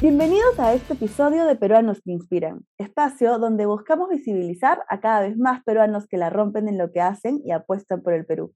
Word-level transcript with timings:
Bienvenidos 0.00 0.60
a 0.60 0.74
este 0.74 0.92
episodio 0.92 1.44
de 1.44 1.56
Peruanos 1.56 2.00
que 2.00 2.12
Inspiran, 2.12 2.64
espacio 2.78 3.40
donde 3.40 3.66
buscamos 3.66 4.08
visibilizar 4.08 4.84
a 4.88 5.00
cada 5.00 5.22
vez 5.22 5.36
más 5.36 5.64
peruanos 5.64 6.06
que 6.06 6.16
la 6.16 6.30
rompen 6.30 6.68
en 6.68 6.78
lo 6.78 6.92
que 6.92 7.00
hacen 7.00 7.40
y 7.44 7.50
apuestan 7.50 8.00
por 8.02 8.12
el 8.12 8.24
Perú. 8.24 8.54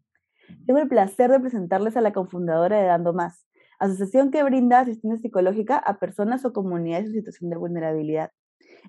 Tengo 0.68 0.78
el 0.78 0.86
placer 0.86 1.32
de 1.32 1.40
presentarles 1.40 1.96
a 1.96 2.00
la 2.00 2.12
cofundadora 2.12 2.78
de 2.78 2.86
Dando 2.86 3.12
Más, 3.12 3.44
asociación 3.80 4.30
que 4.30 4.44
brinda 4.44 4.78
asistencia 4.78 5.20
psicológica 5.20 5.78
a 5.78 5.98
personas 5.98 6.44
o 6.44 6.52
comunidades 6.52 7.06
en 7.06 7.14
situación 7.14 7.50
de 7.50 7.56
vulnerabilidad. 7.56 8.30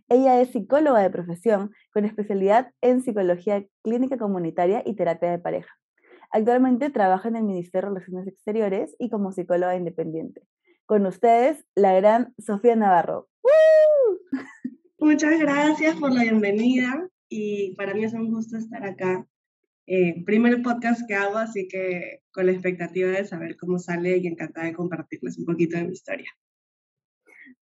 Ella 0.07 0.39
es 0.39 0.51
psicóloga 0.51 0.99
de 0.99 1.09
profesión 1.09 1.71
con 1.91 2.05
especialidad 2.05 2.69
en 2.81 3.01
psicología 3.01 3.65
clínica 3.81 4.19
comunitaria 4.19 4.83
y 4.85 4.95
terapia 4.95 5.31
de 5.31 5.39
pareja. 5.39 5.73
Actualmente 6.29 6.91
trabaja 6.91 7.29
en 7.29 7.35
el 7.35 7.45
Ministerio 7.45 7.89
de 7.89 7.95
Relaciones 7.95 8.27
Exteriores 8.27 8.95
y 8.99 9.09
como 9.09 9.31
psicóloga 9.31 9.75
independiente. 9.75 10.43
Con 10.93 11.07
ustedes, 11.07 11.65
la 11.73 11.91
gran 11.95 12.35
Sofía 12.37 12.75
Navarro. 12.75 13.27
Muchas 14.99 15.39
gracias 15.39 15.95
por 15.95 16.13
la 16.13 16.21
bienvenida 16.21 17.09
y 17.27 17.73
para 17.75 17.95
mí 17.95 18.03
es 18.03 18.13
un 18.13 18.29
gusto 18.29 18.57
estar 18.57 18.85
acá. 18.85 19.25
Eh, 19.87 20.23
primer 20.23 20.61
podcast 20.61 21.01
que 21.07 21.15
hago, 21.15 21.37
así 21.37 21.67
que 21.67 22.21
con 22.31 22.45
la 22.45 22.51
expectativa 22.51 23.09
de 23.09 23.25
saber 23.25 23.57
cómo 23.57 23.79
sale 23.79 24.17
y 24.17 24.27
encantada 24.27 24.67
de 24.67 24.75
compartirles 24.75 25.39
un 25.39 25.45
poquito 25.45 25.77
de 25.77 25.85
mi 25.85 25.93
historia. 25.93 26.29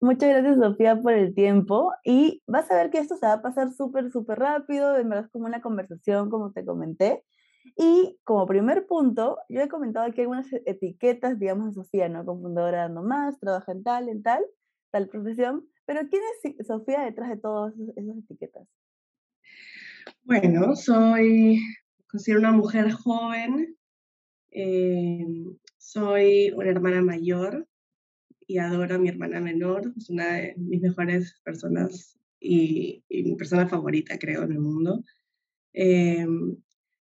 Muchas 0.02 0.30
gracias, 0.30 0.58
Sofía, 0.58 1.00
por 1.00 1.14
el 1.14 1.34
tiempo. 1.34 1.94
Y 2.04 2.44
vas 2.48 2.70
a 2.70 2.76
ver 2.76 2.90
que 2.90 2.98
esto 2.98 3.16
se 3.16 3.28
va 3.28 3.36
a 3.36 3.42
pasar 3.42 3.72
súper, 3.72 4.12
súper 4.12 4.40
rápido. 4.40 4.98
En 4.98 5.08
verdad 5.08 5.24
es 5.28 5.32
como 5.32 5.46
una 5.46 5.62
conversación, 5.62 6.30
como 6.30 6.52
te 6.52 6.66
comenté. 6.66 7.24
Y 7.76 8.20
como 8.24 8.46
primer 8.46 8.86
punto, 8.88 9.38
yo 9.50 9.62
he 9.62 9.68
comentado 9.68 10.06
aquí 10.06 10.22
algunas 10.22 10.52
e, 10.52 10.62
etiquetas, 10.66 11.40
digamos, 11.40 11.68
de 11.68 11.74
Sofía, 11.74 12.10
¿no? 12.10 12.26
Confundadora 12.26 12.84
dando 12.84 13.04
más, 13.04 13.40
trabaja 13.40 13.72
en 13.72 13.84
tal, 13.84 14.10
en 14.10 14.24
tal, 14.24 14.44
tal 14.92 15.08
profesión. 15.08 15.68
Pero 15.86 16.02
¿quién 16.10 16.22
es 16.44 16.68
Sofía 16.68 17.02
detrás 17.02 17.30
de 17.30 17.38
todas 17.38 17.74
esas 17.96 18.18
etiquetas? 18.18 18.68
Bueno, 20.24 20.76
soy, 20.76 21.62
considero 22.08 22.40
una 22.40 22.52
mujer 22.52 22.92
joven, 22.92 23.76
eh, 24.52 25.26
soy 25.78 26.52
una 26.52 26.70
hermana 26.70 27.02
mayor 27.02 27.68
y 28.46 28.58
adoro 28.58 28.96
a 28.96 28.98
mi 28.98 29.10
hermana 29.10 29.40
menor, 29.40 29.94
es 29.98 30.10
una 30.10 30.34
de 30.34 30.56
mis 30.58 30.82
mejores 30.82 31.40
personas 31.44 32.18
y, 32.40 33.04
mi 33.10 33.36
persona 33.36 33.68
favorita, 33.68 34.18
creo, 34.18 34.44
en 34.44 34.52
el 34.52 34.60
mundo. 34.60 35.04
Eh, 35.74 36.26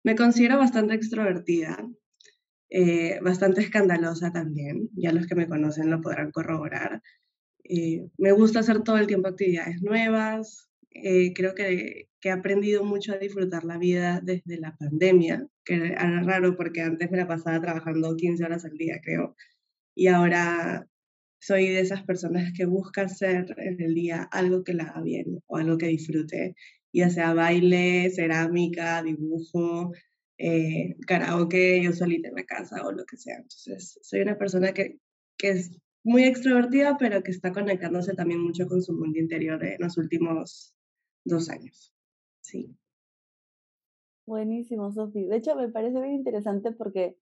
me 0.04 0.16
considero 0.16 0.58
bastante 0.58 0.96
extrovertida, 0.96 1.88
eh, 2.70 3.20
bastante 3.22 3.62
escandalosa 3.62 4.32
también, 4.32 4.90
ya 4.94 5.12
los 5.12 5.28
que 5.28 5.36
me 5.36 5.48
conocen 5.48 5.90
lo 5.90 6.02
podrán 6.02 6.32
corroborar. 6.32 7.02
Eh, 7.64 8.08
me 8.18 8.32
gusta 8.32 8.60
hacer 8.60 8.84
todo 8.84 8.98
el 8.98 9.08
tiempo 9.08 9.28
actividades 9.28 9.82
nuevas, 9.82 10.70
eh, 10.92 11.34
creo 11.34 11.54
que, 11.56 12.10
que, 12.20 12.30
he 12.30 12.32
aprendido 12.32 12.84
mucho 12.84 13.14
a 13.14 13.18
disfrutar 13.18 13.64
la 13.64 13.78
vida 13.78 14.22
desde 14.24 14.60
la 14.60 14.76
pandemia, 14.78 15.48
que 15.64 15.76
era 15.76 16.22
raro 16.24 16.56
porque 16.56 16.82
antes 16.82 17.12
me 17.12 17.18
la 17.18 17.28
pasaba 17.28 17.62
trabajando 17.62 18.16
15 18.16 18.44
horas 18.44 18.66
al 18.66 18.78
día, 18.78 19.00
creo, 19.04 19.36
y 19.96 20.08
ahora 20.08 20.88
soy 21.40 21.68
de 21.70 21.80
esas 21.82 22.04
personas 22.04 22.52
que 22.56 22.66
busca 22.66 23.04
hacer 23.04 23.56
en 23.58 23.82
el 23.82 23.96
día 23.96 24.24
algo 24.32 24.64
que 24.64 24.74
la 24.74 24.86
haga 24.86 25.02
bien 25.02 25.42
o 25.48 25.58
algo 25.58 25.78
que 25.78 25.88
disfrute 25.88 26.56
ya 26.94 27.10
sea 27.10 27.34
baile, 27.34 28.10
cerámica, 28.12 29.04
dibujo, 29.04 29.92
eh, 30.38 30.96
karaoke, 31.06 31.82
yo 31.84 31.94
solita 31.94 32.30
en 32.30 32.36
la 32.36 32.46
casa 32.46 32.86
o 32.86 32.92
lo 32.92 33.06
que 33.06 33.18
sea. 33.18 33.38
Entonces, 33.38 34.00
soy 34.02 34.22
una 34.22 34.38
persona 34.38 34.74
que, 34.74 35.00
que 35.38 35.50
es 35.50 35.72
muy 36.04 36.24
extrovertida, 36.24 36.98
pero 36.98 37.22
que 37.24 37.32
está 37.32 37.52
conectándose 37.52 38.14
también 38.14 38.42
mucho 38.42 38.68
con 38.68 38.82
su 38.82 38.94
mundo 38.94 39.20
interior 39.20 39.64
en 39.64 39.78
los 39.80 39.98
últimos 39.98 40.74
dos 41.26 41.50
años. 41.50 41.94
Sí. 42.42 42.76
Buenísimo, 44.26 44.92
Sofi. 44.92 45.26
De 45.26 45.38
hecho, 45.38 45.56
me 45.56 45.70
parece 45.70 46.00
bien 46.02 46.16
interesante 46.16 46.72
porque 46.72 47.18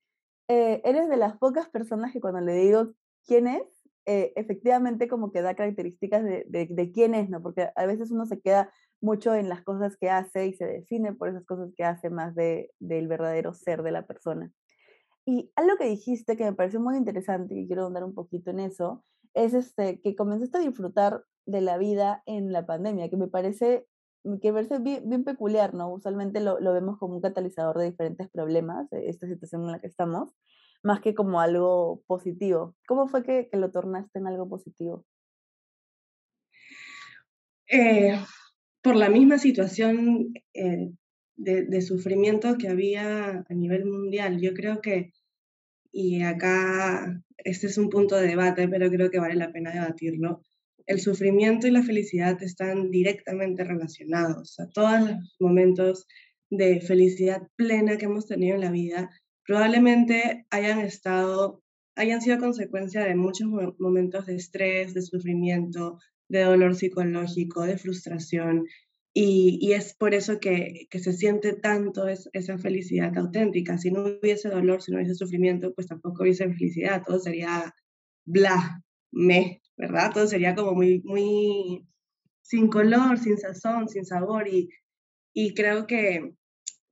eh, 0.48 0.82
eres 0.86 1.10
de 1.10 1.18
las 1.18 1.38
pocas 1.38 1.70
personas 1.70 2.14
que 2.14 2.22
cuando 2.22 2.42
le 2.42 2.54
digo 2.54 2.94
quién 3.26 3.48
es, 3.48 3.77
eh, 4.10 4.32
efectivamente 4.38 5.10
como 5.10 5.34
que 5.34 5.42
da 5.42 5.54
características 5.54 6.24
de, 6.24 6.46
de, 6.48 6.92
quién 6.94 7.14
es, 7.14 7.30
¿no? 7.30 7.42
Porque 7.42 7.70
a 7.76 7.86
veces 7.86 8.10
uno 8.10 8.26
se 8.26 8.40
queda 8.40 8.72
mucho 9.02 9.36
en 9.36 9.50
las 9.50 9.64
cosas 9.64 9.98
que 9.98 10.10
hace 10.10 10.48
y 10.48 10.54
se 10.54 10.66
define 10.66 11.12
por 11.12 11.28
esas 11.28 11.46
cosas 11.46 11.74
que 11.76 11.84
hace 11.84 12.10
más 12.10 12.34
de, 12.34 12.72
del 12.80 13.10
verdadero 13.10 13.54
ser 13.54 13.84
de 13.84 13.92
la 13.92 14.08
persona. 14.08 14.50
Y 15.26 15.52
algo 15.58 15.76
que 15.76 15.90
dijiste 15.90 16.38
que 16.38 16.46
me 16.46 16.54
pareció 16.54 16.80
muy 16.80 16.96
interesante 16.96 17.54
y 17.54 17.68
quiero 17.68 17.86
andar 17.86 18.06
un 18.06 18.14
poquito 18.14 18.50
en 18.50 18.62
eso, 18.62 19.04
es 19.34 19.54
este, 19.54 20.00
que 20.00 20.16
comenzaste 20.16 20.58
a 20.58 20.62
disfrutar 20.62 21.26
de 21.46 21.60
la 21.60 21.78
vida 21.78 22.24
en 22.26 22.54
la 22.54 22.66
pandemia, 22.66 23.10
que 23.10 23.18
me 23.18 23.28
parece 23.28 23.88
que 24.42 24.52
verse 24.54 24.80
bien, 24.80 25.10
bien 25.10 25.26
peculiar, 25.26 25.74
¿no? 25.74 25.92
Usualmente 25.92 26.40
lo, 26.40 26.62
lo, 26.62 26.72
vemos 26.72 26.98
como 26.98 27.16
un 27.16 27.22
catalizador 27.22 27.78
de 27.78 27.92
diferentes 27.92 28.30
problemas, 28.30 28.90
eh, 28.94 29.04
esta 29.08 29.28
situación 29.28 29.66
en 29.66 29.74
la 29.74 29.80
que 29.82 29.88
estamos, 29.88 30.34
más 30.88 31.02
que 31.02 31.14
como 31.14 31.42
algo 31.42 32.02
positivo. 32.08 32.76
¿Cómo 32.88 33.08
fue 33.08 33.22
que, 33.24 33.50
lo 33.54 33.70
tornaste 33.70 34.20
en 34.20 34.28
algo 34.28 34.48
positivo? 34.48 35.06
Eh, 37.70 38.18
por 38.82 38.96
la 38.96 39.10
misma 39.10 39.38
situación 39.38 40.34
eh, 40.54 40.90
de, 41.36 41.82
sufrimiento 41.82 42.58
que 42.58 42.70
había 42.70 43.44
a 43.50 43.54
nivel 43.54 43.86
mundial. 43.86 44.40
Yo 44.40 44.54
creo 44.54 44.80
que, 44.82 45.12
y 45.92 46.24
acá 46.24 47.22
este 47.38 47.68
es 47.68 47.78
un 47.78 47.90
punto 47.90 48.16
de 48.16 48.28
debate, 48.28 48.70
pero 48.70 48.90
creo 48.90 49.12
que 49.12 49.20
vale 49.20 49.36
la 49.36 49.52
pena 49.52 49.74
debatirlo, 49.74 50.42
el 50.86 51.02
sufrimiento 51.02 51.68
y 51.68 51.72
la 51.72 51.84
felicidad 51.84 52.42
están 52.42 52.92
directamente 52.92 53.66
relacionados. 53.66 54.58
A 54.62 54.70
todos 54.70 55.02
los 55.02 55.36
momentos 55.42 56.08
de 56.50 56.80
felicidad 56.80 57.42
plena 57.58 57.98
que 57.98 58.06
hemos 58.06 58.26
tenido 58.26 58.56
en 58.56 58.62
la 58.62 58.72
vida 58.72 59.10
probablemente 59.48 60.46
hayan 60.52 60.80
estado, 60.82 61.64
hayan 61.96 62.22
sido 62.22 62.38
consecuencia 62.38 63.04
de 63.06 63.16
muchos 63.16 63.48
momentos 63.80 64.26
de 64.26 64.36
estrés, 64.36 64.94
de 64.94 65.02
sufrimiento, 65.02 66.00
de 66.28 66.44
dolor 66.44 66.76
psicológico, 66.76 67.64
de 67.64 67.78
frustración. 67.78 68.66
Y, 69.14 69.72
es 69.72 69.96
por 69.96 70.14
eso 70.14 70.40
que, 70.40 70.86
que 70.92 71.00
se 71.00 71.14
siente 71.14 71.54
tanto 71.54 72.08
es, 72.08 72.30
esa 72.34 72.60
felicidad 72.60 73.18
auténtica. 73.18 73.78
Si 73.80 73.90
no 73.90 74.04
hubiese 74.04 74.50
dolor, 74.50 74.84
si 74.84 74.92
no 74.92 74.98
hubiese 74.98 75.16
sufrimiento, 75.16 75.74
pues 75.74 75.88
tampoco 75.88 76.22
hubiese 76.22 76.44
felicidad. 76.54 77.02
Todo 77.04 77.18
sería 77.18 77.74
bla, 78.26 78.84
me, 79.12 79.62
¿verdad? 79.78 80.12
Todo 80.14 80.28
sería 80.28 80.54
como 80.54 80.74
muy, 80.74 81.02
muy 81.04 81.88
sin 82.44 82.68
color, 82.68 83.18
sin 83.18 83.38
sazón, 83.38 83.88
sin 83.90 84.06
sabor. 84.06 84.48
Y, 84.48 84.70
y 85.34 85.56
creo 85.56 85.88
que 85.88 86.37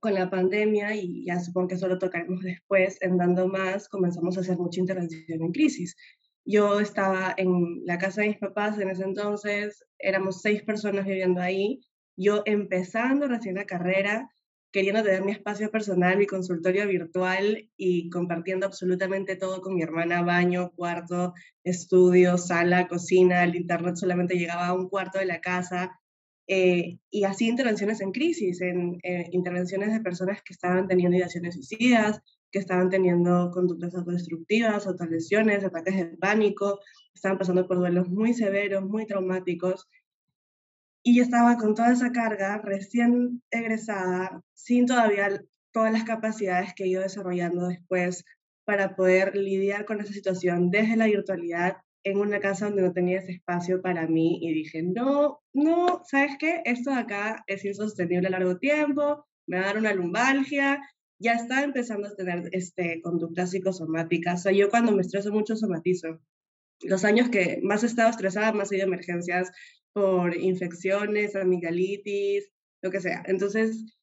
con 0.06 0.14
la 0.14 0.30
pandemia, 0.30 0.94
y 0.94 1.24
ya 1.24 1.40
supongo 1.40 1.66
que 1.66 1.74
eso 1.74 1.88
lo 1.88 1.98
tocaremos 1.98 2.40
después, 2.40 2.96
en 3.00 3.16
Dando 3.16 3.48
Más, 3.48 3.88
comenzamos 3.88 4.36
a 4.36 4.40
hacer 4.40 4.56
mucha 4.56 4.78
intervención 4.78 5.42
en 5.42 5.50
crisis. 5.50 5.96
Yo 6.44 6.78
estaba 6.78 7.34
en 7.36 7.84
la 7.84 7.98
casa 7.98 8.22
de 8.22 8.28
mis 8.28 8.38
papás 8.38 8.78
en 8.78 8.88
ese 8.88 9.02
entonces, 9.02 9.84
éramos 9.98 10.42
seis 10.42 10.62
personas 10.62 11.06
viviendo 11.06 11.40
ahí, 11.40 11.80
yo 12.16 12.42
empezando 12.44 13.26
recién 13.26 13.56
la 13.56 13.64
carrera, 13.64 14.30
queriendo 14.70 15.02
tener 15.02 15.24
mi 15.24 15.32
espacio 15.32 15.72
personal, 15.72 16.18
mi 16.18 16.26
consultorio 16.26 16.86
virtual 16.86 17.68
y 17.76 18.08
compartiendo 18.08 18.64
absolutamente 18.64 19.34
todo 19.34 19.60
con 19.60 19.74
mi 19.74 19.82
hermana, 19.82 20.22
baño, 20.22 20.70
cuarto, 20.76 21.34
estudio, 21.64 22.38
sala, 22.38 22.86
cocina, 22.86 23.42
el 23.42 23.56
internet 23.56 23.96
solamente 23.96 24.36
llegaba 24.36 24.68
a 24.68 24.72
un 24.72 24.88
cuarto 24.88 25.18
de 25.18 25.26
la 25.26 25.40
casa. 25.40 25.98
Eh, 26.48 26.98
y 27.10 27.24
así 27.24 27.48
intervenciones 27.48 28.00
en 28.00 28.12
crisis, 28.12 28.60
en 28.60 28.98
eh, 29.02 29.28
intervenciones 29.32 29.92
de 29.92 30.00
personas 30.00 30.42
que 30.42 30.52
estaban 30.52 30.86
teniendo 30.86 31.16
ideaciones 31.16 31.54
suicidas, 31.54 32.20
que 32.52 32.60
estaban 32.60 32.88
teniendo 32.88 33.50
conductas 33.50 33.94
autodestructivas, 33.94 34.86
autolesiones, 34.86 35.64
ataques 35.64 35.96
de 35.96 36.16
pánico, 36.16 36.80
estaban 37.14 37.38
pasando 37.38 37.66
por 37.66 37.78
duelos 37.78 38.08
muy 38.08 38.32
severos, 38.32 38.84
muy 38.84 39.06
traumáticos. 39.06 39.88
Y 41.02 41.16
yo 41.16 41.22
estaba 41.22 41.56
con 41.56 41.74
toda 41.74 41.92
esa 41.92 42.12
carga, 42.12 42.58
recién 42.58 43.42
egresada, 43.50 44.42
sin 44.54 44.86
todavía 44.86 45.42
todas 45.72 45.92
las 45.92 46.04
capacidades 46.04 46.74
que 46.74 46.84
he 46.84 46.88
ido 46.88 47.02
desarrollando 47.02 47.68
después 47.68 48.24
para 48.64 48.96
poder 48.96 49.36
lidiar 49.36 49.84
con 49.84 50.00
esa 50.00 50.12
situación 50.12 50.70
desde 50.70 50.96
la 50.96 51.06
virtualidad 51.06 51.76
en 52.06 52.18
una 52.18 52.40
casa 52.40 52.66
donde 52.66 52.82
no 52.82 52.92
tenía 52.92 53.18
ese 53.18 53.32
espacio 53.32 53.82
para 53.82 54.06
mí 54.06 54.38
y 54.40 54.54
dije, 54.54 54.82
no, 54.82 55.40
no, 55.52 56.02
¿sabes 56.04 56.36
qué? 56.38 56.62
Esto 56.64 56.90
de 56.90 57.00
acá 57.00 57.44
es 57.46 57.64
insostenible 57.64 58.28
a 58.28 58.30
largo 58.30 58.58
tiempo, 58.58 59.26
me 59.46 59.58
va 59.58 59.64
a 59.64 59.66
dar 59.66 59.78
una 59.78 59.92
lumbalgia 59.92 60.80
ya 61.18 61.32
estaba 61.32 61.62
empezando 61.62 62.08
a 62.08 62.14
tener 62.14 62.48
este, 62.52 63.00
conductas 63.02 63.50
psicosomáticas. 63.50 64.40
O 64.40 64.42
sea, 64.44 64.52
yo 64.52 64.68
cuando 64.68 64.92
me 64.92 65.02
estreso 65.02 65.32
mucho 65.32 65.56
somatizo. 65.56 66.20
Los 66.82 67.04
años 67.04 67.30
que 67.30 67.60
más 67.62 67.82
he 67.82 67.86
estado 67.86 68.10
estresada, 68.10 68.52
más 68.52 68.70
he 68.70 68.76
ido 68.76 68.86
emergencias 68.86 69.50
por 69.92 70.36
infecciones, 70.36 71.34
amigdalitis, 71.34 72.50
lo 72.82 72.90
que 72.90 73.00
sea. 73.00 73.22
Entonces, 73.26 73.96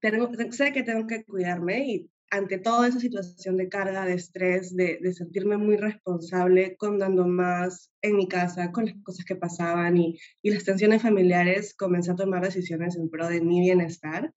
tengo, 0.00 0.30
sé 0.50 0.72
que 0.72 0.82
tengo 0.82 1.06
que 1.06 1.24
cuidarme 1.24 1.86
y 1.86 2.10
ante 2.32 2.56
toda 2.58 2.88
esa 2.88 2.98
situación 2.98 3.58
de 3.58 3.68
carga, 3.68 4.06
de 4.06 4.14
estrés, 4.14 4.74
de, 4.74 4.98
sentirme 5.12 5.58
muy 5.58 5.76
responsable 5.76 6.76
con 6.78 6.98
dando 6.98 7.26
más 7.28 7.92
en 8.00 8.16
mi 8.16 8.26
casa, 8.26 8.72
con 8.72 8.86
las 8.86 8.94
cosas 9.02 9.26
que 9.26 9.36
pasaban 9.36 9.98
y, 9.98 10.18
y 10.40 10.50
las 10.50 10.64
tensiones 10.64 11.02
familiares, 11.02 11.74
comencé 11.74 12.10
a 12.10 12.16
tomar 12.16 12.42
decisiones 12.42 12.96
en 12.96 13.10
pro 13.10 13.28
de 13.28 13.42
mi 13.42 13.60
bienestar. 13.60 14.32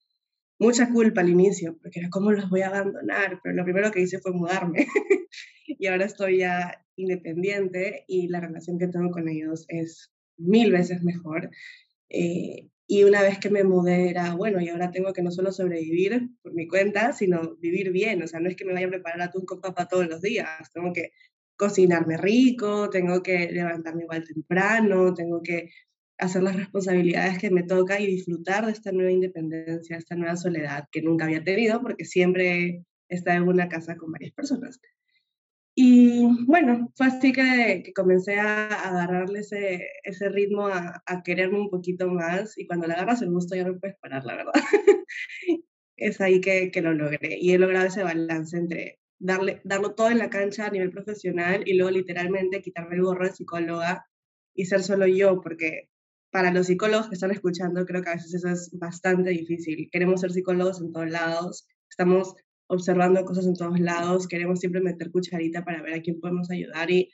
Mucha 0.59 0.91
culpa 0.91 1.21
al 1.21 1.29
inicio, 1.29 1.77
porque 1.81 2.01
era 2.01 2.09
cómo 2.09 2.33
los 2.33 2.49
voy 2.49 2.63
a 2.63 2.67
abandonar, 2.67 3.39
pero 3.41 3.55
lo 3.55 3.63
primero 3.63 3.91
que 3.91 4.01
hice 4.01 4.19
fue 4.19 4.33
mudarme. 4.33 4.87
y 5.65 5.87
ahora 5.87 6.03
estoy 6.03 6.39
ya 6.39 6.85
independiente 6.97 8.03
y 8.09 8.27
la 8.27 8.41
relación 8.41 8.77
que 8.77 8.89
tengo 8.89 9.09
con 9.09 9.29
ellos 9.29 9.63
es 9.69 10.11
mil 10.35 10.73
veces 10.73 11.01
mejor. 11.01 11.49
Eh, 12.09 12.67
y 12.87 13.03
una 13.03 13.21
vez 13.21 13.39
que 13.39 13.49
me 13.49 13.63
mudé 13.63 14.09
era, 14.09 14.35
bueno, 14.35 14.61
y 14.61 14.69
ahora 14.69 14.91
tengo 14.91 15.11
que 15.11 15.23
no 15.23 15.31
solo 15.31 15.51
sobrevivir 15.51 16.29
por 16.43 16.53
mi 16.53 16.67
cuenta, 16.67 17.13
sino 17.13 17.55
vivir 17.57 17.91
bien. 17.91 18.21
O 18.21 18.27
sea, 18.27 18.39
no 18.39 18.47
es 18.49 18.55
que 18.55 18.65
me 18.65 18.73
vaya 18.73 18.87
a 18.87 18.91
preparar 18.91 19.21
atún 19.21 19.45
con 19.45 19.59
papa 19.59 19.87
todos 19.87 20.07
los 20.07 20.21
días. 20.21 20.47
Tengo 20.71 20.93
que 20.93 21.11
cocinarme 21.57 22.17
rico, 22.17 22.89
tengo 22.89 23.23
que 23.23 23.51
levantarme 23.51 24.03
igual 24.03 24.23
temprano, 24.23 25.13
tengo 25.13 25.41
que 25.41 25.69
hacer 26.17 26.43
las 26.43 26.55
responsabilidades 26.55 27.39
que 27.39 27.49
me 27.49 27.63
toca 27.63 27.99
y 27.99 28.05
disfrutar 28.07 28.65
de 28.65 28.71
esta 28.71 28.91
nueva 28.91 29.11
independencia, 29.11 29.97
esta 29.97 30.15
nueva 30.15 30.35
soledad 30.35 30.85
que 30.91 31.01
nunca 31.01 31.25
había 31.25 31.43
tenido 31.43 31.81
porque 31.81 32.05
siempre 32.05 32.83
he 33.09 33.15
estado 33.15 33.37
en 33.37 33.49
una 33.49 33.67
casa 33.67 33.95
con 33.97 34.11
varias 34.11 34.33
personas. 34.33 34.79
Y 35.77 36.25
bueno, 36.45 36.91
fue 36.95 37.07
así 37.07 37.33
que, 37.33 37.83
que 37.85 37.93
comencé 37.93 38.39
a, 38.39 38.67
agarrarle 38.67 39.39
ese, 39.39 39.85
ese 40.03 40.29
ritmo, 40.29 40.67
a, 40.67 41.03
a, 41.05 41.21
quererme 41.21 41.59
un 41.59 41.69
poquito 41.69 42.07
más 42.07 42.57
y 42.57 42.65
cuando 42.65 42.87
le 42.87 42.93
agarras 42.93 43.21
el 43.21 43.31
gusto 43.31 43.55
ya 43.55 43.65
no 43.65 43.77
puedes 43.77 43.97
parar, 43.97 44.23
la 44.23 44.37
verdad. 44.37 44.53
es 45.97 46.21
ahí 46.21 46.39
que, 46.41 46.71
que, 46.71 46.81
lo 46.81 46.93
logré 46.93 47.37
y 47.39 47.51
he 47.51 47.57
logrado 47.57 47.87
ese 47.87 48.03
balance 48.03 48.57
entre 48.57 48.99
darle, 49.19 49.61
darlo 49.65 49.95
todo 49.95 50.09
en 50.11 50.19
la 50.19 50.29
cancha 50.29 50.67
a 50.67 50.71
nivel 50.71 50.91
profesional 50.91 51.63
y 51.65 51.75
luego 51.75 51.91
literalmente 51.91 52.61
quitarme 52.61 52.95
el 52.95 53.03
gorro 53.03 53.25
de 53.25 53.33
psicóloga 53.33 54.05
y 54.53 54.65
ser 54.65 54.81
solo 54.83 55.07
yo, 55.07 55.41
porque 55.41 55.89
para 56.31 56.51
los 56.51 56.67
psicólogos 56.67 57.07
que 57.07 57.15
están 57.15 57.31
escuchando 57.31 57.85
creo 57.85 58.01
que 58.01 58.09
a 58.09 58.15
veces 58.15 58.33
eso 58.33 58.49
es 58.49 58.69
bastante 58.73 59.29
difícil. 59.31 59.89
Queremos 59.91 60.21
ser 60.21 60.31
psicólogos 60.31 60.81
en 60.81 60.91
todos 60.91 61.09
lados, 61.09 61.67
estamos 61.89 62.35
observando 62.67 63.23
cosas 63.25 63.45
en 63.45 63.55
todos 63.55 63.79
lados, 63.79 64.27
queremos 64.27 64.59
siempre 64.59 64.81
meter 64.81 65.11
cucharita 65.11 65.63
para 65.63 65.81
ver 65.81 65.95
a 65.95 66.01
quién 66.01 66.19
podemos 66.19 66.49
ayudar 66.49 66.89
y 66.91 67.11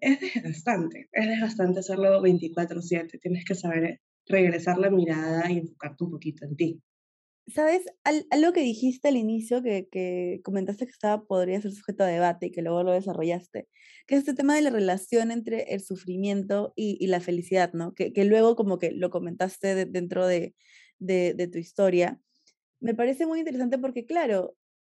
es 0.00 0.20
desgastante, 0.20 1.08
es 1.12 1.26
desgastante 1.26 1.80
hacerlo 1.80 2.20
24/7, 2.22 3.18
tienes 3.20 3.44
que 3.44 3.54
saber 3.54 4.00
regresar 4.26 4.78
la 4.78 4.90
mirada 4.90 5.50
y 5.50 5.58
enfocarte 5.58 6.04
un 6.04 6.10
poquito 6.10 6.44
en 6.44 6.56
ti. 6.56 6.82
¿Sabes? 7.48 7.82
algo 8.30 8.52
que 8.52 8.60
dijiste 8.60 9.08
al 9.08 9.16
inicio, 9.16 9.62
que, 9.64 9.88
que, 9.90 10.40
comentaste 10.44 10.86
que 10.86 10.92
estaba, 10.92 11.24
podría 11.24 11.60
ser 11.60 11.72
sujeto 11.72 12.04
a 12.04 12.06
debate 12.06 12.46
y 12.46 12.50
que 12.52 12.62
luego 12.62 12.84
lo 12.84 12.92
desarrollaste, 12.92 13.68
que 14.06 14.14
es 14.14 14.20
este 14.20 14.34
tema 14.34 14.54
de 14.54 14.62
la 14.62 14.70
relación 14.70 15.32
entre 15.32 15.74
el 15.74 15.80
sufrimiento 15.80 16.72
y, 16.76 16.96
y 17.00 17.08
la 17.08 17.20
felicidad, 17.20 17.72
¿no? 17.72 17.94
Que, 17.94 18.12
que, 18.12 18.24
luego 18.24 18.54
como 18.54 18.78
que 18.78 18.92
lo 18.92 19.10
comentaste 19.10 19.86
dentro 19.86 20.24
de, 20.28 20.54
de, 21.00 21.34
de 21.34 21.48
tu 21.48 21.58
historia. 21.58 22.20
Me 22.80 22.94
parece 22.94 23.26
muy 23.26 23.40
interesante 23.40 23.76
porque, 23.76 24.06
claro, 24.06 24.54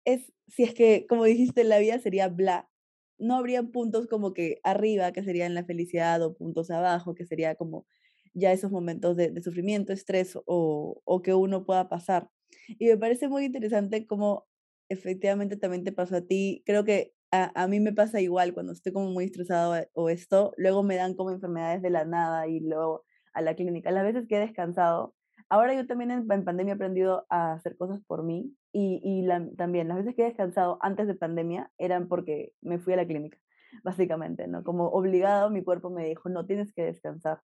es, 0.05 0.33
si 0.47 0.63
es 0.63 0.73
que, 0.73 1.05
como 1.07 1.25
dijiste, 1.25 1.63
la 1.63 1.79
vida 1.79 1.99
sería 1.99 2.27
bla, 2.29 2.69
no 3.17 3.35
habría 3.35 3.63
puntos 3.63 4.07
como 4.07 4.33
que 4.33 4.59
arriba, 4.63 5.11
que 5.13 5.23
serían 5.23 5.53
la 5.53 5.65
felicidad, 5.65 6.21
o 6.23 6.35
puntos 6.35 6.71
abajo, 6.71 7.15
que 7.15 7.25
sería 7.25 7.55
como 7.55 7.85
ya 8.33 8.51
esos 8.51 8.71
momentos 8.71 9.15
de, 9.15 9.31
de 9.31 9.41
sufrimiento, 9.41 9.93
estrés 9.93 10.37
o, 10.45 11.01
o, 11.05 11.21
que 11.21 11.33
uno 11.33 11.65
pueda 11.65 11.89
pasar. 11.89 12.29
Y 12.67 12.85
me 12.87 12.97
parece 12.97 13.27
muy 13.27 13.45
interesante 13.45 14.05
cómo 14.07 14.47
efectivamente 14.89 15.57
también 15.57 15.83
te 15.83 15.91
pasó 15.91 16.17
a 16.17 16.21
ti. 16.21 16.63
Creo 16.65 16.83
que 16.83 17.13
a, 17.31 17.51
a, 17.61 17.67
mí 17.67 17.79
me 17.79 17.93
pasa 17.93 18.21
igual 18.21 18.53
cuando 18.53 18.73
estoy 18.73 18.93
como 18.93 19.09
muy 19.11 19.25
estresado 19.25 19.75
eh, 19.77 19.89
o 19.93 20.09
esto, 20.09 20.53
luego 20.57 20.83
me 20.83 20.95
dan 20.95 21.15
como 21.15 21.31
enfermedades 21.31 21.81
de 21.81 21.89
la 21.89 22.05
nada 22.05 22.47
y 22.47 22.59
luego 22.59 23.05
a 23.33 23.41
la 23.41 23.55
clínica. 23.55 23.91
Las 23.91 24.03
veces 24.03 24.27
que 24.27 24.37
he 24.37 24.39
descansado, 24.39 25.15
ahora 25.53 25.75
yo 25.75 25.85
también 25.85 26.09
en, 26.09 26.27
pandemia 26.27 26.73
he 26.73 26.75
aprendido 26.75 27.27
a 27.29 27.53
hacer 27.53 27.77
cosas 27.77 28.01
por 28.07 28.23
mí 28.23 28.51
y, 28.71 28.99
y 29.03 29.55
también 29.55 29.87
las 29.87 29.97
veces 29.97 30.15
que 30.15 30.23
he 30.23 30.25
descansado 30.25 30.79
antes 30.81 31.05
de 31.05 31.13
pandemia 31.13 31.71
eran 31.77 32.07
porque 32.07 32.53
me 32.61 32.79
fui 32.79 32.93
a 32.93 32.95
la 32.97 33.05
clínica, 33.05 33.37
básicamente, 33.83 34.47
¿no? 34.47 34.63
Como 34.63 34.87
obligado 34.87 35.51
mi 35.51 35.63
cuerpo 35.63 35.91
me 35.91 36.07
dijo, 36.07 36.27
no 36.29 36.47
tienes 36.47 36.73
que 36.73 36.85
descansar. 36.85 37.39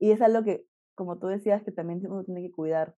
Y 0.00 0.10
es 0.10 0.20
algo 0.20 0.42
que, 0.42 0.64
como 0.96 1.20
tú 1.20 1.28
decías, 1.28 1.62
que 1.62 1.70
también 1.70 2.04
uno 2.10 2.24
tiene 2.24 2.42
que 2.42 2.50
cuidar. 2.50 2.96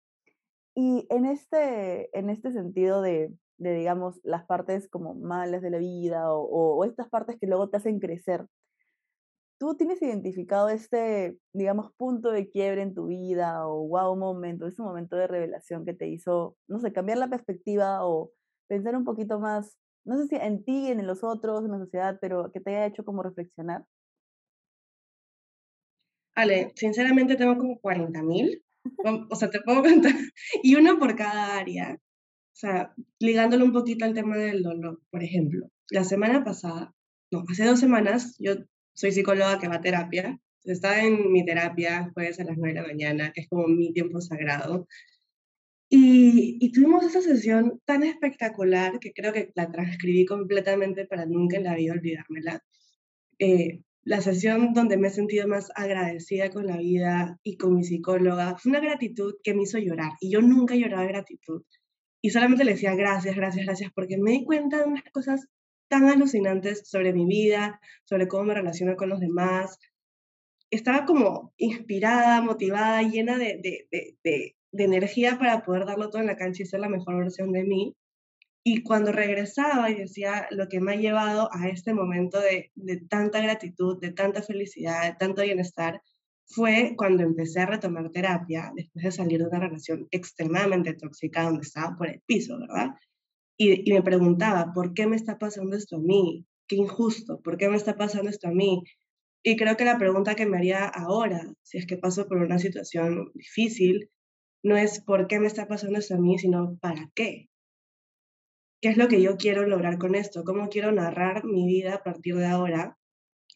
Y 0.76 1.08
en 1.10 1.26
este, 1.26 2.16
en 2.16 2.30
este 2.30 2.52
sentido 2.52 3.02
de, 3.02 3.34
de, 3.56 3.74
digamos, 3.74 4.20
las 4.22 4.44
partes 4.44 4.88
como 4.88 5.14
malas 5.14 5.62
de 5.62 5.70
la 5.70 5.78
vida 5.78 6.32
o, 6.32 6.44
o, 6.44 6.84
estas 6.84 7.08
partes 7.08 7.40
que 7.40 7.48
luego 7.48 7.70
te 7.70 7.78
hacen 7.78 7.98
crecer, 7.98 8.46
¿tú 9.58 9.76
tienes 9.76 10.02
identificado 10.02 10.68
este, 10.68 11.38
digamos, 11.52 11.92
punto 11.96 12.30
de 12.30 12.50
quiebre 12.50 12.82
en 12.82 12.94
tu 12.94 13.06
vida 13.06 13.66
o 13.66 13.86
wow 13.88 14.16
momento, 14.16 14.66
ese 14.66 14.82
momento 14.82 15.16
de 15.16 15.26
revelación 15.26 15.84
que 15.84 15.94
te 15.94 16.08
hizo, 16.08 16.56
no 16.68 16.78
sé, 16.80 16.92
cambiar 16.92 17.18
la 17.18 17.30
perspectiva 17.30 18.06
o 18.06 18.32
pensar 18.68 18.96
un 18.96 19.04
poquito 19.04 19.40
más, 19.40 19.76
no 20.04 20.16
sé 20.18 20.28
si 20.28 20.36
en 20.36 20.64
ti, 20.64 20.88
en 20.88 21.06
los 21.06 21.24
otros, 21.24 21.64
en 21.64 21.72
la 21.72 21.78
sociedad, 21.78 22.18
pero 22.20 22.50
que 22.52 22.60
te 22.60 22.70
haya 22.70 22.86
hecho 22.86 23.04
como 23.04 23.22
reflexionar? 23.22 23.84
Ale, 26.34 26.72
sinceramente 26.74 27.36
tengo 27.36 27.56
como 27.56 27.78
40 27.80 28.22
mil, 28.22 28.62
o 29.30 29.36
sea, 29.36 29.50
te 29.50 29.60
puedo 29.60 29.82
contar, 29.82 30.12
y 30.62 30.74
uno 30.74 30.98
por 30.98 31.16
cada 31.16 31.58
área. 31.58 31.94
O 31.94 32.56
sea, 32.56 32.94
ligándolo 33.18 33.64
un 33.64 33.72
poquito 33.72 34.04
al 34.04 34.14
tema 34.14 34.36
del 34.36 34.62
dolor, 34.62 35.00
por 35.10 35.22
ejemplo, 35.22 35.68
la 35.90 36.04
semana 36.04 36.44
pasada, 36.44 36.94
no, 37.32 37.44
hace 37.50 37.64
dos 37.64 37.80
semanas, 37.80 38.36
yo 38.38 38.54
soy 38.94 39.12
psicóloga 39.12 39.58
que 39.58 39.68
va 39.68 39.76
a 39.76 39.80
terapia, 39.80 40.38
estaba 40.64 41.02
en 41.02 41.30
mi 41.30 41.44
terapia 41.44 42.10
jueves 42.14 42.40
a 42.40 42.44
las 42.44 42.56
9 42.56 42.74
de 42.74 42.80
la 42.80 42.86
mañana, 42.86 43.32
que 43.32 43.42
es 43.42 43.48
como 43.48 43.68
mi 43.68 43.92
tiempo 43.92 44.20
sagrado, 44.20 44.86
y, 45.96 46.72
tuvimos 46.72 47.04
esa 47.04 47.20
sesión 47.20 47.80
tan 47.84 48.02
espectacular 48.02 48.98
que 48.98 49.12
creo 49.12 49.32
que 49.32 49.52
la 49.54 49.70
transcribí 49.70 50.24
completamente 50.24 51.06
para 51.06 51.26
nunca 51.26 51.56
en 51.56 51.64
la 51.64 51.76
vida 51.76 51.92
olvidármela. 51.92 52.64
Eh, 53.38 53.82
la 54.02 54.20
sesión 54.20 54.72
donde 54.74 54.96
me 54.96 55.08
he 55.08 55.10
sentido 55.10 55.46
más 55.46 55.70
agradecida 55.74 56.50
con 56.50 56.66
la 56.66 56.78
vida 56.78 57.38
y 57.42 57.56
con 57.56 57.76
mi 57.76 57.84
psicóloga 57.84 58.56
fue 58.58 58.70
una 58.70 58.80
gratitud 58.80 59.36
que 59.42 59.54
me 59.54 59.62
hizo 59.62 59.78
llorar 59.78 60.12
y 60.20 60.30
yo 60.30 60.42
nunca 60.42 60.74
he 60.74 60.80
llorado 60.80 61.02
de 61.02 61.12
gratitud 61.12 61.62
y 62.20 62.30
solamente 62.30 62.64
le 62.64 62.72
decía 62.72 62.94
gracias, 62.94 63.36
gracias, 63.36 63.64
gracias 63.64 63.92
porque 63.94 64.18
me 64.18 64.32
di 64.32 64.44
cuenta 64.44 64.78
de 64.78 64.84
unas 64.84 65.04
cosas 65.12 65.46
tan 65.94 66.08
alucinantes 66.08 66.88
sobre 66.88 67.12
mi 67.12 67.24
vida, 67.24 67.80
sobre 68.02 68.26
cómo 68.26 68.42
me 68.46 68.54
relaciono 68.54 68.96
con 68.96 69.10
los 69.10 69.20
demás. 69.20 69.78
Estaba 70.68 71.04
como 71.04 71.52
inspirada, 71.56 72.40
motivada, 72.40 73.00
llena 73.02 73.38
de, 73.38 73.60
de, 73.62 74.16
de, 74.24 74.56
energía 74.72 75.38
para 75.38 75.62
poder 75.62 75.86
darlo 75.86 76.10
todo 76.10 76.20
en 76.20 76.26
la 76.26 76.36
cancha 76.36 76.64
y 76.64 76.66
ser 76.66 76.80
la 76.80 76.88
mejor 76.88 77.16
versión 77.16 77.52
de 77.52 77.62
mí. 77.62 77.94
Y 78.64 78.82
cuando 78.82 79.12
regresaba 79.12 79.88
y 79.88 79.94
decía 79.94 80.48
lo 80.50 80.68
que 80.68 80.80
me 80.80 80.94
ha 80.94 80.96
llevado 80.96 81.48
a 81.52 81.68
este 81.68 81.94
momento 81.94 82.40
de, 82.40 82.72
de 82.74 82.96
tanta 82.96 83.40
gratitud, 83.40 84.00
de 84.00 84.10
tanta 84.10 84.42
felicidad, 84.42 85.04
de 85.04 85.14
tanto 85.16 85.42
bienestar, 85.42 86.02
fue 86.46 86.94
cuando 86.96 87.22
empecé 87.22 87.60
a 87.60 87.66
retomar 87.66 88.10
terapia 88.10 88.72
después 88.74 89.04
de 89.04 89.12
salir 89.12 89.38
de 89.38 89.46
una 89.46 89.60
relación 89.60 90.08
extremadamente 90.10 90.94
tóxica 90.94 91.44
donde 91.44 91.62
estaba 91.62 91.96
por 91.96 92.08
el 92.08 92.20
piso, 92.26 92.58
¿verdad? 92.58 92.88
Y, 93.56 93.92
me 93.92 94.02
preguntaba, 94.02 94.72
¿por 94.72 94.94
qué 94.94 95.06
me 95.06 95.16
está 95.16 95.38
pasando 95.38 95.76
esto 95.76 95.96
a 95.96 96.00
mí? 96.00 96.46
Qué 96.66 96.76
injusto, 96.76 97.40
¿por 97.40 97.56
qué 97.56 97.68
me 97.68 97.76
está 97.76 97.96
pasando 97.96 98.30
esto 98.30 98.48
a 98.48 98.52
mí? 98.52 98.82
Y 99.42 99.56
creo 99.56 99.76
que 99.76 99.84
la 99.84 99.98
pregunta 99.98 100.34
que 100.34 100.46
me 100.46 100.56
haría 100.56 100.86
ahora, 100.86 101.54
si 101.62 101.78
es 101.78 101.86
que 101.86 101.98
paso 101.98 102.26
por 102.26 102.38
una 102.38 102.58
situación 102.58 103.30
difícil, 103.34 104.10
no 104.62 104.76
es 104.76 105.00
por 105.00 105.28
qué 105.28 105.38
me 105.38 105.46
está 105.46 105.68
pasando 105.68 105.98
esto 105.98 106.14
a 106.14 106.18
mí, 106.18 106.38
sino 106.38 106.78
para 106.80 107.10
qué. 107.14 107.50
¿Qué 108.80 108.88
es 108.88 108.96
lo 108.96 109.08
que 109.08 109.22
yo 109.22 109.36
quiero 109.36 109.66
lograr 109.66 109.98
con 109.98 110.14
esto? 110.14 110.44
¿Cómo 110.44 110.68
quiero 110.68 110.90
narrar 110.92 111.44
mi 111.44 111.66
vida 111.66 111.96
a 111.96 112.02
partir 112.02 112.36
de 112.36 112.46
ahora? 112.46 112.98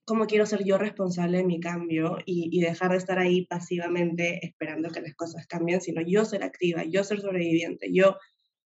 ¿Cómo 0.04 0.26
quiero 0.26 0.46
ser 0.46 0.64
yo 0.64 0.78
responsable 0.78 1.38
de 1.38 1.44
mi 1.44 1.60
cambio 1.60 2.18
y, 2.24 2.48
y 2.52 2.60
dejar 2.60 2.92
de 2.92 2.98
estar 2.98 3.18
ahí 3.18 3.46
pasivamente 3.46 4.44
esperando 4.46 4.90
que 4.90 5.00
las 5.00 5.14
cosas 5.14 5.46
cambien, 5.46 5.80
sino 5.80 6.02
yo 6.02 6.24
ser 6.24 6.44
activa, 6.44 6.84
yo 6.84 7.04
ser 7.04 7.20
sobreviviente, 7.20 7.92
yo 7.92 8.16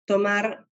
tomar 0.06 0.69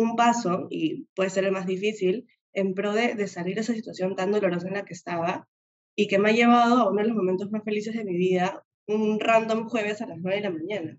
un 0.00 0.16
paso, 0.16 0.66
y 0.70 1.06
puede 1.14 1.30
ser 1.30 1.44
el 1.44 1.52
más 1.52 1.66
difícil, 1.66 2.26
en 2.52 2.74
pro 2.74 2.92
de, 2.92 3.14
de, 3.14 3.26
salir 3.28 3.54
de 3.54 3.60
esa 3.60 3.74
situación 3.74 4.16
tan 4.16 4.32
dolorosa 4.32 4.68
en 4.68 4.74
la 4.74 4.84
que 4.84 4.94
estaba 4.94 5.48
y 5.94 6.08
que 6.08 6.18
me 6.18 6.30
ha 6.30 6.32
llevado 6.32 6.78
a 6.78 6.90
uno 6.90 7.02
de 7.02 7.08
los 7.08 7.16
momentos 7.16 7.50
más 7.50 7.62
felices 7.64 7.94
de 7.94 8.04
mi 8.04 8.16
vida, 8.16 8.64
un 8.86 9.20
random 9.20 9.68
jueves 9.68 10.00
a 10.00 10.06
las 10.06 10.18
9 10.20 10.36
de 10.36 10.42
la 10.42 10.50
mañana. 10.50 10.98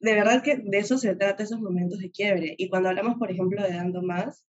De 0.00 0.14
verdad 0.14 0.42
que 0.42 0.56
de 0.56 0.78
eso 0.78 0.98
se 0.98 1.14
trata 1.16 1.42
esos 1.42 1.60
momentos 1.60 1.98
de 1.98 2.10
quiebre. 2.10 2.54
Y 2.58 2.68
cuando 2.68 2.88
hablamos, 2.88 3.16
por 3.18 3.30
ejemplo, 3.30 3.62
de 3.62 3.74
Dando 3.74 4.02
Más, 4.02 4.44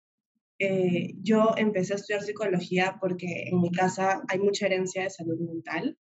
eh, 0.60 1.14
yo 1.22 1.54
empecé 1.56 1.94
a 1.94 1.96
estudiar 1.98 2.24
psicología 2.24 2.98
porque 3.00 3.50
en 3.52 3.62
mi 3.62 3.72
casa 3.72 4.24
hay 4.28 4.40
mucha 4.40 4.66
herencia 4.66 5.04
de 5.04 5.10
salud 5.10 5.40
mental. 5.40 5.98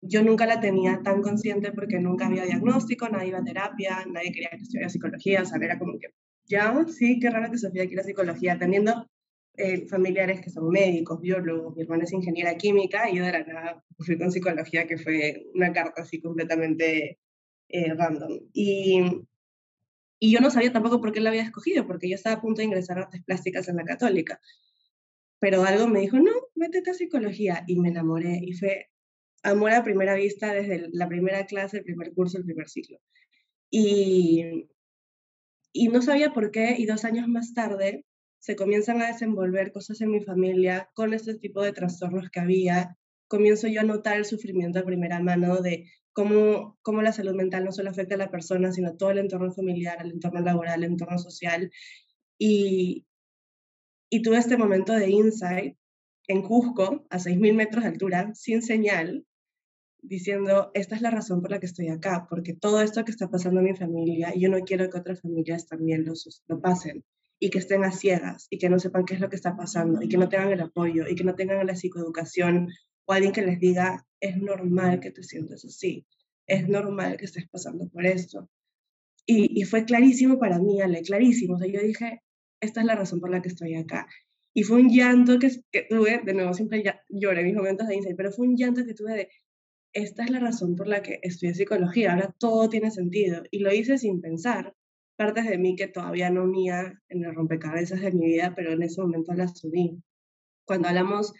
Yo 0.00 0.22
nunca 0.22 0.46
la 0.46 0.60
tenía 0.60 1.00
tan 1.04 1.20
consciente 1.20 1.72
porque 1.72 1.98
nunca 1.98 2.26
había 2.26 2.46
diagnóstico, 2.46 3.08
nadie 3.08 3.28
iba 3.28 3.38
a 3.38 3.44
terapia, 3.44 4.04
nadie 4.08 4.32
quería 4.32 4.50
que 4.50 4.62
estudiara 4.62 4.88
psicología, 4.88 5.42
o 5.42 5.44
sea, 5.44 5.58
era 5.60 5.78
como 5.78 5.98
que 5.98 6.08
ya, 6.50 6.84
sí, 6.88 7.20
qué 7.20 7.30
raro 7.30 7.50
que 7.50 7.58
Sofía 7.58 7.86
quiera 7.86 8.02
psicología, 8.02 8.58
teniendo 8.58 9.08
eh, 9.56 9.86
familiares 9.86 10.40
que 10.40 10.50
son 10.50 10.68
médicos, 10.68 11.20
biólogos, 11.20 11.76
mi 11.76 11.82
hermana 11.82 12.04
es 12.04 12.12
ingeniera 12.12 12.56
química 12.56 13.08
y 13.08 13.16
yo 13.18 13.24
de 13.24 13.32
la 13.32 13.44
nada 13.44 13.84
fui 13.98 14.18
con 14.18 14.32
psicología, 14.32 14.86
que 14.86 14.98
fue 14.98 15.46
una 15.54 15.72
carta 15.72 16.02
así 16.02 16.20
completamente 16.20 17.18
eh, 17.68 17.94
random. 17.94 18.40
Y, 18.52 19.00
y 20.18 20.32
yo 20.32 20.40
no 20.40 20.50
sabía 20.50 20.72
tampoco 20.72 21.00
por 21.00 21.12
qué 21.12 21.20
la 21.20 21.30
había 21.30 21.42
escogido, 21.42 21.86
porque 21.86 22.08
yo 22.08 22.16
estaba 22.16 22.36
a 22.36 22.40
punto 22.40 22.58
de 22.58 22.66
ingresar 22.66 22.98
a 22.98 23.02
artes 23.02 23.22
plásticas 23.24 23.68
en 23.68 23.76
la 23.76 23.84
católica. 23.84 24.40
Pero 25.38 25.64
algo 25.64 25.86
me 25.86 26.00
dijo, 26.00 26.18
no, 26.18 26.32
métete 26.54 26.90
a 26.90 26.94
psicología. 26.94 27.64
Y 27.66 27.76
me 27.80 27.88
enamoré. 27.88 28.40
Y 28.42 28.52
fue 28.52 28.90
amor 29.42 29.72
a 29.72 29.84
primera 29.84 30.14
vista 30.14 30.52
desde 30.52 30.88
la 30.92 31.08
primera 31.08 31.46
clase, 31.46 31.78
el 31.78 31.84
primer 31.84 32.12
curso, 32.12 32.38
el 32.38 32.44
primer 32.44 32.68
ciclo. 32.68 32.98
Y, 33.70 34.68
y 35.72 35.88
no 35.88 36.02
sabía 36.02 36.32
por 36.32 36.50
qué, 36.50 36.74
y 36.78 36.86
dos 36.86 37.04
años 37.04 37.28
más 37.28 37.54
tarde 37.54 38.04
se 38.40 38.56
comienzan 38.56 39.02
a 39.02 39.08
desenvolver 39.08 39.70
cosas 39.70 40.00
en 40.00 40.10
mi 40.10 40.20
familia 40.20 40.90
con 40.94 41.12
este 41.12 41.34
tipo 41.34 41.62
de 41.62 41.72
trastornos 41.72 42.30
que 42.30 42.40
había. 42.40 42.96
Comienzo 43.28 43.68
yo 43.68 43.80
a 43.80 43.84
notar 43.84 44.16
el 44.16 44.24
sufrimiento 44.24 44.78
a 44.78 44.84
primera 44.84 45.20
mano 45.20 45.60
de 45.60 45.90
cómo, 46.12 46.78
cómo 46.82 47.02
la 47.02 47.12
salud 47.12 47.34
mental 47.34 47.64
no 47.64 47.72
solo 47.72 47.90
afecta 47.90 48.14
a 48.14 48.18
la 48.18 48.30
persona, 48.30 48.72
sino 48.72 48.96
todo 48.96 49.10
el 49.10 49.18
entorno 49.18 49.52
familiar, 49.52 49.98
el 50.00 50.12
entorno 50.12 50.40
laboral, 50.40 50.82
el 50.82 50.90
entorno 50.90 51.18
social. 51.18 51.70
Y, 52.38 53.06
y 54.10 54.22
tuve 54.22 54.38
este 54.38 54.56
momento 54.56 54.94
de 54.94 55.10
insight 55.10 55.76
en 56.26 56.42
Cusco, 56.42 57.06
a 57.10 57.18
6.000 57.18 57.54
metros 57.54 57.84
de 57.84 57.90
altura, 57.90 58.30
sin 58.34 58.62
señal, 58.62 59.26
diciendo, 60.02 60.70
esta 60.74 60.94
es 60.94 61.02
la 61.02 61.10
razón 61.10 61.40
por 61.40 61.50
la 61.50 61.60
que 61.60 61.66
estoy 61.66 61.88
acá, 61.88 62.26
porque 62.28 62.54
todo 62.54 62.80
esto 62.80 63.04
que 63.04 63.10
está 63.10 63.28
pasando 63.30 63.60
en 63.60 63.66
mi 63.66 63.76
familia, 63.76 64.32
yo 64.36 64.48
no 64.48 64.60
quiero 64.60 64.88
que 64.90 64.98
otras 64.98 65.20
familias 65.20 65.66
también 65.66 66.04
lo, 66.04 66.14
lo 66.48 66.60
pasen 66.60 67.04
y 67.38 67.50
que 67.50 67.58
estén 67.58 67.84
a 67.84 67.92
ciegas 67.92 68.46
y 68.50 68.58
que 68.58 68.68
no 68.68 68.78
sepan 68.78 69.04
qué 69.04 69.14
es 69.14 69.20
lo 69.20 69.30
que 69.30 69.36
está 69.36 69.56
pasando 69.56 70.02
y 70.02 70.08
que 70.08 70.18
no 70.18 70.28
tengan 70.28 70.52
el 70.52 70.60
apoyo 70.60 71.08
y 71.08 71.14
que 71.14 71.24
no 71.24 71.34
tengan 71.34 71.66
la 71.66 71.74
psicoeducación 71.74 72.68
o 73.06 73.12
alguien 73.12 73.32
que 73.32 73.42
les 73.42 73.58
diga, 73.58 74.06
es 74.20 74.36
normal 74.36 75.00
que 75.00 75.10
te 75.10 75.22
sientas 75.22 75.64
así, 75.64 76.06
es 76.46 76.68
normal 76.68 77.16
que 77.16 77.24
estés 77.24 77.48
pasando 77.48 77.88
por 77.88 78.04
esto. 78.06 78.48
Y, 79.26 79.60
y 79.60 79.64
fue 79.64 79.84
clarísimo 79.84 80.38
para 80.38 80.58
mí, 80.58 80.80
Ale, 80.80 81.02
clarísimo. 81.02 81.54
O 81.54 81.58
sea, 81.58 81.68
yo 81.68 81.80
dije, 81.80 82.22
esta 82.60 82.80
es 82.80 82.86
la 82.86 82.94
razón 82.94 83.20
por 83.20 83.30
la 83.30 83.40
que 83.40 83.48
estoy 83.48 83.74
acá. 83.74 84.06
Y 84.52 84.64
fue 84.64 84.78
un 84.78 84.90
llanto 84.90 85.38
que, 85.38 85.50
que 85.70 85.86
tuve, 85.88 86.20
de 86.24 86.34
nuevo, 86.34 86.52
siempre 86.52 86.82
lloré 87.08 87.40
en 87.40 87.46
mis 87.46 87.56
momentos 87.56 87.86
de 87.86 87.96
insight, 87.96 88.16
pero 88.16 88.32
fue 88.32 88.48
un 88.48 88.56
llanto 88.56 88.84
que 88.84 88.94
tuve 88.94 89.14
de, 89.14 89.28
esta 89.92 90.24
es 90.24 90.30
la 90.30 90.40
razón 90.40 90.76
por 90.76 90.86
la 90.86 91.02
que 91.02 91.18
estudié 91.22 91.54
psicología, 91.54 92.12
ahora 92.12 92.34
todo 92.38 92.68
tiene 92.68 92.90
sentido. 92.90 93.42
Y 93.50 93.60
lo 93.60 93.72
hice 93.72 93.98
sin 93.98 94.20
pensar. 94.20 94.74
Partes 95.16 95.46
de 95.46 95.58
mí 95.58 95.76
que 95.76 95.88
todavía 95.88 96.30
no 96.30 96.44
unía 96.44 97.00
en 97.08 97.24
el 97.24 97.34
rompecabezas 97.34 98.00
de 98.00 98.12
mi 98.12 98.26
vida, 98.26 98.54
pero 98.56 98.72
en 98.72 98.82
ese 98.82 99.00
momento 99.00 99.34
las 99.34 99.62
uní. 99.64 100.02
Cuando 100.64 100.88
hablamos 100.88 101.34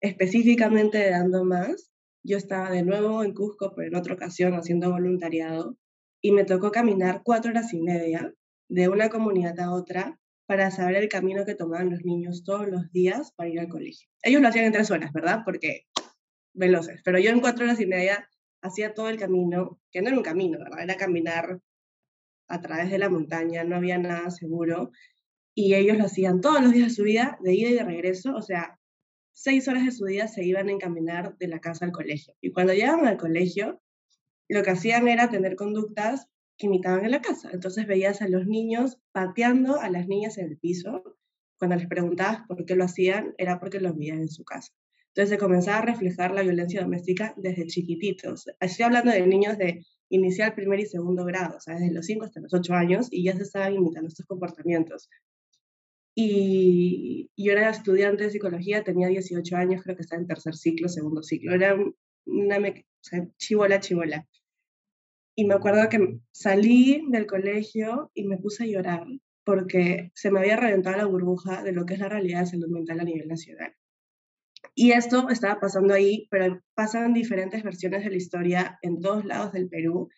específicamente 0.00 0.98
de 0.98 1.10
Dando 1.10 1.44
Más, 1.44 1.90
yo 2.22 2.36
estaba 2.36 2.70
de 2.70 2.82
nuevo 2.82 3.22
en 3.22 3.34
Cusco, 3.34 3.72
pero 3.74 3.88
en 3.88 3.96
otra 3.96 4.14
ocasión 4.14 4.54
haciendo 4.54 4.90
voluntariado, 4.90 5.76
y 6.22 6.32
me 6.32 6.44
tocó 6.44 6.70
caminar 6.72 7.22
cuatro 7.24 7.50
horas 7.50 7.72
y 7.72 7.80
media 7.80 8.34
de 8.68 8.88
una 8.88 9.10
comunidad 9.10 9.60
a 9.60 9.72
otra 9.72 10.18
para 10.46 10.70
saber 10.70 10.96
el 10.96 11.08
camino 11.08 11.44
que 11.44 11.54
tomaban 11.54 11.90
los 11.90 12.04
niños 12.04 12.42
todos 12.44 12.68
los 12.68 12.90
días 12.92 13.32
para 13.36 13.50
ir 13.50 13.60
al 13.60 13.68
colegio. 13.68 14.08
Ellos 14.22 14.40
lo 14.40 14.48
hacían 14.48 14.64
en 14.64 14.72
tres 14.72 14.90
horas, 14.90 15.12
¿verdad? 15.12 15.42
Porque 15.44 15.82
veloces, 16.56 17.00
pero 17.04 17.18
yo 17.18 17.30
en 17.30 17.40
cuatro 17.40 17.64
horas 17.64 17.80
y 17.80 17.86
media 17.86 18.28
hacía 18.62 18.94
todo 18.94 19.08
el 19.08 19.18
camino, 19.18 19.80
que 19.92 20.02
no 20.02 20.08
era 20.08 20.16
un 20.16 20.24
camino, 20.24 20.58
¿verdad? 20.58 20.82
Era 20.82 20.96
caminar 20.96 21.60
a 22.48 22.60
través 22.60 22.90
de 22.90 22.98
la 22.98 23.08
montaña, 23.08 23.64
no 23.64 23.76
había 23.76 23.98
nada 23.98 24.30
seguro, 24.30 24.90
y 25.54 25.74
ellos 25.74 25.96
lo 25.96 26.04
hacían 26.04 26.40
todos 26.40 26.60
los 26.60 26.72
días 26.72 26.88
de 26.88 26.94
su 26.94 27.02
vida, 27.04 27.38
de 27.42 27.54
ida 27.54 27.70
y 27.70 27.74
de 27.74 27.84
regreso, 27.84 28.34
o 28.34 28.42
sea, 28.42 28.78
seis 29.32 29.68
horas 29.68 29.84
de 29.84 29.92
su 29.92 30.04
día 30.04 30.28
se 30.28 30.44
iban 30.44 30.68
a 30.68 30.72
encaminar 30.72 31.36
de 31.38 31.48
la 31.48 31.60
casa 31.60 31.84
al 31.84 31.92
colegio. 31.92 32.34
Y 32.40 32.52
cuando 32.52 32.72
llegaban 32.72 33.06
al 33.06 33.16
colegio, 33.16 33.80
lo 34.48 34.62
que 34.62 34.70
hacían 34.70 35.08
era 35.08 35.28
tener 35.28 35.56
conductas 35.56 36.28
que 36.56 36.66
imitaban 36.66 37.04
en 37.04 37.10
la 37.10 37.20
casa. 37.20 37.50
Entonces 37.52 37.86
veías 37.86 38.22
a 38.22 38.28
los 38.28 38.46
niños 38.46 38.98
pateando 39.12 39.80
a 39.80 39.90
las 39.90 40.08
niñas 40.08 40.38
en 40.38 40.46
el 40.46 40.58
piso. 40.58 41.16
Cuando 41.58 41.76
les 41.76 41.86
preguntabas 41.86 42.46
por 42.46 42.64
qué 42.64 42.76
lo 42.76 42.84
hacían, 42.84 43.34
era 43.38 43.58
porque 43.60 43.80
lo 43.80 43.94
veían 43.94 44.20
en 44.20 44.30
su 44.30 44.44
casa. 44.44 44.72
Entonces 45.16 45.30
se 45.30 45.38
comenzaba 45.38 45.78
a 45.78 45.86
reflejar 45.86 46.32
la 46.32 46.42
violencia 46.42 46.82
doméstica 46.82 47.32
desde 47.38 47.66
chiquititos. 47.66 48.44
Estoy 48.60 48.84
hablando 48.84 49.12
de 49.12 49.26
niños 49.26 49.56
de 49.56 49.82
inicial, 50.10 50.54
primer 50.54 50.78
y 50.80 50.84
segundo 50.84 51.24
grado, 51.24 51.56
o 51.56 51.60
sea, 51.60 51.76
desde 51.76 51.94
los 51.94 52.04
5 52.04 52.26
hasta 52.26 52.40
los 52.40 52.52
8 52.52 52.74
años, 52.74 53.08
y 53.10 53.24
ya 53.24 53.34
se 53.34 53.44
estaban 53.44 53.72
imitando 53.72 54.08
estos 54.08 54.26
comportamientos. 54.26 55.08
Y 56.14 57.30
yo 57.34 57.52
era 57.52 57.70
estudiante 57.70 58.24
de 58.24 58.30
psicología, 58.30 58.84
tenía 58.84 59.08
18 59.08 59.56
años, 59.56 59.82
creo 59.82 59.96
que 59.96 60.02
estaba 60.02 60.20
en 60.20 60.28
tercer 60.28 60.54
ciclo, 60.54 60.86
segundo 60.90 61.22
ciclo. 61.22 61.54
Era 61.54 61.74
una 62.26 62.58
o 62.58 62.74
sea, 63.00 63.26
chivola, 63.38 63.80
chivola. 63.80 64.28
Y 65.34 65.46
me 65.46 65.54
acuerdo 65.54 65.88
que 65.88 66.18
salí 66.30 67.06
del 67.08 67.24
colegio 67.24 68.10
y 68.12 68.24
me 68.24 68.36
puse 68.36 68.64
a 68.64 68.66
llorar 68.66 69.06
porque 69.44 70.10
se 70.14 70.30
me 70.30 70.40
había 70.40 70.56
reventado 70.56 70.98
la 70.98 71.06
burbuja 71.06 71.62
de 71.62 71.72
lo 71.72 71.86
que 71.86 71.94
es 71.94 72.00
la 72.00 72.10
realidad 72.10 72.40
de 72.40 72.46
salud 72.48 72.68
mental 72.68 73.00
a 73.00 73.04
nivel 73.04 73.28
nacional. 73.28 73.72
Y 74.78 74.92
esto 74.92 75.30
estaba 75.30 75.58
pasando 75.58 75.94
ahí, 75.94 76.28
pero 76.30 76.62
pasan 76.74 77.14
diferentes 77.14 77.62
versiones 77.62 78.04
de 78.04 78.10
la 78.10 78.16
historia 78.16 78.78
en 78.82 79.00
todos 79.00 79.24
lados 79.24 79.52
del 79.52 79.70
Perú. 79.70 80.10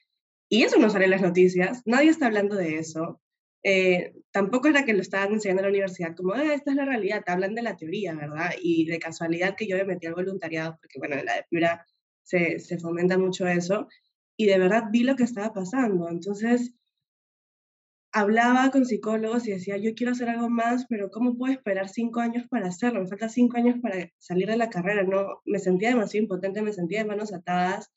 Y 0.49 0.65
eso 0.65 0.79
no 0.79 0.91
sale 0.91 1.05
en 1.05 1.13
las 1.13 1.23
noticias, 1.23 1.83
nadie 1.87 2.11
está 2.11 2.27
hablando 2.27 2.57
de 2.57 2.79
eso. 2.79 3.21
Eh, 3.63 4.15
tampoco 4.33 4.67
era 4.67 4.85
que 4.85 4.95
lo 4.95 5.01
estaban 5.01 5.33
enseñando 5.33 5.61
en 5.61 5.67
la 5.67 5.71
universidad, 5.71 6.17
como, 6.17 6.33
ah, 6.33 6.55
esta 6.55 6.73
es 6.73 6.77
la 6.77 6.85
realidad, 6.85 7.23
te 7.25 7.31
hablan 7.31 7.55
de 7.55 7.63
la 7.63 7.77
teoría, 7.77 8.15
¿verdad? 8.15 8.51
Y 8.61 8.87
de 8.87 8.99
casualidad 8.99 9.55
que 9.57 9.69
yo 9.69 9.77
me 9.77 9.85
metí 9.85 10.09
al 10.09 10.15
voluntariado, 10.15 10.77
porque 10.81 10.99
bueno, 10.99 11.15
en 11.15 11.27
la 11.27 11.37
de 11.37 11.45
Piura 11.49 11.87
se, 12.25 12.59
se 12.59 12.79
fomenta 12.79 13.17
mucho 13.17 13.47
eso, 13.47 13.87
y 14.37 14.47
de 14.47 14.59
verdad 14.59 14.87
vi 14.91 15.05
lo 15.05 15.15
que 15.15 15.23
estaba 15.25 15.53
pasando. 15.53 16.09
Entonces, 16.09 16.75
hablaba 18.21 18.71
con 18.71 18.85
psicólogos 18.85 19.47
y 19.47 19.53
decía, 19.53 19.77
yo 19.77 19.95
quiero 19.95 20.13
hacer 20.13 20.29
algo 20.29 20.49
más, 20.51 20.87
pero 20.89 21.11
¿cómo 21.11 21.37
puedo 21.37 21.53
esperar 21.53 21.89
cinco 21.89 22.21
años 22.21 22.47
para 22.49 22.69
hacerlo? 22.69 23.01
Me 23.01 23.09
faltan 23.09 23.31
cinco 23.31 23.57
años 23.57 23.77
para 23.81 24.11
salir 24.19 24.49
de 24.49 24.57
la 24.57 24.71
carrera, 24.71 25.03
¿no? 25.05 25.41
Me 25.45 25.59
sentía 25.59 25.91
demasiado 25.91 26.25
impotente, 26.25 26.63
me 26.63 26.73
sentía 26.73 27.01
de 27.01 27.09
manos 27.09 27.33
atadas 27.33 27.91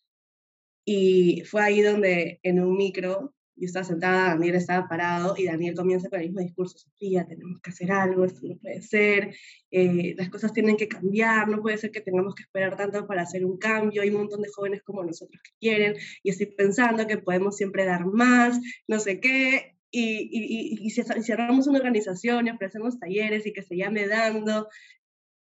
y 0.85 1.43
fue 1.45 1.61
ahí 1.63 1.81
donde 1.81 2.39
en 2.43 2.59
un 2.61 2.75
micro 2.75 3.33
yo 3.61 3.67
estaba 3.67 3.85
sentada, 3.85 4.29
Daniel 4.29 4.55
estaba 4.55 4.87
parado 4.87 5.35
y 5.37 5.45
Daniel 5.45 5.75
comienza 5.75 6.09
con 6.09 6.19
el 6.19 6.27
mismo 6.27 6.41
discurso, 6.41 6.79
Sofía, 6.79 7.27
tenemos 7.27 7.61
que 7.61 7.69
hacer 7.69 7.91
algo, 7.91 8.25
esto 8.25 8.47
no 8.47 8.57
puede 8.57 8.81
ser, 8.81 9.35
eh, 9.69 10.15
las 10.17 10.29
cosas 10.29 10.51
tienen 10.51 10.77
que 10.77 10.87
cambiar, 10.87 11.47
no 11.47 11.61
puede 11.61 11.77
ser 11.77 11.91
que 11.91 12.01
tengamos 12.01 12.33
que 12.33 12.41
esperar 12.43 12.75
tanto 12.75 13.05
para 13.05 13.21
hacer 13.21 13.45
un 13.45 13.57
cambio, 13.57 14.01
hay 14.01 14.09
un 14.09 14.21
montón 14.21 14.41
de 14.41 14.49
jóvenes 14.49 14.81
como 14.83 15.03
nosotros 15.03 15.39
que 15.43 15.51
quieren 15.59 15.95
y 16.23 16.31
estoy 16.31 16.47
pensando 16.47 17.05
que 17.05 17.19
podemos 17.19 17.55
siempre 17.55 17.85
dar 17.85 18.05
más, 18.05 18.59
no 18.87 18.99
sé 18.99 19.19
qué, 19.19 19.75
y, 19.91 20.29
y, 20.31 20.87
y, 20.87 20.89
cerramos 20.89 21.67
una 21.67 21.79
organización 21.79 22.47
y 22.47 22.51
ofrecemos 22.51 22.99
talleres 22.99 23.45
y 23.45 23.53
que 23.53 23.61
se 23.61 23.75
llame 23.75 24.07
dando. 24.07 24.69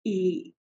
Y 0.04 0.56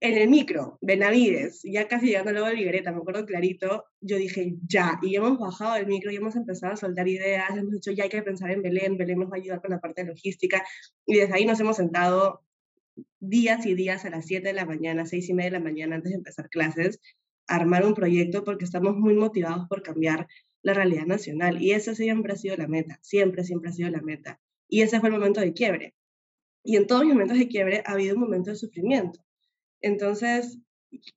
en 0.00 0.18
el 0.18 0.28
micro, 0.28 0.78
Benavides, 0.82 1.62
ya 1.64 1.88
casi 1.88 2.06
llegando 2.06 2.32
luego 2.32 2.48
de 2.48 2.54
Ligreta, 2.54 2.92
me 2.92 2.98
acuerdo 2.98 3.24
clarito, 3.24 3.84
yo 4.00 4.16
dije 4.18 4.54
ya, 4.66 4.98
y 5.02 5.16
hemos 5.16 5.38
bajado 5.38 5.74
del 5.74 5.86
micro 5.86 6.10
y 6.10 6.16
hemos 6.16 6.36
empezado 6.36 6.74
a 6.74 6.76
soltar 6.76 7.08
ideas, 7.08 7.56
hemos 7.56 7.72
dicho 7.72 7.90
ya 7.90 8.04
hay 8.04 8.10
que 8.10 8.22
pensar 8.22 8.50
en 8.50 8.62
Belén, 8.62 8.98
Belén 8.98 9.18
nos 9.18 9.30
va 9.30 9.36
a 9.36 9.40
ayudar 9.40 9.62
con 9.62 9.70
la 9.70 9.80
parte 9.80 10.02
de 10.02 10.08
logística, 10.08 10.62
y 11.06 11.16
desde 11.16 11.34
ahí 11.34 11.46
nos 11.46 11.58
hemos 11.60 11.76
sentado 11.76 12.42
días 13.20 13.64
y 13.66 13.74
días 13.74 14.04
a 14.04 14.10
las 14.10 14.26
7 14.26 14.48
de 14.48 14.54
la 14.54 14.66
mañana, 14.66 15.06
6 15.06 15.28
y 15.28 15.34
media 15.34 15.52
de 15.52 15.58
la 15.58 15.64
mañana 15.64 15.96
antes 15.96 16.10
de 16.10 16.18
empezar 16.18 16.50
clases, 16.50 17.00
a 17.46 17.56
armar 17.56 17.86
un 17.86 17.94
proyecto 17.94 18.44
porque 18.44 18.64
estamos 18.64 18.96
muy 18.96 19.14
motivados 19.14 19.66
por 19.68 19.82
cambiar 19.82 20.26
la 20.64 20.74
realidad 20.74 21.06
nacional. 21.06 21.62
Y 21.62 21.72
esa 21.72 21.94
siempre 21.94 22.32
ha 22.32 22.36
sido 22.36 22.56
la 22.56 22.66
meta, 22.66 22.98
siempre, 23.02 23.44
siempre 23.44 23.70
ha 23.70 23.74
sido 23.74 23.90
la 23.90 24.00
meta. 24.00 24.40
Y 24.68 24.80
ese 24.80 24.98
fue 24.98 25.10
el 25.10 25.14
momento 25.14 25.40
de 25.40 25.52
quiebre. 25.52 25.94
Y 26.64 26.76
en 26.76 26.86
todos 26.86 27.02
los 27.02 27.12
momentos 27.12 27.38
de 27.38 27.46
quiebre 27.46 27.82
ha 27.86 27.92
habido 27.92 28.14
un 28.14 28.22
momento 28.22 28.50
de 28.50 28.56
sufrimiento. 28.56 29.20
Entonces, 29.82 30.58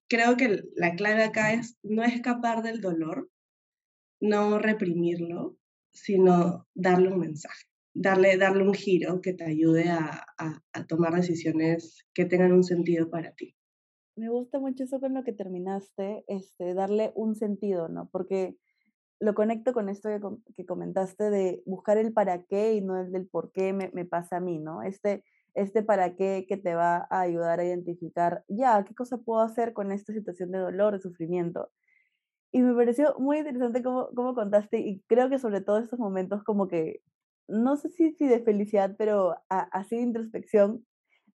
creo 0.09 0.35
que 0.35 0.63
la 0.75 0.95
clave 0.95 1.23
acá 1.23 1.53
es 1.53 1.77
no 1.81 2.03
escapar 2.03 2.61
del 2.61 2.81
dolor, 2.81 3.29
no 4.19 4.59
reprimirlo, 4.59 5.57
sino 5.93 6.67
darle 6.75 7.13
un 7.13 7.19
mensaje, 7.19 7.65
darle, 7.93 8.37
darle 8.37 8.63
un 8.63 8.73
giro 8.73 9.21
que 9.21 9.33
te 9.33 9.45
ayude 9.45 9.89
a, 9.89 10.25
a, 10.37 10.87
tomar 10.87 11.13
decisiones 11.13 12.05
que 12.13 12.25
tengan 12.25 12.51
un 12.51 12.63
sentido 12.63 13.09
para 13.09 13.31
ti. 13.31 13.55
Me 14.17 14.29
gusta 14.29 14.59
mucho 14.59 14.83
eso 14.83 14.99
con 14.99 15.13
lo 15.13 15.23
que 15.23 15.31
terminaste, 15.31 16.25
este, 16.27 16.73
darle 16.73 17.13
un 17.15 17.35
sentido, 17.35 17.87
¿no? 17.87 18.09
Porque 18.11 18.57
lo 19.19 19.33
conecto 19.33 19.73
con 19.73 19.89
esto 19.89 20.09
que, 20.55 20.65
comentaste 20.65 21.29
de 21.29 21.63
buscar 21.65 21.97
el 21.97 22.13
para 22.13 22.43
qué 22.43 22.73
y 22.73 22.81
no 22.81 22.99
el 22.99 23.11
del 23.11 23.27
por 23.27 23.51
qué 23.51 23.73
me, 23.73 24.05
pasa 24.05 24.37
a 24.37 24.39
mí, 24.39 24.59
¿no? 24.59 24.83
Este, 24.83 25.23
este 25.55 25.83
para 25.83 26.15
qué 26.15 26.45
que 26.47 26.57
te 26.57 26.75
va 26.75 27.07
a 27.09 27.21
ayudar 27.21 27.59
a 27.59 27.65
identificar, 27.65 28.43
ya, 28.47 28.83
¿qué 28.83 28.93
cosa 28.93 29.17
puedo 29.17 29.41
hacer 29.41 29.73
con 29.73 29.91
esta 29.91 30.13
situación 30.13 30.51
de 30.51 30.59
dolor, 30.59 30.93
de 30.93 30.99
sufrimiento? 31.01 31.69
Y 32.51 32.61
me 32.61 32.75
pareció 32.75 33.15
muy 33.19 33.39
interesante 33.39 33.83
cómo, 33.83 34.09
cómo 34.15 34.35
contaste 34.35 34.79
y 34.79 35.01
creo 35.07 35.29
que 35.29 35.39
sobre 35.39 35.61
todo 35.61 35.79
estos 35.79 35.99
momentos 35.99 36.43
como 36.43 36.67
que 36.67 37.01
no 37.47 37.77
sé 37.77 37.89
si, 37.89 38.11
si 38.13 38.27
de 38.27 38.41
felicidad, 38.41 38.95
pero 38.97 39.35
así 39.49 39.95
de 39.95 40.01
introspección, 40.01 40.85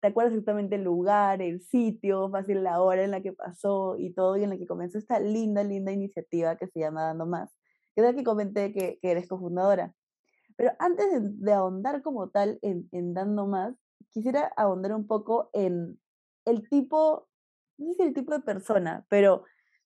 te 0.01 0.07
acuerdas 0.07 0.33
exactamente 0.33 0.75
el 0.75 0.83
lugar, 0.83 1.41
el 1.41 1.61
sitio, 1.61 2.29
fácil 2.29 2.63
la 2.63 2.81
hora 2.81 3.03
en 3.03 3.11
la 3.11 3.21
que 3.21 3.33
pasó 3.33 3.97
y 3.97 4.11
todo, 4.13 4.35
y 4.37 4.43
en 4.43 4.49
la 4.49 4.57
que 4.57 4.67
comenzó 4.67 4.97
esta 4.97 5.19
linda, 5.19 5.63
linda 5.63 5.91
iniciativa 5.91 6.57
que 6.57 6.67
se 6.67 6.79
llama 6.79 7.03
Dando 7.03 7.25
Más, 7.25 7.55
la 7.95 8.13
que 8.13 8.23
comenté 8.23 8.73
que, 8.73 8.99
que 9.01 9.11
eres 9.11 9.27
cofundadora. 9.27 9.93
Pero 10.55 10.71
antes 10.79 11.07
de, 11.39 11.53
ahondar 11.53 12.01
como 12.01 12.29
tal 12.29 12.59
en, 12.61 12.87
en, 12.91 13.13
Dando 13.13 13.47
Más, 13.47 13.75
quisiera 14.11 14.51
ahondar 14.55 14.93
un 14.93 15.07
poco 15.07 15.49
en 15.53 15.99
el 16.45 16.69
tipo, 16.69 17.27
no 17.77 17.93
sé 17.93 17.93
si 17.95 18.03
el 18.03 18.13
tipo 18.13 18.33
de 18.33 18.41
persona, 18.41 19.05
pero 19.09 19.43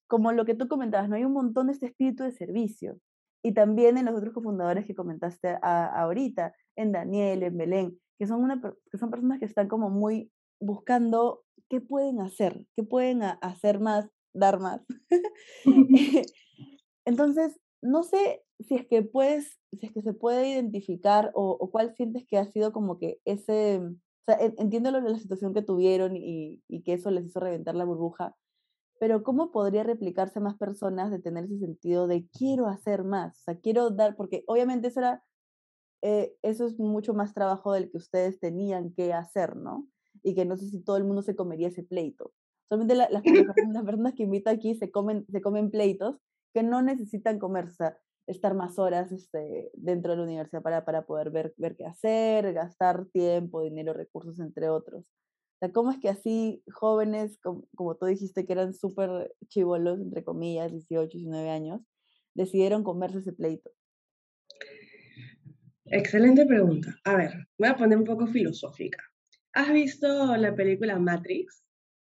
como 0.08 0.32
lo 0.32 0.46
que 0.46 0.56
tú 0.56 0.68
comentabas, 0.68 1.10
¿no? 1.10 1.16
Hay 1.16 1.26
un 1.26 1.34
montón 1.34 1.68
de 1.68 1.74
este 1.74 1.88
espíritu 1.88 2.24
de 2.24 2.32
servicio. 2.32 3.00
Y 3.44 3.54
también 3.54 3.98
en 3.98 4.06
los 4.06 4.16
otros 4.16 4.34
cofundadores 4.34 4.86
que 4.86 4.96
comentaste 4.96 5.58
ahorita, 5.62 6.56
en 6.76 6.92
Daniel, 6.92 7.44
en 7.44 7.58
Belén, 7.58 8.00
que 8.18 8.28
son, 8.28 8.44
una, 8.44 8.60
que 8.92 8.98
son 8.98 9.12
personas 9.12 9.40
que 9.40 9.46
están 9.46 9.68
como 9.68 9.90
muy 9.90 10.32
buscando 10.60 11.44
qué 11.70 11.80
pueden 11.80 12.22
hacer, 12.22 12.66
qué 12.76 12.84
pueden 12.84 13.22
hacer 13.24 13.80
más, 13.80 14.10
dar 14.34 14.60
más. 14.60 14.82
Entonces, 17.06 17.60
no 17.86 18.04
sé 18.04 18.44
si 18.60 18.76
es 18.76 18.88
que 18.88 19.04
puedes, 19.04 19.60
si 19.80 19.88
es 19.88 19.92
que 19.94 20.02
se 20.02 20.14
puede 20.14 20.50
identificar 20.50 21.32
o, 21.34 21.70
cuál 21.72 21.96
sientes 21.96 22.26
que 22.28 22.38
ha 22.38 22.46
sido 22.46 22.72
como 22.74 22.98
que 22.98 23.20
ese, 23.26 23.80
o 23.80 24.26
sea, 24.26 24.38
entiendo 24.40 24.92
lo 24.92 25.02
de 25.02 25.12
la 25.12 25.20
situación 25.20 25.54
que 25.54 25.62
tuvieron 25.62 26.16
y, 26.16 26.62
y, 26.68 26.82
que 26.84 26.94
eso 26.94 27.12
les 27.12 27.26
hizo 27.26 27.40
reventar 27.40 27.76
la 27.76 27.86
burbuja, 27.86 28.36
pero 29.00 29.24
¿cómo 29.24 29.52
podría 29.52 29.84
replicarse 29.84 30.40
más 30.40 30.58
personas 30.58 31.12
de 31.12 31.20
tener 31.20 31.46
ese 31.46 31.60
sentido 31.60 32.08
de 32.08 32.28
quiero 32.30 32.68
hacer 32.68 33.04
más? 33.04 33.40
O 33.40 33.44
sea, 33.44 33.60
quiero 33.60 33.90
dar, 33.90 34.16
porque 34.16 34.44
obviamente 34.48 34.88
eso 34.88 35.02
era, 35.02 35.24
eh, 36.02 36.36
eso 36.42 36.66
es 36.66 36.80
mucho 36.80 37.14
más 37.14 37.34
trabajo 37.34 37.74
del 37.74 37.92
que 37.92 37.98
ustedes 37.98 38.40
tenían 38.40 38.94
que 38.94 39.14
hacer, 39.14 39.56
¿no? 39.56 39.88
Y 40.24 40.34
que 40.34 40.46
no 40.46 40.58
sé 40.58 40.70
si 40.70 40.80
todo 40.82 40.98
el 40.98 41.04
mundo 41.04 41.22
se 41.22 41.36
comería 41.36 41.68
ese 41.68 41.84
pleito. 41.84 42.34
Solamente 42.70 42.96
las, 43.76 43.84
personas 43.84 44.14
que 44.14 44.24
invito 44.24 44.50
aquí 44.50 44.76
se 44.76 44.92
comen, 44.92 45.26
se 45.30 45.42
comen 45.42 45.70
pleitos 45.70 46.18
que 46.56 46.64
no 46.64 46.82
necesitan 46.82 47.38
comer, 47.38 47.66
o 47.66 47.70
sea, 47.70 47.98
estar 48.28 48.54
más 48.54 48.80
horas 48.80 49.12
este, 49.12 49.70
dentro 49.74 50.14
de 50.14 50.18
la 50.20 50.24
universidad 50.24 50.62
para, 50.62 50.86
para 50.86 51.06
poder 51.06 51.30
ver, 51.30 51.54
ver 51.58 51.76
qué 51.76 51.86
hacer, 51.86 52.54
gastar 52.54 53.08
tiempo, 53.08 53.62
dinero, 53.62 53.92
recursos, 53.92 54.40
entre 54.40 54.70
otros. 54.70 55.04
O 55.04 55.58
sea, 55.60 55.74
¿cómo 55.74 55.92
es 55.92 56.00
que 56.00 56.08
así 56.08 56.64
jóvenes, 56.72 57.38
como, 57.44 57.68
como 57.76 57.98
tú 57.98 58.06
dijiste, 58.06 58.46
que 58.46 58.54
eran 58.54 58.74
súper 58.74 59.36
chivolos, 59.50 60.00
entre 60.00 60.24
comillas, 60.24 60.72
18, 60.72 61.18
19 61.18 61.50
años, 61.50 61.82
decidieron 62.34 62.86
comerse 62.86 63.18
ese 63.18 63.34
pleito? 63.34 63.70
Excelente 65.84 66.46
pregunta. 66.46 66.96
A 67.04 67.18
ver, 67.18 67.34
voy 67.60 67.68
a 67.68 67.76
poner 67.76 67.98
un 67.98 68.06
poco 68.06 68.28
filosófica. 68.28 69.04
¿Has 69.52 69.74
visto 69.74 70.38
la 70.38 70.56
película 70.56 70.98
Matrix? 71.00 71.66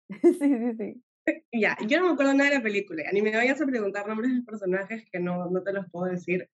sí, 0.23 0.39
sí, 0.39 0.77
sí. 0.79 1.03
Ya, 1.53 1.77
yo 1.87 1.99
no 1.99 2.07
me 2.07 2.13
acuerdo 2.13 2.35
nada 2.35 2.51
de 2.51 2.57
la 2.57 2.63
película, 2.63 3.05
ni 3.13 3.23
me 3.23 3.35
vayas 3.35 3.61
a 3.61 3.67
preguntar 3.67 4.07
nombres 4.07 4.33
de 4.35 4.43
personajes 4.43 5.05
que 5.11 5.19
no, 5.19 5.51
no 5.51 5.63
te 5.63 5.73
los 5.73 5.87
puedo 5.91 6.11
decir, 6.11 6.49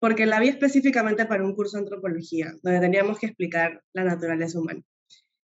porque 0.00 0.26
la 0.26 0.40
vi 0.40 0.48
específicamente 0.48 1.26
para 1.26 1.44
un 1.44 1.54
curso 1.54 1.76
de 1.76 1.84
antropología, 1.84 2.54
donde 2.62 2.80
teníamos 2.80 3.18
que 3.18 3.26
explicar 3.26 3.82
la 3.94 4.04
naturaleza 4.04 4.58
humana. 4.58 4.82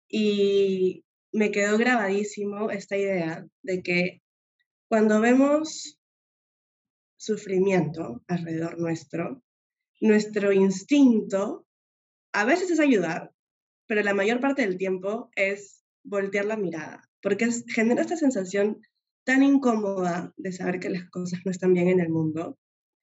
Y 0.09 1.05
me 1.33 1.51
quedó 1.51 1.79
grabadísimo 1.79 2.71
esta 2.71 2.97
idea 2.97 3.47
de 3.63 3.83
que 3.83 4.23
cuando 4.89 5.21
vemos 5.21 5.99
sufrimiento 7.17 8.23
alrededor 8.27 8.79
nuestro, 8.79 9.43
nuestro 10.01 10.53
instinto 10.53 11.67
a 12.33 12.45
veces 12.45 12.71
es 12.71 12.81
ayudar, 12.81 13.33
pero 13.87 14.03
la 14.03 14.15
mayor 14.15 14.41
parte 14.41 14.63
del 14.63 14.79
tiempo 14.79 15.31
es 15.35 15.85
voltear 16.05 16.47
la 16.47 16.57
mirada, 16.57 17.08
porque 17.23 17.49
genera 17.69 18.03
esta 18.03 18.17
sensación 18.17 18.81
tan 19.25 19.43
incómoda 19.43 20.33
de 20.37 20.53
saber 20.53 20.81
que 20.81 20.91
las 20.91 21.09
cosas 21.11 21.41
no 21.45 21.51
están 21.51 21.75
bien 21.75 21.89
en 21.89 22.01
el 22.01 22.09
mundo, 22.09 22.59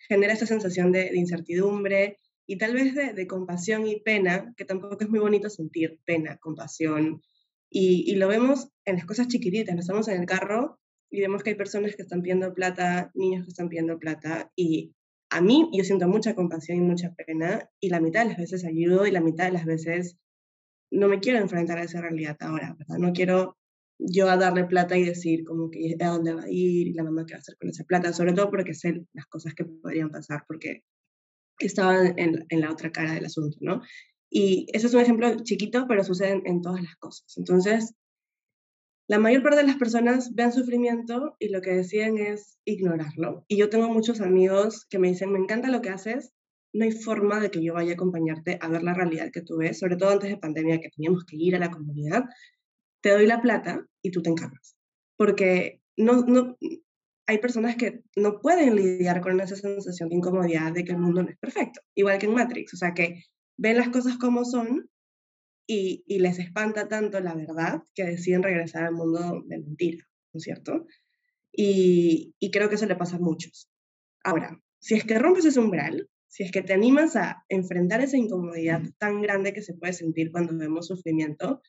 genera 0.07 0.33
esta 0.33 0.45
sensación 0.45 0.91
de, 0.91 1.09
de 1.11 1.17
incertidumbre, 1.17 2.17
y 2.47 2.57
tal 2.57 2.73
vez 2.73 2.93
de, 2.93 3.27
compasión 3.27 3.87
y 3.87 3.99
pena, 4.01 4.53
que 4.55 4.65
tampoco 4.65 4.97
es 4.99 5.09
muy 5.09 5.19
bonito 5.19 5.49
sentir 5.49 5.99
pena, 6.05 6.37
compasión, 6.37 7.21
y, 7.69 8.11
y, 8.11 8.15
lo 8.15 8.27
vemos 8.27 8.69
en 8.85 8.95
las 8.95 9.05
cosas 9.05 9.27
chiquititas, 9.27 9.75
nos 9.75 9.85
estamos 9.85 10.07
en 10.07 10.21
el 10.21 10.25
carro 10.27 10.79
y 11.09 11.21
vemos 11.21 11.43
que 11.43 11.51
hay 11.51 11.55
personas 11.55 11.95
que 11.95 12.03
están 12.03 12.21
pidiendo 12.21 12.53
plata, 12.53 13.11
niños 13.15 13.43
que 13.43 13.49
están 13.49 13.69
pidiendo 13.69 13.97
plata, 13.97 14.51
y 14.55 14.93
a 15.29 15.41
mí 15.41 15.69
yo 15.73 15.83
siento 15.83 16.07
mucha 16.07 16.35
compasión 16.35 16.77
y 16.77 16.81
mucha 16.81 17.13
pena, 17.15 17.69
y 17.79 17.89
la 17.89 17.99
mitad 17.99 18.21
de 18.21 18.29
las 18.29 18.37
veces 18.37 18.63
ayudo 18.63 19.05
y 19.07 19.11
la 19.11 19.21
mitad 19.21 19.45
de 19.45 19.51
las 19.51 19.65
veces 19.65 20.17
no 20.91 21.07
me 21.07 21.19
quiero 21.19 21.39
enfrentar 21.39 21.79
a 21.79 21.83
esa 21.83 22.01
realidad 22.01 22.37
ahora, 22.39 22.75
¿verdad? 22.77 22.97
No 22.99 23.11
quiero 23.11 23.57
yo 23.97 24.29
a 24.29 24.37
darle 24.37 24.65
plata 24.65 24.97
y 24.97 25.05
decir 25.05 25.45
como 25.45 25.69
que 25.69 25.95
a 25.99 26.07
dónde 26.07 26.33
va 26.33 26.43
a 26.43 26.49
ir 26.49 26.87
y 26.87 26.93
la 26.93 27.03
mamá 27.03 27.25
qué 27.25 27.33
va 27.33 27.37
a 27.37 27.39
hacer 27.39 27.57
con 27.57 27.69
esa 27.69 27.83
plata, 27.83 28.13
sobre 28.13 28.33
todo 28.33 28.49
porque 28.49 28.73
sé 28.73 29.05
las 29.13 29.25
cosas 29.27 29.53
que 29.53 29.65
podrían 29.65 30.09
pasar, 30.09 30.43
porque 30.47 30.83
que 31.57 31.67
estaban 31.67 32.13
en, 32.17 32.45
la 32.59 32.71
otra 32.71 32.91
cara 32.91 33.13
del 33.13 33.25
asunto, 33.25 33.57
¿no? 33.61 33.81
Y 34.29 34.67
eso 34.73 34.87
es 34.87 34.93
un 34.93 35.01
ejemplo 35.01 35.33
chiquito, 35.43 35.85
pero 35.87 36.03
sucede 36.03 36.41
en, 36.45 36.61
todas 36.61 36.81
las 36.81 36.95
cosas. 36.97 37.37
Entonces, 37.37 37.93
la 39.07 39.19
mayor 39.19 39.43
parte 39.43 39.59
de 39.59 39.67
las 39.67 39.77
personas 39.77 40.33
ven 40.33 40.51
sufrimiento 40.51 41.37
y 41.39 41.49
lo 41.49 41.61
que 41.61 41.71
deciden 41.71 42.17
es 42.17 42.57
ignorarlo. 42.65 43.45
Y 43.47 43.57
yo 43.57 43.69
tengo 43.69 43.87
muchos 43.87 44.19
amigos 44.19 44.85
que 44.89 44.99
me 44.99 45.09
dicen, 45.09 45.31
me 45.31 45.39
encanta 45.39 45.69
lo 45.69 45.81
que 45.81 45.89
haces, 45.89 46.33
no 46.73 46.83
hay 46.83 46.91
forma 46.91 47.39
de 47.39 47.51
que 47.51 47.63
yo 47.63 47.73
vaya 47.73 47.91
a 47.91 47.93
acompañarte 47.93 48.57
a 48.59 48.67
ver 48.67 48.83
la 48.83 48.93
realidad 48.93 49.31
que 49.31 49.41
tú 49.41 49.57
ves, 49.57 49.79
sobre 49.79 49.95
todo 49.95 50.09
antes 50.09 50.29
de 50.29 50.37
pandemia 50.37 50.81
que 50.81 50.89
teníamos 50.89 51.23
que 51.23 51.37
ir 51.37 51.55
a 51.55 51.59
la 51.59 51.71
comunidad, 51.71 52.25
te 53.05 53.11
doy 53.11 53.27
la 53.27 53.39
plata 53.39 53.85
y 54.01 54.09
tú 54.09 54.23
te 54.23 54.31
encargas. 54.31 54.75
Porque 55.15 55.79
no, 55.95 56.23
no, 56.25 56.57
hay 57.27 57.37
personas 57.37 57.75
que 57.75 58.01
no 58.15 58.41
pueden 58.41 58.75
lidiar 58.75 59.21
con 59.21 59.39
esa 59.39 59.55
sensación 59.55 60.09
de 60.09 60.15
incomodidad 60.15 60.73
de 60.73 60.83
que 60.83 60.93
el 60.93 60.97
mundo 60.97 61.21
no 61.21 61.29
es 61.29 61.37
perfecto, 61.37 61.81
igual 61.93 62.17
que 62.17 62.25
en 62.25 62.33
Matrix, 62.33 62.73
o 62.73 62.77
sea, 62.77 62.95
que 62.95 63.21
ven 63.57 63.77
las 63.77 63.89
cosas 63.89 64.17
como 64.17 64.43
son 64.43 64.89
y, 65.67 66.03
y 66.07 66.17
les 66.17 66.39
espanta 66.39 66.87
tanto 66.87 67.19
la 67.19 67.35
verdad 67.35 67.83
que 67.93 68.05
deciden 68.05 68.41
regresar 68.41 68.85
al 68.85 68.95
mundo 68.95 69.43
de 69.45 69.59
mentira, 69.59 70.03
¿no 70.33 70.39
es 70.39 70.43
cierto? 70.43 70.87
Y, 71.51 72.33
y 72.39 72.49
creo 72.49 72.69
que 72.69 72.75
eso 72.75 72.87
le 72.87 72.95
pasa 72.95 73.17
a 73.17 73.19
muchos. 73.19 73.69
Ahora, 74.23 74.59
si 74.79 74.95
es 74.95 75.03
que 75.03 75.19
rompes 75.19 75.45
ese 75.45 75.59
umbral, 75.59 76.09
si 76.27 76.41
es 76.41 76.51
que 76.51 76.63
te 76.63 76.73
animas 76.73 77.15
a 77.15 77.45
enfrentar 77.49 78.01
esa 78.01 78.17
incomodidad 78.17 78.81
tan 78.97 79.21
grande 79.21 79.53
que 79.53 79.61
se 79.61 79.75
puede 79.75 79.93
sentir 79.93 80.31
cuando 80.31 80.57
vemos 80.57 80.87
sufrimiento, 80.87 81.61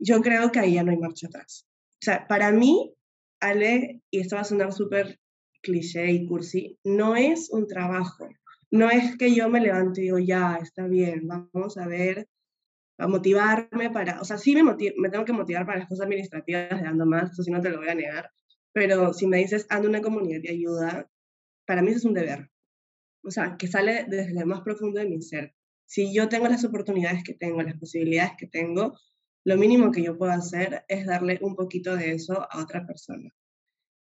yo 0.00 0.20
creo 0.22 0.50
que 0.50 0.58
ahí 0.58 0.74
ya 0.74 0.82
no 0.82 0.90
hay 0.90 0.98
marcha 0.98 1.28
atrás. 1.28 1.66
O 1.94 2.04
sea, 2.04 2.26
para 2.26 2.50
mí, 2.50 2.94
Ale, 3.40 4.02
y 4.10 4.20
esto 4.20 4.36
va 4.36 4.42
a 4.42 4.44
sonar 4.44 4.72
súper 4.72 5.20
cliché 5.62 6.10
y 6.10 6.26
cursi, 6.26 6.78
no 6.84 7.14
es 7.16 7.50
un 7.50 7.66
trabajo. 7.66 8.28
No 8.70 8.90
es 8.90 9.16
que 9.16 9.34
yo 9.34 9.48
me 9.48 9.60
levanto 9.60 10.00
y 10.00 10.04
digo, 10.04 10.18
ya, 10.18 10.58
está 10.62 10.86
bien, 10.86 11.26
vamos 11.26 11.76
a 11.76 11.86
ver, 11.86 12.28
a 12.98 13.06
motivarme 13.06 13.90
para, 13.90 14.20
o 14.20 14.24
sea, 14.24 14.38
sí 14.38 14.54
me, 14.54 14.62
me 14.62 15.10
tengo 15.10 15.24
que 15.24 15.32
motivar 15.32 15.66
para 15.66 15.80
las 15.80 15.88
cosas 15.88 16.06
administrativas 16.06 16.80
de 16.80 16.86
Ando 16.86 17.06
Más, 17.06 17.32
eso 17.32 17.42
sí 17.42 17.50
no 17.50 17.60
te 17.60 17.70
lo 17.70 17.78
voy 17.78 17.88
a 17.88 17.94
negar, 17.94 18.30
pero 18.72 19.12
si 19.12 19.26
me 19.26 19.38
dices, 19.38 19.66
ando 19.68 19.88
una 19.88 20.00
comunidad 20.00 20.40
de 20.42 20.50
ayuda, 20.50 21.10
para 21.66 21.82
mí 21.82 21.88
eso 21.90 21.98
es 21.98 22.04
un 22.04 22.14
deber. 22.14 22.50
O 23.22 23.30
sea, 23.30 23.56
que 23.58 23.66
sale 23.66 24.06
desde 24.08 24.32
lo 24.32 24.46
más 24.46 24.62
profundo 24.62 25.00
de 25.00 25.06
mi 25.06 25.20
ser. 25.20 25.54
Si 25.86 26.14
yo 26.14 26.28
tengo 26.28 26.46
las 26.48 26.64
oportunidades 26.64 27.22
que 27.24 27.34
tengo, 27.34 27.62
las 27.62 27.78
posibilidades 27.78 28.32
que 28.38 28.46
tengo, 28.46 28.96
lo 29.44 29.56
mínimo 29.56 29.90
que 29.90 30.02
yo 30.02 30.16
puedo 30.16 30.32
hacer 30.32 30.84
es 30.88 31.06
darle 31.06 31.38
un 31.42 31.54
poquito 31.54 31.96
de 31.96 32.12
eso 32.12 32.46
a 32.50 32.62
otra 32.62 32.86
persona. 32.86 33.30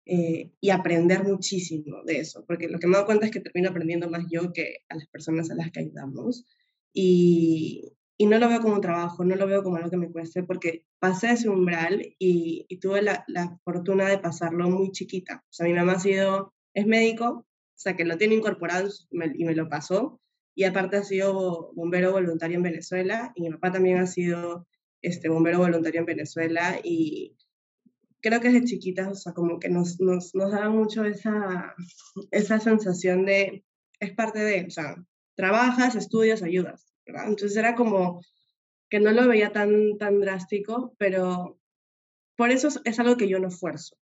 Eh, 0.09 0.51
y 0.61 0.69
aprender 0.69 1.25
muchísimo 1.25 2.01
de 2.05 2.19
eso, 2.19 2.45
porque 2.47 2.69
lo 2.69 2.79
que 2.79 2.87
me 2.87 2.93
dado 2.93 3.05
cuenta 3.05 3.25
es 3.25 3.31
que 3.31 3.41
termino 3.41 3.69
aprendiendo 3.69 4.09
más 4.09 4.23
yo 4.29 4.53
que 4.53 4.77
a 4.87 4.95
las 4.95 5.05
personas 5.09 5.51
a 5.51 5.55
las 5.55 5.69
que 5.69 5.81
ayudamos. 5.81 6.45
Y, 6.93 7.93
no 8.19 8.39
lo 8.39 8.49
veo 8.49 8.61
como 8.61 8.75
un 8.75 8.81
trabajo, 8.81 9.25
no 9.25 9.35
lo 9.35 9.45
veo 9.47 9.63
como 9.63 9.75
algo 9.75 9.89
que 9.89 9.97
me 9.97 10.11
cueste, 10.11 10.43
porque 10.43 10.85
pasé 10.99 11.31
ese 11.31 11.49
umbral 11.49 12.15
y, 12.19 12.65
tuve 12.79 13.01
la, 13.01 13.25
la, 13.27 13.59
fortuna 13.65 14.07
de 14.07 14.17
pasarlo 14.17 14.69
muy 14.69 14.91
chiquita. 14.91 15.43
O 15.45 15.53
sea, 15.53 15.67
mi 15.67 15.73
mamá 15.73 15.93
ha 15.93 15.99
sido, 15.99 16.53
es 16.73 16.87
médico, 16.87 17.25
o 17.27 17.45
sea, 17.75 17.95
que 17.97 18.05
lo 18.05 18.17
tiene 18.17 18.35
incorporado 18.35 18.89
y 19.11 19.43
me 19.43 19.55
lo 19.55 19.67
pasó. 19.69 20.21
Y 20.55 20.63
aparte 20.63 20.97
ha 20.97 21.03
sido 21.03 21.71
bombero 21.75 22.13
voluntario 22.13 22.57
en 22.57 22.63
Venezuela 22.63 23.33
y 23.35 23.43
mi 23.43 23.51
papá 23.51 23.73
también 23.73 23.97
ha 23.97 24.07
sido 24.07 24.67
este, 25.01 25.29
bombero 25.29 25.59
voluntario 25.59 25.99
en 25.99 26.05
Venezuela 26.05 26.79
y 26.83 27.35
creo 28.21 28.39
que 28.39 28.49
desde 28.49 28.65
chiquitas, 28.65 29.07
o 29.07 29.15
sea, 29.15 29.33
como 29.33 29.59
que 29.59 29.69
nos, 29.69 29.99
nos, 29.99 30.33
nos 30.33 30.51
daba 30.51 30.69
mucho 30.69 31.05
esa, 31.05 31.75
esa 32.31 32.59
sensación 32.59 33.25
de, 33.25 33.63
es 33.99 34.13
parte 34.13 34.39
de, 34.39 34.65
o 34.65 34.69
sea, 34.69 34.95
trabajas, 35.35 35.95
estudias, 35.95 36.43
ayudas, 36.43 36.93
¿verdad? 37.05 37.27
Entonces 37.27 37.55
era 37.57 37.75
como 37.75 38.21
que 38.89 38.99
no 38.99 39.11
lo 39.11 39.27
veía 39.27 39.51
tan, 39.51 39.97
tan 39.97 40.19
drástico, 40.19 40.95
pero 40.97 41.59
por 42.35 42.51
eso 42.51 42.69
es, 42.83 42.99
algo 42.99 43.17
que 43.17 43.27
yo 43.27 43.39
no 43.39 43.49
esfuerzo. 43.49 43.97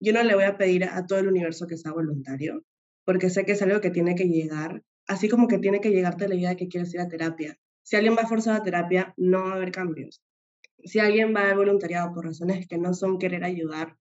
Yo 0.00 0.12
no 0.12 0.22
le 0.22 0.34
voy 0.34 0.44
a 0.44 0.56
pedir 0.56 0.84
a 0.84 1.06
todo 1.06 1.18
el 1.18 1.28
universo 1.28 1.66
que 1.66 1.76
sea 1.76 1.92
voluntario, 1.92 2.64
porque 3.04 3.30
sé 3.30 3.44
que 3.44 3.52
es 3.52 3.62
algo 3.62 3.80
que 3.80 3.90
tiene 3.90 4.14
que 4.14 4.28
llegar 4.28 4.82
así 5.08 5.28
como 5.28 5.48
que 5.48 5.58
tiene 5.58 5.80
que 5.80 5.90
llegarte 5.90 6.28
la 6.28 6.36
idea 6.36 6.50
de 6.50 6.56
que 6.56 6.68
quieres 6.68 6.94
ir 6.94 7.00
a 7.00 7.08
terapia. 7.08 7.58
Si 7.82 7.96
alguien 7.96 8.16
va 8.16 8.26
forzado 8.26 8.58
a 8.58 8.62
terapia, 8.62 9.14
no 9.16 9.44
va 9.44 9.52
a 9.52 9.54
haber 9.56 9.72
cambios. 9.72 10.22
Si 10.84 11.00
alguien 11.00 11.34
va 11.34 11.50
al 11.50 11.56
voluntariado 11.56 12.14
por 12.14 12.24
razones 12.24 12.66
que 12.68 12.78
no 12.78 12.94
son 12.94 13.18
querer 13.18 13.44
ayudar, 13.44 13.96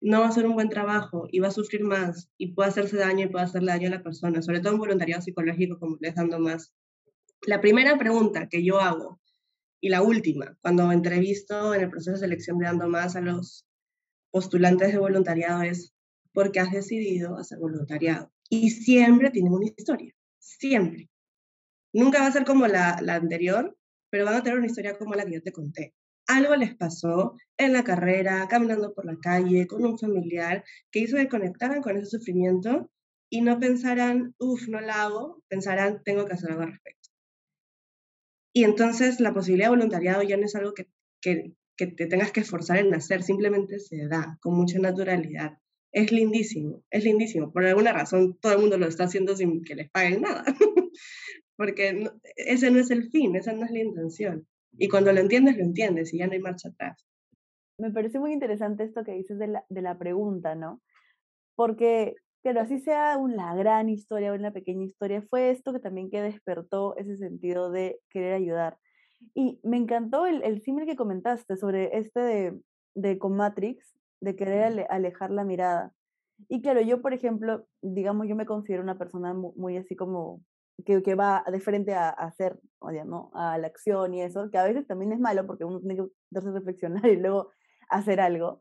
no 0.00 0.20
va 0.20 0.26
a 0.26 0.28
hacer 0.28 0.46
un 0.46 0.54
buen 0.54 0.68
trabajo 0.68 1.26
y 1.30 1.40
va 1.40 1.48
a 1.48 1.50
sufrir 1.50 1.82
más 1.82 2.28
y 2.36 2.54
puede 2.54 2.68
hacerse 2.68 2.96
daño 2.96 3.24
y 3.24 3.28
puede 3.28 3.46
hacerle 3.46 3.72
daño 3.72 3.88
a 3.88 3.92
la 3.92 4.02
persona, 4.02 4.42
sobre 4.42 4.60
todo 4.60 4.74
en 4.74 4.78
voluntariado 4.78 5.22
psicológico, 5.22 5.78
como 5.78 5.96
les 6.00 6.14
dando 6.14 6.38
más. 6.38 6.72
La 7.46 7.60
primera 7.60 7.98
pregunta 7.98 8.48
que 8.48 8.62
yo 8.62 8.80
hago 8.80 9.20
y 9.80 9.88
la 9.88 10.02
última, 10.02 10.56
cuando 10.60 10.92
entrevisto 10.92 11.74
en 11.74 11.82
el 11.82 11.90
proceso 11.90 12.12
de 12.12 12.18
selección 12.18 12.58
de 12.58 12.66
dando 12.66 12.88
más 12.88 13.16
a 13.16 13.20
los 13.20 13.66
postulantes 14.30 14.92
de 14.92 14.98
voluntariado 14.98 15.62
es, 15.62 15.94
¿por 16.32 16.52
qué 16.52 16.60
has 16.60 16.72
decidido 16.72 17.36
hacer 17.36 17.58
voluntariado? 17.58 18.30
Y 18.48 18.70
siempre 18.70 19.30
tienen 19.30 19.52
una 19.52 19.66
historia, 19.66 20.14
siempre. 20.38 21.08
Nunca 21.92 22.20
va 22.20 22.26
a 22.26 22.32
ser 22.32 22.44
como 22.44 22.66
la, 22.66 22.98
la 23.02 23.14
anterior, 23.16 23.76
pero 24.10 24.26
van 24.26 24.34
a 24.34 24.42
tener 24.42 24.58
una 24.58 24.66
historia 24.66 24.98
como 24.98 25.14
la 25.14 25.24
que 25.24 25.34
yo 25.34 25.42
te 25.42 25.52
conté 25.52 25.94
algo 26.26 26.56
les 26.56 26.74
pasó 26.74 27.36
en 27.56 27.72
la 27.72 27.84
carrera, 27.84 28.46
caminando 28.48 28.94
por 28.94 29.04
la 29.06 29.16
calle, 29.20 29.66
con 29.66 29.84
un 29.84 29.98
familiar, 29.98 30.64
que 30.90 31.00
hizo 31.00 31.16
que 31.16 31.28
conectaran 31.28 31.82
con 31.82 31.96
ese 31.96 32.06
sufrimiento 32.06 32.90
y 33.30 33.40
no 33.40 33.58
pensaran, 33.58 34.34
uff, 34.38 34.68
no 34.68 34.80
la 34.80 35.02
hago, 35.02 35.42
pensarán, 35.48 36.02
tengo 36.04 36.24
que 36.26 36.34
hacer 36.34 36.50
algo 36.50 36.62
al 36.62 36.72
respecto. 36.72 37.10
Y 38.54 38.64
entonces 38.64 39.20
la 39.20 39.34
posibilidad 39.34 39.66
de 39.66 39.76
voluntariado 39.76 40.22
ya 40.22 40.36
no 40.36 40.44
es 40.44 40.54
algo 40.54 40.74
que, 40.74 40.88
que, 41.20 41.54
que 41.76 41.88
te 41.88 42.06
tengas 42.06 42.30
que 42.32 42.40
esforzar 42.40 42.78
en 42.78 42.94
hacer, 42.94 43.22
simplemente 43.22 43.78
se 43.80 44.06
da 44.06 44.38
con 44.40 44.56
mucha 44.56 44.78
naturalidad. 44.78 45.58
Es 45.92 46.12
lindísimo, 46.12 46.84
es 46.90 47.04
lindísimo. 47.04 47.52
Por 47.52 47.64
alguna 47.64 47.92
razón 47.92 48.38
todo 48.40 48.52
el 48.52 48.60
mundo 48.60 48.78
lo 48.78 48.86
está 48.86 49.04
haciendo 49.04 49.36
sin 49.36 49.62
que 49.64 49.74
les 49.74 49.90
paguen 49.90 50.22
nada, 50.22 50.44
porque 51.56 52.10
ese 52.36 52.70
no 52.70 52.78
es 52.78 52.90
el 52.90 53.10
fin, 53.10 53.36
esa 53.36 53.52
no 53.52 53.64
es 53.64 53.70
la 53.70 53.80
intención. 53.80 54.46
Y 54.78 54.88
cuando 54.88 55.12
lo 55.12 55.20
entiendes, 55.20 55.56
lo 55.56 55.64
entiendes 55.64 56.12
y 56.12 56.18
ya 56.18 56.26
no 56.26 56.32
hay 56.32 56.40
marcha 56.40 56.68
atrás. 56.68 57.06
Me 57.78 57.90
parece 57.90 58.18
muy 58.18 58.32
interesante 58.32 58.84
esto 58.84 59.04
que 59.04 59.12
dices 59.12 59.38
de 59.38 59.48
la, 59.48 59.64
de 59.68 59.82
la 59.82 59.98
pregunta, 59.98 60.54
¿no? 60.54 60.80
Porque, 61.56 62.14
pero 62.42 62.60
así 62.60 62.78
sea 62.78 63.16
una 63.16 63.54
gran 63.54 63.88
historia 63.88 64.32
o 64.32 64.34
una 64.34 64.52
pequeña 64.52 64.84
historia, 64.84 65.22
fue 65.22 65.50
esto 65.50 65.72
que 65.72 65.80
también 65.80 66.10
que 66.10 66.22
despertó 66.22 66.96
ese 66.96 67.16
sentido 67.16 67.70
de 67.70 68.00
querer 68.10 68.34
ayudar. 68.34 68.78
Y 69.34 69.60
me 69.62 69.76
encantó 69.76 70.26
el, 70.26 70.42
el 70.42 70.62
símil 70.62 70.86
que 70.86 70.96
comentaste 70.96 71.56
sobre 71.56 71.96
este 71.96 72.20
de, 72.20 72.60
de 72.94 73.18
con 73.18 73.36
Matrix, 73.36 73.94
de 74.20 74.36
querer 74.36 74.86
alejar 74.88 75.30
la 75.30 75.44
mirada. 75.44 75.92
Y 76.48 76.62
claro, 76.62 76.80
yo, 76.80 77.00
por 77.00 77.12
ejemplo, 77.12 77.66
digamos, 77.80 78.28
yo 78.28 78.36
me 78.36 78.46
considero 78.46 78.82
una 78.82 78.98
persona 78.98 79.34
muy, 79.34 79.52
muy 79.56 79.76
así 79.76 79.96
como 79.96 80.42
que, 80.84 81.14
va 81.14 81.44
de 81.50 81.60
frente 81.60 81.94
a, 81.94 82.10
hacer, 82.10 82.58
¿no? 83.06 83.30
A 83.34 83.58
la 83.58 83.66
acción 83.66 84.14
y 84.14 84.22
eso, 84.22 84.50
que 84.50 84.58
a 84.58 84.64
veces 84.64 84.86
también 84.86 85.12
es 85.12 85.20
malo 85.20 85.46
porque 85.46 85.64
uno 85.64 85.80
tiene 85.80 85.96
que 85.96 86.06
darse 86.30 86.50
reflexionar 86.50 87.06
y 87.06 87.16
luego 87.16 87.50
hacer 87.88 88.20
algo. 88.20 88.60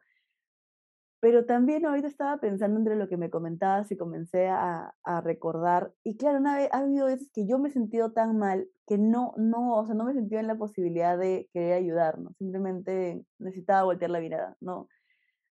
Pero 1.19 1.45
también 1.45 1.85
ahorita 1.85 2.07
estaba 2.07 2.37
pensando 2.41 2.77
entre 2.77 2.97
lo 2.97 3.07
que 3.07 3.15
me 3.15 3.29
comentabas 3.29 3.89
y 3.91 3.97
comencé 3.97 4.49
a, 4.49 4.93
recordar. 5.23 5.93
Y 6.03 6.17
claro, 6.17 6.39
una 6.39 6.57
vez, 6.57 6.69
ha 6.73 6.79
habido 6.79 7.05
veces 7.05 7.31
que 7.33 7.47
yo 7.47 7.59
me 7.59 7.69
he 7.69 7.71
sentido 7.71 8.11
tan 8.11 8.37
mal 8.37 8.67
que 8.87 8.97
no, 8.97 9.33
no, 9.37 9.77
o 9.77 9.85
sea, 9.85 9.95
no 9.95 10.03
me 10.03 10.11
he 10.11 10.39
en 10.39 10.47
la 10.47 10.57
posibilidad 10.57 11.17
de 11.17 11.49
querer 11.53 11.75
ayudar, 11.75 12.19
¿no? 12.19 12.33
Simplemente 12.37 13.25
necesitaba 13.39 13.83
voltear 13.83 14.11
la 14.11 14.19
mirada, 14.19 14.57
¿no? 14.59 14.89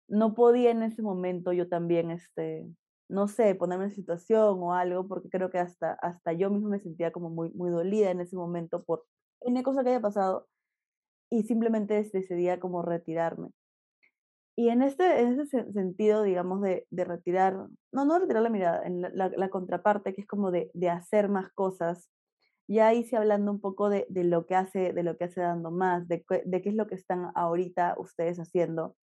No 0.08 0.34
podía 0.34 0.72
en 0.72 0.82
ese 0.82 1.04
momento 1.04 1.54
yo 1.54 1.70
también, 1.70 2.10
este, 2.10 2.68
no 3.10 3.28
sé, 3.28 3.56
ponerme 3.56 3.86
en 3.86 3.92
situación 3.92 4.60
o 4.62 4.74
algo, 4.74 5.08
porque 5.08 5.30
creo 5.30 5.50
que 5.50 5.60
hasta, 5.60 5.94
hasta 5.94 6.34
yo 6.34 6.50
mismo 6.52 6.70
me 6.70 6.80
sentía 6.80 7.12
como 7.12 7.30
muy, 7.30 7.50
muy 7.52 7.72
dolida 7.72 8.12
en 8.12 8.22
ese 8.22 8.36
momento 8.38 8.84
por 8.84 9.06
una 9.40 9.64
cosa 9.64 9.84
que 9.84 9.90
haya 9.90 10.02
pasado 10.02 10.48
y 11.32 11.44
simplemente 11.44 11.96
decidía 12.14 12.60
como 12.60 12.82
retirarme. 12.84 13.50
Y 14.56 14.70
en 14.70 14.82
este, 14.84 15.22
en 15.22 15.40
ese 15.40 15.72
sentido, 15.72 16.22
digamos, 16.24 16.62
de, 16.62 16.86
de 16.92 17.06
retirar, 17.06 17.56
no, 17.94 18.06
no 18.06 18.20
retirar 18.20 18.44
la 18.44 18.50
mirada, 18.50 18.86
en 18.86 19.02
la, 19.02 19.30
la, 19.30 19.50
contraparte, 19.50 20.14
que 20.14 20.22
es 20.22 20.28
como 20.28 20.52
de, 20.52 20.70
de, 20.74 20.90
hacer 20.90 21.30
más 21.30 21.50
cosas, 21.54 22.10
ya 22.68 22.94
hice 22.94 23.16
hablando 23.16 23.52
un 23.52 23.62
poco 23.62 23.90
de, 23.90 24.06
de, 24.10 24.26
lo 24.26 24.46
que 24.46 24.56
hace, 24.56 24.92
de 24.94 25.04
lo 25.04 25.18
que 25.18 25.26
hace 25.26 25.42
dando 25.42 25.72
más, 25.72 26.08
de, 26.10 26.26
de 26.46 26.62
qué 26.62 26.70
es 26.70 26.76
lo 26.76 26.88
que 26.88 26.96
están 26.96 27.32
ahorita 27.36 27.96
ustedes 27.98 28.38
haciendo 28.38 28.98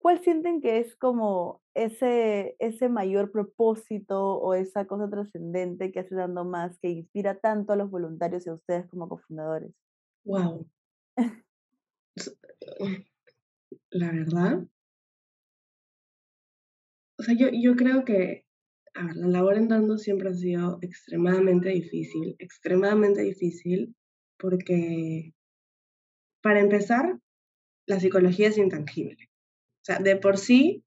¿Cuál 0.00 0.22
sienten 0.22 0.60
que 0.60 0.78
es 0.78 0.94
como 0.96 1.60
ese, 1.74 2.54
ese 2.60 2.88
mayor 2.88 3.32
propósito 3.32 4.38
o 4.38 4.54
esa 4.54 4.86
cosa 4.86 5.10
trascendente 5.10 5.90
que 5.90 6.00
hace 6.00 6.14
dando 6.14 6.44
más, 6.44 6.78
que 6.78 6.88
inspira 6.88 7.40
tanto 7.40 7.72
a 7.72 7.76
los 7.76 7.90
voluntarios 7.90 8.46
y 8.46 8.50
a 8.50 8.54
ustedes 8.54 8.88
como 8.88 9.08
cofundadores? 9.08 9.74
Wow. 10.24 10.68
La 13.90 14.12
verdad. 14.12 14.66
O 17.18 17.22
sea, 17.24 17.34
yo, 17.36 17.48
yo 17.52 17.74
creo 17.74 18.04
que 18.04 18.46
la 18.94 19.28
labor 19.28 19.56
en 19.56 19.68
dando 19.68 19.98
siempre 19.98 20.28
ha 20.28 20.34
sido 20.34 20.78
extremadamente 20.80 21.70
difícil, 21.70 22.36
extremadamente 22.38 23.22
difícil, 23.22 23.96
porque 24.38 25.34
para 26.40 26.60
empezar, 26.60 27.18
la 27.86 27.98
psicología 27.98 28.48
es 28.48 28.58
intangible 28.58 29.28
de 29.96 30.16
por 30.16 30.38
sí, 30.38 30.84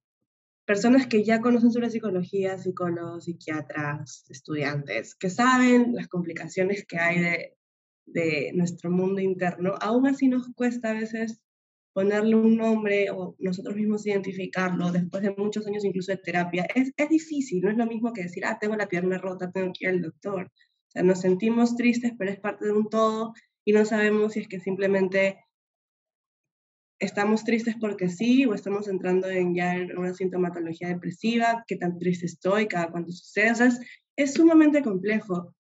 personas 0.65 1.07
que 1.07 1.23
ya 1.23 1.41
conocen 1.41 1.71
sobre 1.71 1.89
psicología, 1.89 2.57
psicólogos, 2.57 3.25
psiquiatras, 3.25 4.25
estudiantes, 4.29 5.15
que 5.15 5.29
saben 5.29 5.93
las 5.93 6.07
complicaciones 6.07 6.85
que 6.85 6.97
hay 6.97 7.19
de, 7.19 7.57
de 8.05 8.51
nuestro 8.53 8.91
mundo 8.91 9.21
interno, 9.21 9.75
aún 9.81 10.07
así 10.07 10.27
nos 10.27 10.47
cuesta 10.53 10.91
a 10.91 10.93
veces 10.93 11.41
ponerle 11.93 12.35
un 12.35 12.57
nombre 12.57 13.09
o 13.11 13.35
nosotros 13.39 13.75
mismos 13.75 14.05
identificarlo 14.05 14.91
después 14.91 15.23
de 15.23 15.35
muchos 15.35 15.67
años 15.67 15.83
incluso 15.83 16.11
de 16.11 16.17
terapia. 16.17 16.65
Es, 16.73 16.91
es 16.95 17.09
difícil, 17.09 17.61
no 17.61 17.69
es 17.69 17.77
lo 17.77 17.85
mismo 17.85 18.13
que 18.13 18.23
decir, 18.23 18.45
ah, 18.45 18.57
tengo 18.59 18.75
la 18.75 18.87
pierna 18.87 19.17
rota, 19.17 19.51
tengo 19.51 19.73
que 19.73 19.85
ir 19.85 19.89
al 19.89 20.01
doctor. 20.01 20.45
O 20.45 20.91
sea, 20.91 21.03
nos 21.03 21.21
sentimos 21.21 21.75
tristes, 21.75 22.13
pero 22.17 22.31
es 22.31 22.39
parte 22.39 22.65
de 22.65 22.71
un 22.71 22.89
todo 22.89 23.33
y 23.65 23.73
no 23.73 23.85
sabemos 23.85 24.33
si 24.33 24.39
es 24.39 24.47
que 24.47 24.59
simplemente 24.59 25.37
estamos 27.01 27.43
tristes 27.43 27.75
porque 27.79 28.09
sí 28.09 28.45
o 28.45 28.53
estamos 28.53 28.87
entrando 28.87 29.27
en 29.27 29.55
ya 29.55 29.75
una 29.97 30.13
sintomatología 30.13 30.87
depresiva, 30.87 31.63
qué 31.67 31.75
tan 31.75 31.97
triste 31.97 32.27
estoy, 32.27 32.67
cada 32.67 32.91
cuánto 32.91 33.11
sucede. 33.11 33.51
O 33.51 33.55
sea, 33.55 33.71
es, 34.15 34.33
sumamente 34.33 34.83
complejo 34.83 35.55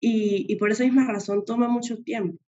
y, 0.00 0.52
y, 0.52 0.56
por 0.56 0.70
esa 0.72 0.84
misma 0.84 1.06
razón 1.06 1.44
toma 1.44 1.68
mucho 1.68 2.02
tiempo. 2.02 2.42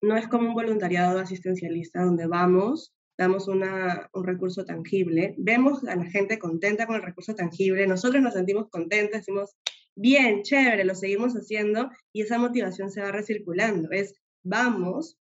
No 0.00 0.16
es 0.16 0.28
como 0.28 0.48
un 0.48 0.54
voluntariado 0.54 1.18
asistencialista 1.18 2.04
donde 2.04 2.26
vamos, 2.26 2.94
damos 3.18 3.48
una, 3.48 4.08
un 4.12 4.24
recurso 4.24 4.64
tangible, 4.64 5.34
vemos 5.36 5.82
a 5.84 5.96
la 5.96 6.04
gente 6.04 6.38
contenta 6.38 6.86
con 6.86 6.94
el 6.94 7.02
recurso 7.02 7.34
tangible, 7.34 7.88
nosotros 7.88 8.22
nos 8.22 8.34
sentimos 8.34 8.68
contentos, 8.70 9.18
decimos, 9.18 9.56
bien, 9.96 10.42
chévere, 10.42 10.84
lo 10.84 10.94
seguimos 10.94 11.34
haciendo 11.34 11.90
y 12.12 12.22
esa 12.22 12.38
motivación 12.38 12.92
se 12.92 13.00
va 13.00 13.10
recirculando. 13.10 13.90
Es, 13.90 14.14
vamos, 14.44 15.18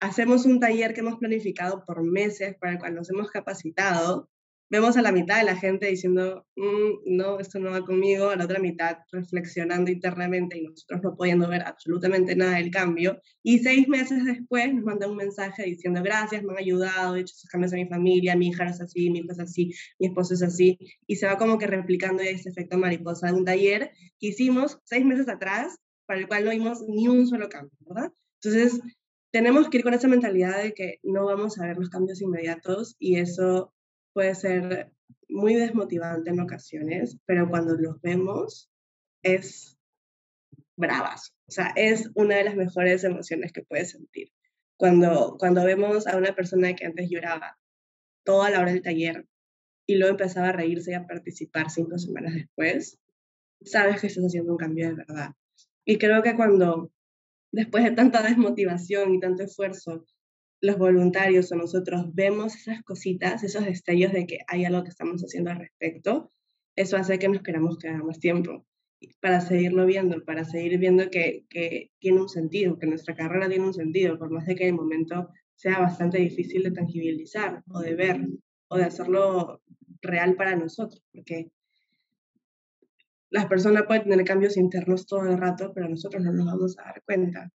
hacemos 0.00 0.46
un 0.46 0.60
taller 0.60 0.94
que 0.94 1.00
hemos 1.00 1.18
planificado 1.18 1.84
por 1.84 2.02
meses, 2.02 2.56
para 2.58 2.72
el 2.72 2.78
cual 2.78 2.94
nos 2.94 3.10
hemos 3.10 3.30
capacitado, 3.30 4.28
vemos 4.70 4.96
a 4.96 5.02
la 5.02 5.10
mitad 5.10 5.38
de 5.38 5.44
la 5.44 5.56
gente 5.56 5.88
diciendo, 5.88 6.46
mm, 6.54 7.16
no, 7.16 7.40
esto 7.40 7.58
no 7.58 7.72
va 7.72 7.84
conmigo, 7.84 8.30
a 8.30 8.36
la 8.36 8.44
otra 8.44 8.60
mitad 8.60 8.98
reflexionando 9.10 9.90
internamente 9.90 10.58
y 10.58 10.62
nosotros 10.62 11.00
no 11.02 11.16
pudiendo 11.16 11.48
ver 11.48 11.62
absolutamente 11.62 12.36
nada 12.36 12.56
del 12.56 12.70
cambio. 12.70 13.20
Y 13.42 13.58
seis 13.58 13.88
meses 13.88 14.24
después 14.24 14.72
nos 14.72 14.84
manda 14.84 15.08
un 15.08 15.16
mensaje 15.16 15.64
diciendo, 15.64 16.02
gracias, 16.02 16.44
me 16.44 16.52
han 16.52 16.58
ayudado, 16.58 17.16
he 17.16 17.20
hecho 17.20 17.34
esos 17.36 17.50
cambios 17.50 17.72
en 17.72 17.80
mi 17.80 17.88
familia, 17.88 18.36
mi 18.36 18.48
hija 18.48 18.64
es 18.66 18.80
así, 18.80 19.10
mi 19.10 19.18
hijo 19.18 19.32
es 19.32 19.40
así, 19.40 19.72
mi 19.98 20.06
esposo 20.06 20.34
es 20.34 20.42
así. 20.42 20.78
Y 21.06 21.16
se 21.16 21.26
va 21.26 21.36
como 21.36 21.58
que 21.58 21.66
replicando 21.66 22.22
ese 22.22 22.48
efecto 22.48 22.78
mariposa 22.78 23.26
de 23.26 23.32
un 23.32 23.44
taller 23.44 23.90
que 24.20 24.28
hicimos 24.28 24.78
seis 24.84 25.04
meses 25.04 25.28
atrás, 25.28 25.76
para 26.06 26.20
el 26.20 26.28
cual 26.28 26.44
no 26.44 26.50
vimos 26.50 26.82
ni 26.88 27.08
un 27.08 27.26
solo 27.26 27.48
cambio, 27.48 27.76
¿verdad? 27.80 28.12
Entonces, 28.42 28.80
tenemos 29.30 29.68
que 29.68 29.78
ir 29.78 29.84
con 29.84 29.94
esa 29.94 30.08
mentalidad 30.08 30.62
de 30.62 30.74
que 30.74 30.98
no 31.02 31.24
vamos 31.26 31.58
a 31.58 31.66
ver 31.66 31.76
los 31.76 31.90
cambios 31.90 32.20
inmediatos 32.20 32.96
y 32.98 33.16
eso 33.16 33.72
puede 34.12 34.34
ser 34.34 34.92
muy 35.28 35.54
desmotivante 35.54 36.30
en 36.30 36.40
ocasiones, 36.40 37.18
pero 37.26 37.48
cuando 37.48 37.74
los 37.76 38.00
vemos 38.00 38.70
es 39.22 39.78
bravas. 40.76 41.34
O 41.48 41.52
sea, 41.52 41.72
es 41.76 42.10
una 42.14 42.36
de 42.36 42.44
las 42.44 42.56
mejores 42.56 43.04
emociones 43.04 43.52
que 43.52 43.62
puedes 43.62 43.90
sentir. 43.90 44.32
Cuando, 44.76 45.36
cuando 45.38 45.64
vemos 45.64 46.06
a 46.06 46.16
una 46.16 46.34
persona 46.34 46.74
que 46.74 46.86
antes 46.86 47.08
lloraba 47.10 47.58
toda 48.24 48.50
la 48.50 48.60
hora 48.60 48.72
del 48.72 48.82
taller 48.82 49.26
y 49.86 49.96
luego 49.96 50.12
empezaba 50.12 50.48
a 50.48 50.52
reírse 50.52 50.92
y 50.92 50.94
a 50.94 51.06
participar 51.06 51.70
cinco 51.70 51.98
semanas 51.98 52.34
después, 52.34 52.98
sabes 53.62 54.00
que 54.00 54.06
estás 54.06 54.24
haciendo 54.24 54.52
un 54.52 54.58
cambio 54.58 54.88
de 54.88 54.94
verdad. 54.94 55.30
Y 55.84 55.98
creo 55.98 56.22
que 56.22 56.34
cuando 56.34 56.90
después 57.52 57.84
de 57.84 57.92
tanta 57.92 58.22
desmotivación 58.22 59.14
y 59.14 59.20
tanto 59.20 59.42
esfuerzo, 59.42 60.06
los 60.60 60.76
voluntarios 60.76 61.50
o 61.52 61.56
nosotros 61.56 62.14
vemos 62.14 62.54
esas 62.54 62.82
cositas, 62.82 63.42
esos 63.42 63.64
destellos 63.64 64.12
de 64.12 64.26
que 64.26 64.38
hay 64.46 64.64
algo 64.64 64.82
que 64.82 64.90
estamos 64.90 65.22
haciendo 65.22 65.50
al 65.50 65.58
respecto, 65.58 66.32
eso 66.76 66.96
hace 66.96 67.18
que 67.18 67.28
nos 67.28 67.42
queramos 67.42 67.78
quedar 67.78 68.02
más 68.04 68.18
tiempo. 68.18 68.66
para 69.20 69.40
seguirlo 69.40 69.86
viendo, 69.86 70.22
para 70.24 70.44
seguir 70.44 70.78
viendo 70.78 71.10
que, 71.10 71.46
tiene 72.00 72.20
un 72.20 72.28
sentido, 72.28 72.78
que 72.78 72.86
nuestra 72.86 73.14
carrera 73.14 73.48
tiene 73.48 73.64
un 73.64 73.72
sentido, 73.72 74.18
por 74.18 74.30
más 74.30 74.46
de 74.46 74.54
que 74.54 74.68
el 74.68 74.74
momento 74.74 75.30
sea 75.54 75.78
bastante 75.78 76.18
difícil 76.18 76.62
de 76.62 76.70
tangibilizar 76.72 77.62
o 77.70 77.80
de 77.80 77.94
ver 77.94 78.20
o 78.68 78.76
de 78.76 78.84
hacerlo 78.84 79.62
real 80.02 80.36
para 80.36 80.54
nosotros, 80.56 81.02
porque 81.12 81.50
las 83.30 83.46
personas 83.46 83.84
pueden 83.86 84.04
tener 84.04 84.24
cambios 84.24 84.56
internos 84.56 85.06
todo 85.06 85.22
el 85.22 85.38
rato, 85.38 85.72
pero 85.74 85.88
nosotros 85.88 86.22
no 86.22 86.32
nos 86.32 86.46
vamos 86.46 86.78
a 86.78 86.84
dar 86.84 87.02
cuenta. 87.04 87.50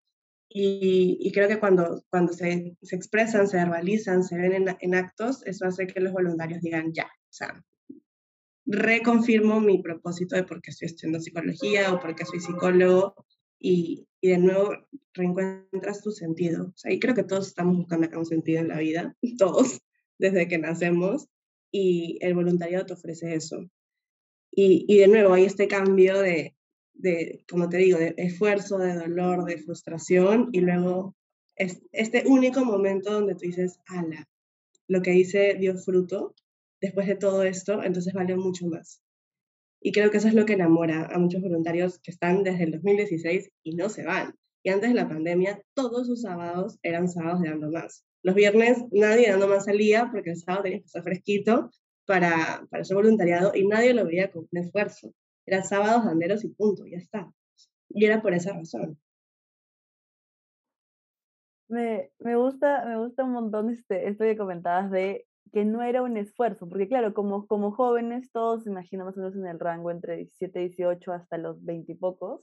Y, 0.49 1.31
creo 1.33 1.49
que 1.49 1.59
cuando, 1.59 2.03
cuando 2.09 2.31
se, 2.31 2.77
se, 2.81 2.95
expresan, 2.95 3.47
se 3.47 3.57
verbalizan, 3.57 4.23
se 4.23 4.37
ven 4.37 4.53
en, 4.53 4.77
en, 4.79 4.95
actos, 4.95 5.45
eso 5.45 5.65
hace 5.65 5.85
que 5.85 5.99
los 5.99 6.13
voluntarios 6.13 6.61
digan 6.61 6.93
ya, 6.93 7.05
o 7.05 7.33
sea, 7.33 7.61
reconfirmo 8.65 9.59
mi 9.59 9.81
propósito 9.81 10.35
de 10.35 10.43
por 10.43 10.61
qué 10.61 10.71
estoy 10.71 10.87
estudiando 10.87 11.19
psicología 11.19 11.93
o 11.93 11.99
por 11.99 12.15
qué 12.15 12.25
soy 12.25 12.39
psicólogo 12.39 13.15
y, 13.59 14.07
y, 14.21 14.29
de 14.29 14.37
nuevo 14.37 14.71
reencuentras 15.13 16.01
tu 16.01 16.11
sentido. 16.11 16.67
O 16.67 16.77
sea, 16.77 16.93
y 16.93 16.99
creo 16.99 17.15
que 17.15 17.23
todos 17.23 17.47
estamos 17.47 17.75
buscando 17.75 18.07
acá 18.07 18.17
un 18.17 18.25
sentido 18.25 18.61
en 18.61 18.69
la 18.69 18.79
vida, 18.79 19.15
todos, 19.37 19.81
desde 20.17 20.47
que 20.47 20.57
nacemos, 20.57 21.27
y 21.71 22.17
el 22.21 22.33
voluntariado 22.33 22.85
te 22.85 22.93
ofrece 22.93 23.35
eso. 23.35 23.69
Y, 24.57 24.97
de 24.97 25.07
nuevo 25.07 25.33
hay 25.33 25.43
este 25.43 25.67
cambio 25.67 26.21
de, 26.21 26.55
como 27.49 27.67
te 27.67 27.77
digo, 27.77 27.97
de 27.97 28.13
esfuerzo, 28.17 28.77
de 28.77 28.93
dolor, 28.93 29.43
de 29.43 29.57
frustración, 29.57 30.49
y 30.53 30.61
luego 30.61 31.13
es, 31.57 31.81
este 31.91 32.23
único 32.25 32.63
momento 32.63 33.11
donde 33.11 33.33
tú 33.33 33.41
dices, 33.41 33.79
ala, 33.87 34.25
lo 34.87 35.01
que 35.01 35.13
hice 35.13 35.55
dio 35.55 35.77
fruto 35.77 36.35
después 36.79 37.07
de 37.07 37.15
todo 37.15 37.43
esto, 37.43 37.83
entonces 37.83 38.13
vale 38.13 38.35
mucho 38.37 38.67
más. 38.67 39.01
Y 39.81 39.91
creo 39.91 40.09
que 40.09 40.17
eso 40.17 40.29
es 40.29 40.33
lo 40.33 40.45
que 40.45 40.53
enamora 40.53 41.09
a 41.11 41.19
muchos 41.19 41.41
voluntarios 41.41 41.99
que 41.99 42.11
están 42.11 42.43
desde 42.43 42.63
el 42.63 42.71
2016 42.71 43.49
y 43.63 43.75
no 43.75 43.89
se 43.89 44.05
van. 44.05 44.35
Y 44.63 44.69
antes 44.69 44.89
de 44.89 44.95
la 44.95 45.07
pandemia, 45.07 45.61
todos 45.75 46.07
sus 46.07 46.21
sábados 46.21 46.79
eran 46.81 47.09
sábados 47.09 47.41
de 47.41 47.49
Dando 47.49 47.69
Más. 47.69 48.03
Los 48.23 48.35
viernes 48.35 48.83
nadie 48.91 49.29
Dando 49.29 49.47
Más 49.47 49.65
salía 49.65 50.09
porque 50.11 50.31
el 50.31 50.37
sábado 50.37 50.63
tenía 50.63 50.79
que 50.79 50.85
estar 50.85 51.03
fresquito 51.03 51.69
para, 52.05 52.65
para 52.69 52.81
hacer 52.81 52.95
voluntariado 52.95 53.51
y 53.55 53.67
nadie 53.67 53.93
lo 53.93 54.05
veía 54.05 54.31
con 54.31 54.47
un 54.51 54.59
esfuerzo. 54.59 55.11
Eran 55.45 55.63
sábados 55.63 56.05
anderos 56.05 56.43
y 56.43 56.49
punto, 56.49 56.85
ya 56.85 56.97
está. 56.97 57.31
Y 57.89 58.05
era 58.05 58.21
por 58.21 58.33
esa 58.33 58.53
razón. 58.53 58.97
Me, 61.67 62.11
me, 62.19 62.35
gusta, 62.35 62.85
me 62.85 62.97
gusta 62.97 63.23
un 63.23 63.31
montón 63.31 63.71
este, 63.71 64.07
esto 64.07 64.23
que 64.23 64.37
comentabas 64.37 64.91
de 64.91 65.25
que 65.51 65.65
no 65.65 65.81
era 65.81 66.01
un 66.01 66.17
esfuerzo, 66.17 66.67
porque 66.67 66.87
claro, 66.87 67.13
como, 67.13 67.47
como 67.47 67.71
jóvenes 67.71 68.31
todos, 68.31 68.67
imaginamos 68.67 69.15
más 69.17 69.35
en 69.35 69.47
el 69.47 69.59
rango 69.59 69.89
entre 69.89 70.17
17 70.17 70.61
y 70.61 70.69
18 70.69 71.13
hasta 71.13 71.37
los 71.37 71.63
20 71.63 71.93
y 71.93 71.95
pocos, 71.95 72.41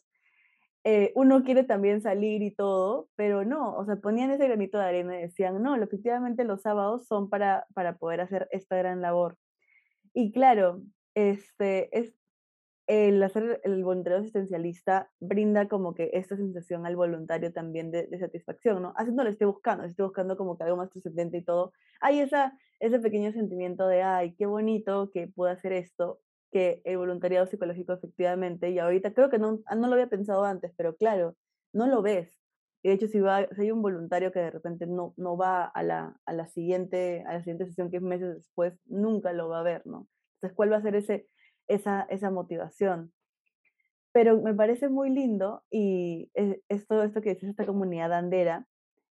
eh, 0.84 1.12
uno 1.14 1.44
quiere 1.44 1.62
también 1.62 2.00
salir 2.00 2.42
y 2.42 2.50
todo, 2.50 3.08
pero 3.14 3.44
no, 3.44 3.76
o 3.76 3.84
sea, 3.84 3.96
ponían 3.96 4.30
ese 4.30 4.46
granito 4.48 4.78
de 4.78 4.84
arena 4.84 5.18
y 5.18 5.22
decían, 5.22 5.62
no, 5.62 5.76
efectivamente 5.76 6.44
los 6.44 6.62
sábados 6.62 7.06
son 7.06 7.28
para, 7.28 7.66
para 7.74 7.96
poder 7.98 8.20
hacer 8.20 8.48
esta 8.50 8.76
gran 8.76 9.00
labor. 9.00 9.36
Y 10.14 10.32
claro, 10.32 10.82
este, 11.14 11.96
es, 11.98 12.14
el 12.86 13.22
hacer 13.22 13.60
el 13.64 13.84
voluntariado 13.84 14.22
asistencialista 14.22 15.10
brinda 15.20 15.68
como 15.68 15.94
que 15.94 16.10
esta 16.14 16.36
sensación 16.36 16.84
al 16.84 16.96
voluntario 16.96 17.52
también 17.52 17.90
de, 17.90 18.08
satisfacción, 18.18 18.82
¿no? 18.82 18.92
Así 18.96 19.12
no 19.12 19.24
lo 19.24 19.30
esté 19.30 19.44
buscando, 19.44 19.84
estoy 19.84 20.04
buscando 20.06 20.36
como 20.36 20.58
que 20.58 20.64
algo 20.64 20.76
más 20.76 20.90
trascendente 20.90 21.38
y 21.38 21.44
todo. 21.44 21.72
Hay 22.00 22.20
esa, 22.20 22.58
ese 22.80 22.98
pequeño 22.98 23.32
sentimiento 23.32 23.86
de, 23.86 24.02
ay, 24.02 24.34
qué 24.36 24.46
bonito 24.46 25.10
que 25.12 25.28
pueda 25.28 25.52
hacer 25.52 25.72
esto, 25.72 26.20
que 26.50 26.82
el 26.84 26.98
voluntariado 26.98 27.46
psicológico 27.46 27.92
efectivamente, 27.94 28.70
y 28.70 28.78
ahorita 28.78 29.14
creo 29.14 29.30
que 29.30 29.38
no, 29.38 29.60
ah, 29.66 29.76
no 29.76 29.86
lo 29.86 29.94
había 29.94 30.08
pensado 30.08 30.44
antes, 30.44 30.72
pero 30.76 30.96
claro, 30.96 31.36
no 31.72 31.86
lo 31.86 32.02
ves. 32.02 32.41
Y 32.82 32.88
de 32.88 32.94
hecho, 32.94 33.06
si, 33.06 33.20
va, 33.20 33.46
si 33.54 33.62
hay 33.62 33.70
un 33.70 33.82
voluntario 33.82 34.32
que 34.32 34.40
de 34.40 34.50
repente 34.50 34.86
no, 34.86 35.14
no 35.16 35.36
va 35.36 35.64
a 35.64 35.82
la, 35.82 36.20
a, 36.26 36.32
la 36.32 36.46
siguiente, 36.48 37.24
a 37.26 37.34
la 37.34 37.40
siguiente 37.40 37.66
sesión, 37.66 37.90
que 37.90 37.98
es 37.98 38.02
meses 38.02 38.34
después, 38.34 38.74
nunca 38.86 39.32
lo 39.32 39.48
va 39.48 39.60
a 39.60 39.62
ver, 39.62 39.86
¿no? 39.86 40.08
Entonces, 40.36 40.56
¿cuál 40.56 40.72
va 40.72 40.78
a 40.78 40.82
ser 40.82 40.96
ese, 40.96 41.28
esa, 41.68 42.02
esa 42.10 42.30
motivación. 42.30 43.12
Pero 44.12 44.40
me 44.40 44.54
parece 44.54 44.88
muy 44.88 45.10
lindo 45.10 45.62
y 45.70 46.30
es, 46.34 46.86
todo 46.86 47.02
esto 47.02 47.22
que 47.22 47.30
dices, 47.30 47.50
esta 47.50 47.66
comunidad 47.66 48.12
andera. 48.12 48.66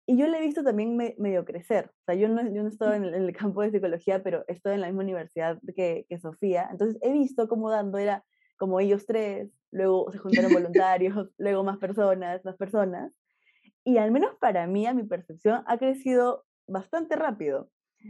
Y 0.07 0.17
yo 0.17 0.27
le 0.27 0.37
he 0.37 0.41
visto 0.41 0.63
también 0.63 0.95
medio 0.95 1.45
crecer. 1.45 1.91
O 1.91 2.03
sea, 2.05 2.15
yo 2.15 2.29
no, 2.29 2.41
yo 2.41 2.63
no 2.63 2.69
estoy 2.69 2.95
en 2.95 3.03
el, 3.03 3.35
campo 3.35 3.61
de 3.61 3.71
psicología, 3.71 4.23
pero 4.23 4.45
estoy 4.47 4.73
en 4.73 4.81
la 4.81 4.87
misma 4.87 5.03
universidad 5.03 5.59
que, 5.75 6.05
que 6.09 6.19
Sofía. 6.19 6.67
Entonces 6.71 6.97
he 7.01 7.11
visto 7.11 7.47
cómo 7.47 7.69
dando 7.69 7.97
era 7.97 8.23
como 8.57 8.79
ellos 8.79 9.05
tres, 9.05 9.51
luego 9.69 10.11
se 10.11 10.17
juntaron 10.17 10.51
voluntarios, 10.51 11.29
luego 11.37 11.63
más 11.63 11.77
personas, 11.77 12.43
más 12.43 12.55
personas. 12.55 13.11
Y 13.87 13.97
al 13.97 14.11
menos 14.11 14.35
para 14.39 14.67
mí, 14.67 14.85
a 14.85 14.93
mi 14.93 15.03
percepción, 15.03 15.63
ha 15.65 15.77
crecido 15.77 16.45
bastante 16.67 17.15
rápido 17.15 17.69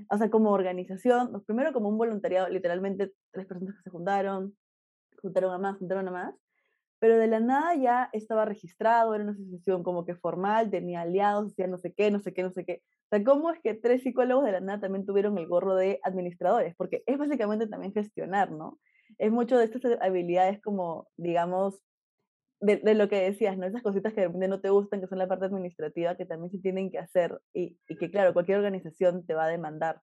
o 0.09 0.17
sea, 0.17 0.29
como 0.29 0.51
organización, 0.51 1.43
primero 1.45 1.73
como 1.73 1.89
un 1.89 1.97
voluntariado, 1.97 2.49
literalmente 2.49 3.13
tres 3.31 3.47
personas 3.47 3.75
que 3.75 3.83
se 3.83 3.89
juntaron, 3.89 4.55
juntaron 5.21 5.53
a 5.53 5.57
más, 5.57 5.77
juntaron 5.77 6.07
a 6.07 6.11
más, 6.11 6.35
pero 6.99 7.17
de 7.17 7.27
la 7.27 7.39
nada 7.39 7.75
ya 7.75 8.09
estaba 8.11 8.45
registrado, 8.45 9.13
era 9.13 9.23
una 9.23 9.33
asociación 9.33 9.83
como 9.83 10.05
que 10.05 10.15
formal, 10.15 10.69
tenía 10.71 11.01
aliados, 11.01 11.51
hacía 11.51 11.67
no 11.67 11.77
sé 11.77 11.93
qué, 11.93 12.11
no 12.11 12.19
sé 12.19 12.33
qué, 12.33 12.43
no 12.43 12.51
sé 12.51 12.65
qué. 12.65 12.81
O 13.05 13.09
sea, 13.09 13.23
¿cómo 13.23 13.51
es 13.51 13.59
que 13.61 13.75
tres 13.75 14.03
psicólogos 14.03 14.45
de 14.45 14.51
la 14.51 14.59
nada 14.59 14.81
también 14.81 15.05
tuvieron 15.05 15.37
el 15.37 15.47
gorro 15.47 15.75
de 15.75 15.99
administradores? 16.03 16.75
Porque 16.75 17.03
es 17.05 17.17
básicamente 17.17 17.67
también 17.67 17.93
gestionar, 17.93 18.51
¿no? 18.51 18.79
Es 19.19 19.31
mucho 19.31 19.57
de 19.57 19.65
estas 19.65 19.83
habilidades 20.01 20.59
como, 20.61 21.07
digamos, 21.17 21.81
de, 22.59 22.95
lo 22.95 23.07
que 23.07 23.21
decías, 23.21 23.57
¿no? 23.57 23.65
Esas 23.65 23.83
cositas 23.83 24.13
que 24.13 24.21
de 24.21 24.27
repente 24.27 24.47
no 24.47 24.61
te 24.61 24.69
gustan, 24.69 25.01
que 25.01 25.07
son 25.07 25.19
la 25.19 25.27
parte 25.27 25.45
administrativa, 25.45 26.17
que 26.17 26.25
también 26.25 26.51
se 26.51 26.59
tienen 26.59 26.89
que 26.89 26.97
hacer 26.97 27.39
y, 27.53 27.77
y 27.87 27.97
que, 27.97 28.09
claro, 28.09 28.33
cualquier 28.33 28.57
organización 28.57 29.25
te 29.25 29.33
va 29.33 29.45
a 29.45 29.49
demandar. 29.49 30.01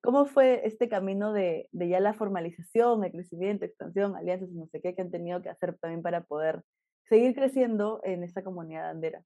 ¿Cómo 0.00 0.26
fue 0.26 0.60
este 0.64 0.88
camino 0.88 1.32
de, 1.32 1.68
de, 1.72 1.88
ya 1.88 2.00
la 2.00 2.14
formalización, 2.14 3.04
el 3.04 3.12
crecimiento, 3.12 3.64
expansión, 3.64 4.16
alianzas 4.16 4.48
y 4.50 4.54
no 4.54 4.66
sé 4.68 4.80
qué 4.80 4.94
que 4.94 5.02
han 5.02 5.10
tenido 5.10 5.42
que 5.42 5.48
hacer 5.48 5.76
también 5.78 6.02
para 6.02 6.24
poder 6.24 6.62
seguir 7.08 7.34
creciendo 7.34 8.00
en 8.04 8.22
esta 8.22 8.44
comunidad 8.44 8.90
andera? 8.90 9.24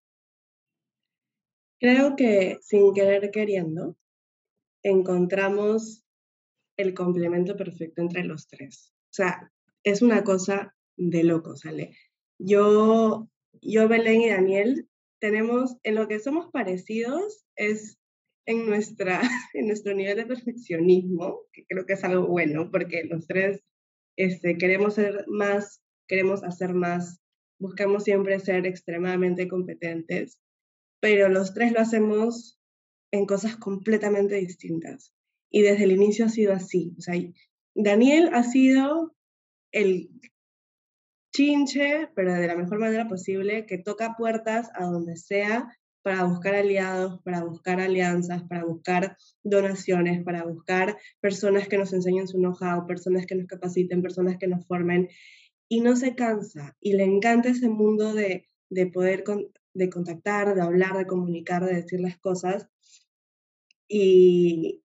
Creo 1.79 2.17
que 2.17 2.59
sin 2.63 2.95
querer 2.95 3.31
queriendo, 3.31 3.97
encontramos 4.83 6.05
el 6.77 6.95
complemento 6.95 7.57
perfecto 7.57 8.01
entre 8.01 8.25
los 8.25 8.49
tres. 8.49 8.93
O 9.11 9.15
sea, 9.15 9.53
es 9.83 10.01
una 10.01 10.25
cosa 10.25 10.75
de 10.97 11.25
loco, 11.25 11.57
¿sale? 11.57 11.95
Yo, 12.45 13.29
yo, 13.61 13.89
Belén 13.89 14.23
y 14.23 14.31
Daniel, 14.31 14.89
tenemos, 15.21 15.77
en 15.85 15.95
lo 15.95 16.09
que 16.09 16.19
somos 16.19 16.51
parecidos 16.51 17.45
es 17.55 17.99
en, 18.47 18.67
nuestra, 18.67 19.21
en 19.55 19.69
nuestro 19.69 19.95
nivel 19.95 20.17
de 20.17 20.27
perfeccionismo, 20.27 21.43
que 21.53 21.65
creo 21.69 21.87
que 21.87 21.93
es 21.93 22.03
algo 22.03 22.27
bueno, 22.27 22.71
porque 22.71 23.05
los 23.05 23.27
tres 23.29 23.63
este, 24.17 24.59
queremos 24.59 24.95
ser 24.95 25.25
más, 25.29 25.83
queremos 26.09 26.43
hacer 26.43 26.75
más, 26.75 27.21
buscamos 27.61 28.03
siempre 28.03 28.41
ser 28.41 28.67
extremadamente 28.67 29.47
competentes, 29.47 30.39
pero 31.01 31.29
los 31.29 31.55
tres 31.55 31.73
lo 31.73 31.79
hacemos 31.79 32.59
en 33.13 33.27
cosas 33.27 33.57
completamente 33.57 34.35
distintas. 34.35 35.13
Y 35.49 35.63
desde 35.63 35.85
el 35.85 35.93
inicio 35.93 36.25
ha 36.25 36.31
sido 36.31 36.53
así. 36.55 36.95
O 36.99 37.03
sea, 37.03 37.15
Daniel 37.75 38.31
ha 38.33 38.43
sido 38.43 39.15
el 39.71 40.11
chinche, 41.33 42.09
pero 42.15 42.35
de 42.35 42.47
la 42.47 42.57
mejor 42.57 42.79
manera 42.79 43.09
posible, 43.09 43.67
que 43.67 43.79
toca 43.79 44.15
puertas 44.17 44.71
a 44.75 44.85
donde 44.85 45.17
sea 45.17 45.77
para 46.03 46.25
buscar 46.25 46.55
aliados, 46.55 47.21
para 47.23 47.45
buscar 47.45 47.81
alianzas, 47.81 48.43
para 48.45 48.65
buscar 48.65 49.17
donaciones, 49.43 50.23
para 50.25 50.45
buscar 50.45 50.99
personas 51.21 51.69
que 51.69 51.79
nos 51.79 51.93
enseñen 51.93 52.29
su 52.29 52.39
know-how, 52.39 52.87
personas 52.87 53.25
que 53.27 53.37
nos 53.37 53.47
capaciten, 53.47 54.03
personas 54.03 54.37
que 54.39 54.49
nos 54.49 54.67
formen. 54.67 55.09
Y 55.69 55.81
no 55.81 55.97
se 55.97 56.15
cansa. 56.15 56.77
Y 56.81 56.95
le 56.95 57.05
encanta 57.05 57.49
ese 57.49 57.69
mundo 57.69 58.13
de, 58.13 58.49
de 58.69 58.87
poder 58.87 59.25
de 59.75 59.89
contactar, 59.89 60.55
de 60.55 60.61
hablar, 60.61 60.99
de 60.99 61.07
comunicar, 61.07 61.65
de 61.65 61.77
decir 61.77 62.01
las 62.01 62.19
cosas. 62.19 62.69
Y, 63.89 64.82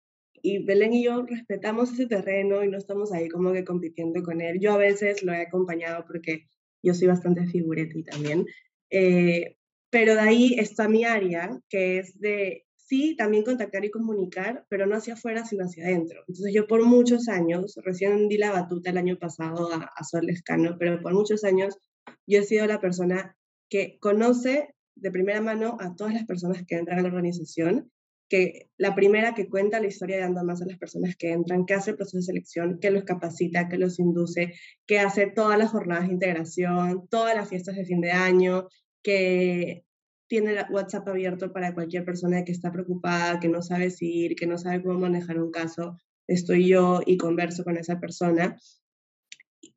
y 0.44 0.58
Belén 0.58 0.92
y 0.92 1.02
yo 1.02 1.24
respetamos 1.24 1.90
ese 1.90 2.06
terreno 2.06 2.62
y 2.62 2.68
no 2.68 2.76
estamos 2.76 3.12
ahí 3.12 3.30
como 3.30 3.54
que 3.54 3.64
compitiendo 3.64 4.22
con 4.22 4.42
él. 4.42 4.60
Yo 4.60 4.74
a 4.74 4.76
veces 4.76 5.22
lo 5.22 5.32
he 5.32 5.40
acompañado 5.40 6.04
porque 6.06 6.44
yo 6.82 6.92
soy 6.92 7.08
bastante 7.08 7.46
figuretti 7.46 8.04
también, 8.04 8.44
eh, 8.90 9.56
pero 9.88 10.14
de 10.14 10.20
ahí 10.20 10.54
está 10.58 10.86
mi 10.86 11.04
área, 11.04 11.58
que 11.70 11.98
es 11.98 12.20
de, 12.20 12.66
sí, 12.76 13.16
también 13.16 13.42
contactar 13.42 13.86
y 13.86 13.90
comunicar, 13.90 14.66
pero 14.68 14.84
no 14.84 14.96
hacia 14.96 15.14
afuera, 15.14 15.46
sino 15.46 15.64
hacia 15.64 15.86
adentro. 15.86 16.20
Entonces 16.28 16.52
yo 16.52 16.66
por 16.66 16.84
muchos 16.84 17.28
años, 17.28 17.74
recién 17.82 18.28
di 18.28 18.36
la 18.36 18.52
batuta 18.52 18.90
el 18.90 18.98
año 18.98 19.18
pasado 19.18 19.72
a, 19.72 19.92
a 19.96 20.04
Sol 20.04 20.26
Lescano, 20.26 20.76
pero 20.78 21.00
por 21.00 21.14
muchos 21.14 21.42
años 21.44 21.78
yo 22.26 22.40
he 22.40 22.44
sido 22.44 22.66
la 22.66 22.82
persona 22.82 23.34
que 23.70 23.96
conoce 23.98 24.74
de 24.94 25.10
primera 25.10 25.40
mano 25.40 25.78
a 25.80 25.94
todas 25.96 26.12
las 26.12 26.26
personas 26.26 26.64
que 26.66 26.76
entran 26.76 26.98
a 26.98 27.02
la 27.02 27.08
organización 27.08 27.90
que 28.28 28.70
la 28.78 28.94
primera 28.94 29.34
que 29.34 29.48
cuenta 29.48 29.80
la 29.80 29.86
historia 29.86 30.16
de 30.16 30.22
Ando 30.22 30.44
Más 30.44 30.62
a 30.62 30.66
las 30.66 30.78
personas 30.78 31.16
que 31.16 31.32
entran, 31.32 31.66
que 31.66 31.74
hace 31.74 31.90
el 31.90 31.96
proceso 31.96 32.18
de 32.18 32.22
selección, 32.22 32.78
que 32.80 32.90
los 32.90 33.04
capacita, 33.04 33.68
que 33.68 33.78
los 33.78 33.98
induce, 33.98 34.54
que 34.86 34.98
hace 34.98 35.26
todas 35.26 35.58
las 35.58 35.70
jornadas 35.70 36.06
de 36.06 36.14
integración, 36.14 37.06
todas 37.08 37.34
las 37.34 37.48
fiestas 37.48 37.76
de 37.76 37.84
fin 37.84 38.00
de 38.00 38.12
año, 38.12 38.68
que 39.02 39.84
tiene 40.26 40.56
WhatsApp 40.70 41.06
abierto 41.08 41.52
para 41.52 41.74
cualquier 41.74 42.04
persona 42.04 42.44
que 42.44 42.52
está 42.52 42.72
preocupada, 42.72 43.38
que 43.40 43.48
no 43.48 43.62
sabe 43.62 43.90
si 43.90 44.10
ir, 44.10 44.36
que 44.36 44.46
no 44.46 44.58
sabe 44.58 44.82
cómo 44.82 44.98
manejar 44.98 45.40
un 45.40 45.50
caso. 45.50 45.96
Estoy 46.26 46.68
yo 46.68 47.00
y 47.04 47.18
converso 47.18 47.64
con 47.64 47.76
esa 47.76 48.00
persona. 48.00 48.56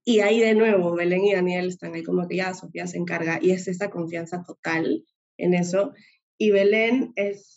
Y 0.03 0.21
ahí 0.21 0.39
de 0.39 0.55
nuevo, 0.55 0.95
Belén 0.95 1.25
y 1.25 1.33
Daniel 1.33 1.67
están 1.67 1.93
ahí 1.93 2.03
como 2.03 2.27
que 2.27 2.37
ya 2.37 2.53
Sofía 2.53 2.87
se 2.87 2.97
encarga 2.97 3.39
y 3.41 3.51
es 3.51 3.67
esta 3.67 3.89
confianza 3.89 4.41
total 4.41 5.03
en 5.37 5.53
eso. 5.53 5.93
Y 6.37 6.51
Belén 6.51 7.11
es, 7.15 7.56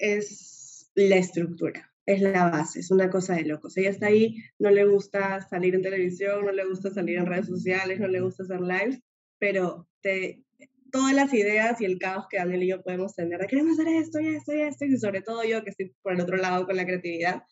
es 0.00 0.90
la 0.94 1.16
estructura, 1.16 1.92
es 2.06 2.20
la 2.20 2.50
base, 2.50 2.80
es 2.80 2.90
una 2.90 3.10
cosa 3.10 3.34
de 3.34 3.44
locos. 3.44 3.76
Ella 3.76 3.90
está 3.90 4.06
ahí, 4.06 4.42
no 4.58 4.70
le 4.70 4.84
gusta 4.84 5.46
salir 5.48 5.74
en 5.74 5.82
televisión, 5.82 6.44
no 6.44 6.52
le 6.52 6.66
gusta 6.66 6.90
salir 6.90 7.18
en 7.18 7.26
redes 7.26 7.46
sociales, 7.46 8.00
no 8.00 8.08
le 8.08 8.20
gusta 8.20 8.42
hacer 8.42 8.60
lives, 8.60 9.00
pero 9.38 9.88
te, 10.00 10.42
todas 10.90 11.14
las 11.14 11.32
ideas 11.32 11.80
y 11.80 11.84
el 11.84 11.98
caos 11.98 12.26
que 12.28 12.38
Daniel 12.38 12.62
y 12.64 12.68
yo 12.68 12.82
podemos 12.82 13.14
tener, 13.14 13.38
de 13.40 13.46
queremos 13.46 13.78
hacer 13.78 13.94
esto 13.94 14.20
y 14.20 14.28
esto 14.28 14.54
y 14.54 14.62
esto, 14.62 14.84
y 14.84 14.96
sobre 14.98 15.22
todo 15.22 15.44
yo 15.44 15.62
que 15.62 15.70
estoy 15.70 15.94
por 16.02 16.14
el 16.14 16.20
otro 16.20 16.36
lado 16.36 16.66
con 16.66 16.76
la 16.76 16.86
creatividad, 16.86 17.44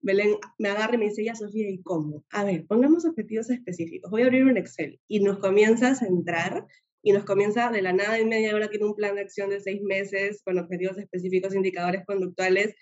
Belén 0.00 0.36
me 0.58 0.68
agarra 0.68 0.96
y 0.96 0.98
me 0.98 1.06
dice, 1.06 1.24
ya 1.24 1.34
Sofía, 1.34 1.70
¿y 1.70 1.80
cómo? 1.82 2.24
A 2.30 2.44
ver, 2.44 2.66
pongamos 2.66 3.06
objetivos 3.06 3.48
específicos. 3.48 4.10
Voy 4.10 4.20
a 4.20 4.26
abrir 4.26 4.44
un 4.44 4.58
Excel 4.58 5.00
y 5.08 5.20
nos 5.20 5.38
comienza 5.38 5.88
a 5.88 5.94
centrar 5.94 6.66
y 7.04 7.12
nos 7.12 7.24
comienza 7.24 7.70
de 7.70 7.82
la 7.82 7.92
nada 7.92 8.18
en 8.18 8.30
media 8.30 8.54
hora, 8.54 8.70
tiene 8.70 8.86
un 8.86 8.94
plan 8.94 9.14
de 9.14 9.20
acción 9.20 9.50
de 9.50 9.60
seis 9.60 9.82
meses 9.82 10.40
con 10.42 10.58
objetivos 10.58 10.96
específicos, 10.96 11.54
indicadores 11.54 12.02
conductuales 12.06 12.74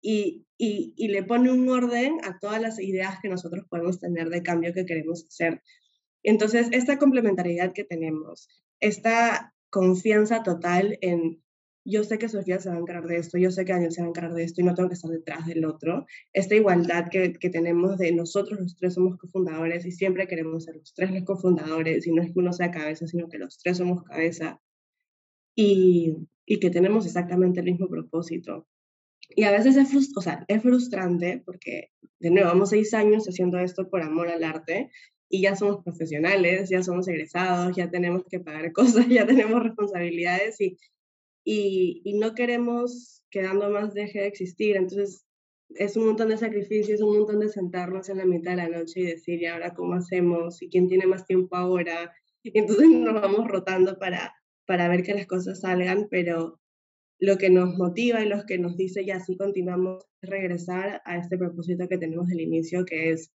y, 0.00 0.46
y, 0.56 0.94
y 0.96 1.08
le 1.08 1.22
pone 1.22 1.52
un 1.52 1.68
orden 1.68 2.18
a 2.24 2.38
todas 2.38 2.60
las 2.60 2.80
ideas 2.80 3.18
que 3.20 3.28
nosotros 3.28 3.66
podemos 3.68 4.00
tener 4.00 4.30
de 4.30 4.42
cambio 4.42 4.72
que 4.72 4.86
queremos 4.86 5.26
hacer. 5.28 5.60
Entonces, 6.22 6.68
esta 6.72 6.98
complementariedad 6.98 7.74
que 7.74 7.84
tenemos, 7.84 8.48
esta 8.80 9.54
confianza 9.68 10.42
total 10.42 10.96
en 11.02 11.42
yo 11.86 12.02
sé 12.04 12.18
que 12.18 12.28
Sofía 12.28 12.58
se 12.58 12.68
va 12.68 12.76
a 12.76 12.78
encargar 12.78 13.06
de 13.06 13.16
esto, 13.16 13.38
yo 13.38 13.50
sé 13.50 13.64
que 13.64 13.72
Daniel 13.72 13.92
se 13.92 14.00
va 14.00 14.06
a 14.06 14.10
encargar 14.10 14.34
de 14.34 14.44
esto 14.44 14.60
y 14.60 14.64
no 14.64 14.74
tengo 14.74 14.88
que 14.88 14.94
estar 14.94 15.10
detrás 15.10 15.46
del 15.46 15.64
otro. 15.64 16.06
Esta 16.32 16.54
igualdad 16.54 17.08
que, 17.10 17.32
que 17.34 17.48
tenemos 17.48 17.98
de 17.98 18.12
nosotros 18.12 18.60
los 18.60 18.76
tres 18.76 18.94
somos 18.94 19.16
cofundadores 19.18 19.86
y 19.86 19.92
siempre 19.92 20.26
queremos 20.26 20.64
ser 20.64 20.76
los 20.76 20.92
tres 20.94 21.12
los 21.12 21.24
cofundadores 21.24 22.06
y 22.06 22.12
no 22.12 22.22
es 22.22 22.32
que 22.32 22.38
uno 22.40 22.52
sea 22.52 22.70
cabeza, 22.70 23.06
sino 23.06 23.28
que 23.28 23.38
los 23.38 23.58
tres 23.58 23.78
somos 23.78 24.02
cabeza 24.02 24.60
y, 25.54 26.16
y 26.44 26.58
que 26.58 26.70
tenemos 26.70 27.06
exactamente 27.06 27.60
el 27.60 27.66
mismo 27.66 27.88
propósito. 27.88 28.66
Y 29.28 29.44
a 29.44 29.50
veces 29.50 29.76
es, 29.76 30.12
o 30.16 30.20
sea, 30.20 30.44
es 30.48 30.62
frustrante 30.62 31.42
porque, 31.44 31.90
de 32.20 32.30
nuevo, 32.30 32.48
vamos 32.48 32.70
seis 32.70 32.94
años 32.94 33.26
haciendo 33.28 33.58
esto 33.58 33.88
por 33.88 34.02
amor 34.02 34.28
al 34.28 34.44
arte 34.44 34.90
y 35.28 35.42
ya 35.42 35.56
somos 35.56 35.82
profesionales, 35.82 36.68
ya 36.68 36.82
somos 36.82 37.08
egresados, 37.08 37.76
ya 37.76 37.90
tenemos 37.90 38.24
que 38.28 38.40
pagar 38.40 38.72
cosas, 38.72 39.08
ya 39.08 39.26
tenemos 39.26 39.62
responsabilidades 39.62 40.60
y 40.60 40.78
y, 41.48 42.02
no 42.14 42.34
queremos 42.34 43.22
que 43.30 43.42
dando 43.42 43.70
más 43.70 43.94
deje 43.94 44.20
de 44.20 44.26
existir. 44.26 44.76
Entonces, 44.76 45.24
es 45.70 45.96
un 45.96 46.06
montón 46.06 46.28
de 46.28 46.38
sacrificios, 46.38 47.00
un 47.00 47.18
montón 47.18 47.38
de 47.38 47.48
sentarnos 47.48 48.08
en 48.08 48.18
la 48.18 48.24
mitad 48.24 48.50
de 48.50 48.56
la 48.56 48.68
noche 48.68 49.00
y 49.00 49.06
decir, 49.06 49.40
¿y 49.40 49.46
ahora 49.46 49.72
cómo 49.72 49.94
hacemos? 49.94 50.60
¿Y 50.60 50.68
quién 50.68 50.88
tiene 50.88 51.06
más 51.06 51.24
tiempo 51.24 51.54
ahora? 51.56 52.12
Y 52.42 52.50
entonces 52.58 52.88
nos 52.90 53.14
vamos 53.14 53.46
rotando 53.46 53.96
para, 53.98 54.34
para 54.66 54.88
ver 54.88 55.04
que 55.04 55.14
las 55.14 55.26
cosas 55.26 55.60
salgan, 55.60 56.08
pero 56.10 56.60
lo 57.20 57.38
que 57.38 57.48
nos 57.48 57.76
motiva 57.76 58.22
y 58.22 58.28
lo 58.28 58.44
que 58.44 58.58
nos 58.58 58.76
dice, 58.76 59.02
y 59.02 59.10
así 59.12 59.36
continuamos, 59.36 60.04
es 60.22 60.30
regresar 60.30 61.00
a 61.04 61.16
este 61.16 61.38
propósito 61.38 61.88
que 61.88 61.96
tenemos 61.96 62.26
del 62.26 62.40
inicio, 62.40 62.84
que 62.84 63.12
es 63.12 63.32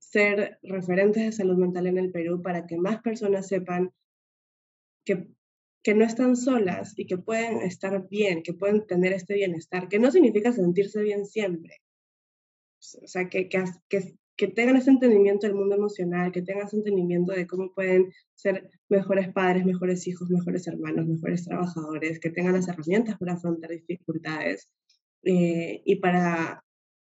ser 0.00 0.58
referentes 0.62 1.22
de 1.22 1.32
salud 1.32 1.56
mental 1.56 1.86
en 1.86 1.98
el 1.98 2.10
Perú 2.10 2.42
para 2.42 2.66
que 2.66 2.76
más 2.78 3.00
personas 3.00 3.46
sepan 3.46 3.92
que 5.04 5.28
que 5.82 5.94
no 5.94 6.04
están 6.04 6.36
solas 6.36 6.94
y 6.96 7.06
que 7.06 7.18
pueden 7.18 7.62
estar 7.62 8.08
bien, 8.08 8.42
que 8.42 8.52
pueden 8.52 8.86
tener 8.86 9.12
este 9.12 9.34
bienestar, 9.34 9.88
que 9.88 9.98
no 9.98 10.10
significa 10.10 10.52
sentirse 10.52 11.02
bien 11.02 11.26
siempre. 11.26 11.76
O 13.02 13.06
sea, 13.06 13.28
que, 13.28 13.48
que, 13.48 13.64
que, 14.36 14.48
tengan 14.48 14.76
ese 14.76 14.90
entendimiento 14.90 15.46
del 15.46 15.56
mundo 15.56 15.76
emocional, 15.76 16.30
que 16.32 16.42
tengan 16.42 16.66
ese 16.66 16.76
entendimiento 16.76 17.32
de 17.32 17.46
cómo 17.46 17.72
pueden 17.74 18.12
ser 18.34 18.70
mejores 18.88 19.32
padres, 19.32 19.64
mejores 19.64 20.06
hijos, 20.06 20.30
mejores 20.30 20.66
hermanos, 20.68 21.06
mejores 21.06 21.44
trabajadores, 21.44 22.20
que 22.20 22.30
tengan 22.30 22.54
las 22.54 22.68
herramientas 22.68 23.18
para 23.18 23.34
afrontar 23.34 23.70
dificultades 23.70 24.68
eh, 25.24 25.82
y, 25.84 25.96
para, 25.96 26.64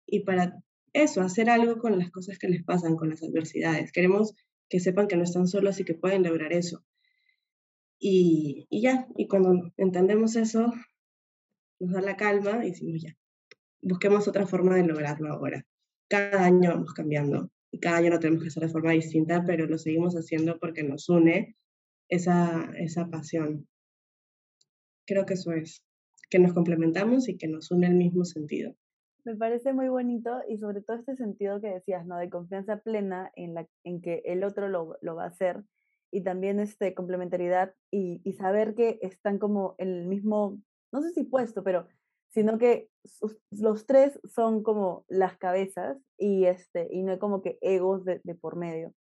y 0.06 0.20
para 0.20 0.62
eso, 0.92 1.20
hacer 1.22 1.50
algo 1.50 1.78
con 1.78 1.98
las 1.98 2.10
cosas 2.10 2.38
que 2.38 2.48
les 2.48 2.64
pasan, 2.64 2.96
con 2.96 3.10
las 3.10 3.22
adversidades. 3.22 3.92
Queremos 3.92 4.34
que 4.68 4.80
sepan 4.80 5.08
que 5.08 5.16
no 5.16 5.24
están 5.24 5.48
solos 5.48 5.80
y 5.80 5.84
que 5.84 5.94
pueden 5.94 6.22
lograr 6.22 6.52
eso. 6.52 6.84
Y, 7.98 8.66
ya, 8.70 9.08
y 9.16 9.26
cuando 9.26 9.72
entendemos 9.76 10.36
eso, 10.36 10.72
nos 11.80 11.92
da 11.92 12.00
la 12.00 12.16
calma 12.16 12.64
y 12.64 12.70
decimos 12.70 13.02
ya, 13.02 13.16
busquemos 13.82 14.28
otra 14.28 14.46
forma 14.46 14.76
de 14.76 14.84
lograrlo 14.84 15.32
ahora. 15.32 15.64
Cada 16.08 16.44
año 16.44 16.70
vamos 16.70 16.94
cambiando 16.94 17.50
y 17.70 17.80
cada 17.80 17.98
año 17.98 18.10
lo 18.10 18.20
tenemos 18.20 18.42
que 18.42 18.48
hacer 18.48 18.62
de 18.62 18.68
forma 18.68 18.92
distinta, 18.92 19.44
pero 19.44 19.66
lo 19.66 19.78
seguimos 19.78 20.14
haciendo 20.14 20.58
porque 20.58 20.82
nos 20.82 21.08
une 21.08 21.56
esa, 22.08 22.70
esa 22.78 23.08
pasión. 23.08 23.68
Creo 25.06 25.26
que 25.26 25.34
eso 25.34 25.52
es, 25.52 25.84
que 26.30 26.38
nos 26.38 26.52
complementamos 26.52 27.28
y 27.28 27.36
que 27.36 27.48
nos 27.48 27.70
une 27.70 27.88
el 27.88 27.94
mismo 27.94 28.24
sentido. 28.24 28.74
Me 29.24 29.36
parece 29.36 29.72
muy 29.72 29.88
bonito 29.88 30.40
y 30.48 30.58
sobre 30.58 30.80
todo 30.82 30.96
este 30.96 31.16
sentido 31.16 31.60
que 31.60 31.68
decías, 31.68 32.06
¿no? 32.06 32.16
De 32.16 32.30
confianza 32.30 32.78
plena 32.78 33.30
en, 33.34 33.54
la, 33.54 33.68
en 33.84 34.00
que 34.00 34.22
el 34.24 34.44
otro 34.44 34.68
lo, 34.68 34.96
lo 35.02 35.16
va 35.16 35.24
a 35.24 35.28
hacer 35.28 35.64
y 36.10 36.22
también 36.22 36.60
este, 36.60 36.94
complementariedad 36.94 37.74
y, 37.90 38.20
y, 38.24 38.32
saber 38.34 38.74
que 38.74 38.98
están 39.02 39.38
como 39.38 39.74
en 39.78 39.88
el 39.88 40.06
mismo, 40.06 40.58
no 40.92 41.02
sé 41.02 41.10
si 41.10 41.24
puesto, 41.24 41.62
pero 41.62 41.86
sino 42.30 42.58
que 42.58 42.88
los 43.50 43.86
tres 43.86 44.20
son 44.24 44.62
como 44.62 45.04
las 45.08 45.38
cabezas 45.38 45.98
y, 46.18 46.44
este, 46.44 46.88
y 46.90 47.02
no 47.02 47.12
hay 47.12 47.18
como 47.18 47.42
que 47.42 47.58
egos 47.60 48.04
de, 48.04 48.20
de 48.22 48.34
por 48.34 48.56
medio. 48.56 48.92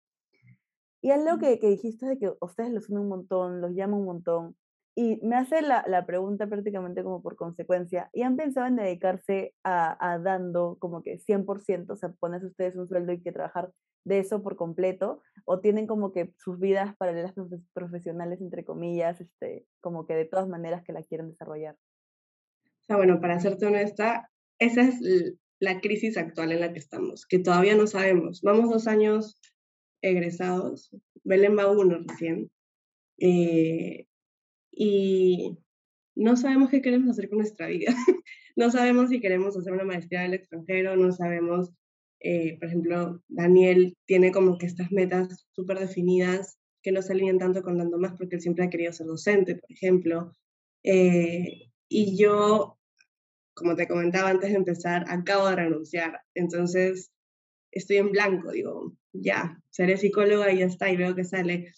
Y 1.02 1.12
algo 1.12 1.38
que, 1.38 1.60
que 1.60 1.67
dijiste 1.67 2.06
de 2.06 2.17
que 2.17 2.34
ustedes 2.41 2.72
los 2.72 2.89
unen 2.89 3.04
un 3.04 3.10
montón, 3.10 3.62
los 3.62 3.74
llaman 3.74 4.00
un 4.00 4.06
montón, 4.06 4.56
y 5.00 5.20
me 5.24 5.36
hace 5.36 5.62
la, 5.62 5.86
la, 5.88 6.08
pregunta 6.08 6.48
prácticamente 6.48 7.04
como 7.04 7.22
por 7.22 7.36
consecuencia, 7.36 8.10
¿y 8.14 8.24
han 8.24 8.36
pensado 8.36 8.66
en 8.66 8.78
dedicarse 8.78 9.54
a, 9.64 9.96
a 10.00 10.18
dando 10.18 10.76
como 10.80 11.04
que 11.04 11.20
100%, 11.20 11.94
o 11.94 11.96
sea, 11.96 12.10
ponerse 12.14 12.48
ustedes 12.48 12.76
un 12.76 12.88
sueldo 12.88 13.14
y 13.14 13.22
que 13.22 13.32
trabajar 13.32 13.72
de 14.06 14.18
eso 14.18 14.42
por 14.42 14.56
completo, 14.56 15.22
o 15.46 15.60
tienen 15.60 15.86
como 15.86 16.14
que 16.14 16.34
sus 16.40 16.60
vidas 16.60 16.96
paralelas 16.98 17.36
profesionales, 17.74 18.42
entre 18.42 18.66
comillas, 18.66 19.22
este, 19.22 19.68
como 19.82 20.08
que 20.08 20.16
de 20.16 20.26
todas 20.26 20.48
maneras 20.48 20.84
que 20.84 20.94
la 20.94 21.04
quieren 21.04 21.30
desarrollar? 21.30 21.76
O 22.56 22.86
sea, 22.88 22.96
bueno, 22.96 23.22
para 23.22 23.40
serte 23.40 23.68
honesta, 23.68 24.32
esa 24.58 24.82
es 24.82 25.00
la 25.60 25.80
crisis 25.80 26.18
actual 26.18 26.54
en 26.54 26.62
la 26.62 26.74
que 26.74 26.80
estamos, 26.80 27.28
que 27.28 27.38
todavía 27.38 27.76
no 27.76 27.86
sabemos. 27.86 28.42
Vamos 28.42 28.72
dos 28.72 28.88
años 28.88 29.40
egresados, 30.02 30.90
Belén 31.24 31.56
va 31.56 31.72
uno 31.72 32.00
recién, 32.08 32.50
eh, 33.20 34.08
y 34.78 35.58
no 36.16 36.38
sabemos 36.38 36.70
qué 36.70 36.82
queremos 36.82 37.10
hacer 37.10 37.30
con 37.30 37.40
nuestra 37.40 37.68
vida. 37.68 37.88
no 38.56 38.70
sabemos 38.70 39.10
si 39.10 39.20
queremos 39.20 39.58
hacer 39.58 39.74
una 39.74 39.84
maestría 39.84 40.22
en 40.22 40.28
el 40.28 40.34
extranjero, 40.36 40.96
no 40.96 41.12
sabemos, 41.12 41.72
eh, 42.20 42.58
por 42.60 42.68
ejemplo, 42.68 43.24
Daniel 43.28 43.98
tiene 44.06 44.32
como 44.32 44.58
que 44.58 44.68
estas 44.68 44.92
metas 44.92 45.48
súper 45.52 45.80
definidas 45.80 46.60
que 46.84 46.92
no 46.92 47.02
se 47.02 47.13
alinean 47.13 47.40
tanto 47.40 47.63
con 47.63 47.78
Dando 47.78 47.98
Más 47.98 48.13
porque 48.18 48.36
él 48.36 48.42
siempre 48.42 48.66
ha 48.66 48.70
querido 48.70 48.94
ser 48.94 49.08
docente, 49.08 49.56
por 49.56 49.72
ejemplo. 49.72 50.32
Eh, 50.84 51.72
y 51.90 52.18
yo, 52.18 52.78
como 53.56 53.76
te 53.76 53.88
comentaba 53.88 54.30
antes 54.30 54.52
de 54.52 54.58
empezar, 54.58 55.06
acabo 55.08 55.48
de 55.50 55.56
renunciar. 55.56 56.22
Entonces, 56.36 57.12
estoy 57.72 57.98
en 57.98 58.12
blanco, 58.12 58.52
digo, 58.52 58.94
ya, 59.12 59.60
seré 59.72 59.98
psicóloga 59.98 60.52
y 60.52 60.60
ya 60.60 60.65
está, 60.65 60.92
y 60.92 60.98
veo 60.98 61.15
que 61.15 61.23
sale 61.23 61.73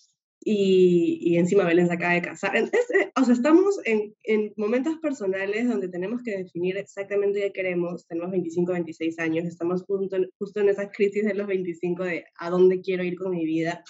y, 0.51 1.19
y, 1.21 1.37
encima 1.37 1.63
Belén 1.63 1.85
se 1.85 1.93
acaba 1.93 2.13
de 2.13 2.23
casar. 2.23 2.55
Entonces, 2.55 2.89
eh, 2.99 3.11
o 3.15 3.23
sea, 3.23 3.35
estamos 3.35 3.79
en, 3.85 4.15
en, 4.23 4.51
momentos 4.57 4.97
personales 4.97 5.67
donde 5.67 5.89
tenemos 5.89 6.23
que 6.23 6.37
definir 6.37 6.75
exactamente 6.75 7.39
qué 7.39 7.51
queremos. 7.51 8.07
Tenemos 8.07 8.31
25, 8.31 8.71
26 8.71 9.19
años, 9.19 9.45
estamos 9.45 9.83
justo, 9.83 10.17
justo 10.39 10.59
en 10.59 10.69
esa 10.69 10.89
crisis 10.89 11.23
de 11.23 11.35
los 11.35 11.45
25 11.45 12.03
de 12.03 12.25
a 12.39 12.49
dónde 12.49 12.81
quiero 12.81 13.03
ir 13.03 13.15
con 13.15 13.29
mi 13.29 13.45
vida. 13.45 13.83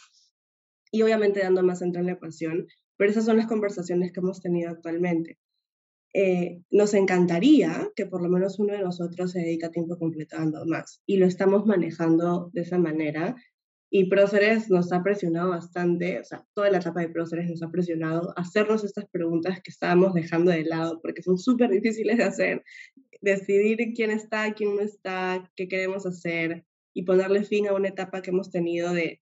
Y 0.92 1.02
obviamente 1.02 1.40
dando 1.40 1.64
más 1.64 1.80
centro 1.80 2.02
en 2.02 2.08
la 2.08 2.14
ecuación, 2.14 2.68
pero 2.98 3.10
esas 3.10 3.24
son 3.24 3.38
las 3.38 3.48
conversaciones 3.48 4.12
que 4.12 4.20
hemos 4.20 4.42
tenido 4.42 4.70
actualmente. 4.70 5.38
Eh, 6.14 6.62
nos 6.72 6.94
encantaría 6.94 7.90
que 7.96 8.06
por 8.06 8.22
lo 8.22 8.28
menos 8.28 8.60
uno 8.60 8.74
de 8.74 8.82
nosotros 8.82 9.32
se 9.32 9.40
dedique 9.40 9.68
a 9.68 9.72
tiempo 9.72 9.98
completo 9.98 10.36
dando 10.36 10.66
más 10.66 11.02
y 11.06 11.18
lo 11.18 11.26
estamos 11.26 11.66
manejando 11.68 12.50
de 12.52 12.62
esa 12.62 12.80
manera 12.80 13.36
Y 13.92 14.06
Próceres 14.06 14.70
nos 14.70 14.92
ha 14.94 15.02
presionado 15.02 15.50
bastante, 15.50 16.20
o 16.20 16.24
sea, 16.24 16.46
toda 16.54 16.70
la 16.70 16.78
etapa 16.78 17.02
de 17.02 17.10
Próceres 17.10 17.50
nos 17.50 17.64
ha 17.64 17.72
presionado 17.72 18.34
a 18.36 18.42
hacernos 18.42 18.84
estas 18.84 19.06
preguntas 19.10 19.62
que 19.62 19.72
estábamos 19.72 20.14
dejando 20.14 20.52
de 20.52 20.64
lado, 20.64 21.00
porque 21.02 21.24
son 21.24 21.40
súper 21.40 21.72
difíciles 21.72 22.18
de 22.18 22.24
hacer. 22.24 22.64
Decidir 23.22 23.94
quién 23.96 24.12
está, 24.12 24.54
quién 24.54 24.76
no 24.76 24.82
está, 24.82 25.52
qué 25.56 25.68
queremos 25.68 26.06
hacer 26.06 26.66
y 26.94 27.04
ponerle 27.04 27.44
fin 27.44 27.68
a 27.68 27.74
una 27.74 27.90
etapa 27.90 28.22
que 28.22 28.30
hemos 28.30 28.52
tenido 28.52 28.94
de 28.94 29.22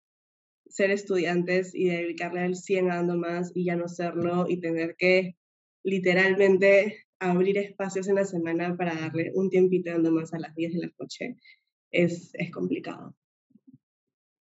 ser 0.70 0.92
estudiantes 0.92 1.74
y 1.74 1.86
dedicarle 1.86 2.42
al 2.42 2.56
100 2.56 2.92
ando 2.92 3.16
más 3.16 3.52
y 3.56 3.66
ya 3.66 3.76
no 3.76 3.88
serlo 3.88 4.48
y 4.50 4.60
tener 4.60 4.96
que 4.98 5.38
literalmente 5.84 7.06
abrir 7.20 7.58
espacios 7.58 8.08
en 8.08 8.16
la 8.16 8.26
semana 8.26 8.76
para 8.76 8.96
darle 8.96 9.32
un 9.34 9.50
tiempito 9.50 9.92
dando 9.92 10.12
más 10.12 10.34
a 10.34 10.40
las 10.40 10.54
10 10.56 10.74
de 10.74 10.80
la 10.80 10.92
noche 11.00 11.38
es, 11.92 12.32
es 12.34 12.52
complicado. 12.52 13.16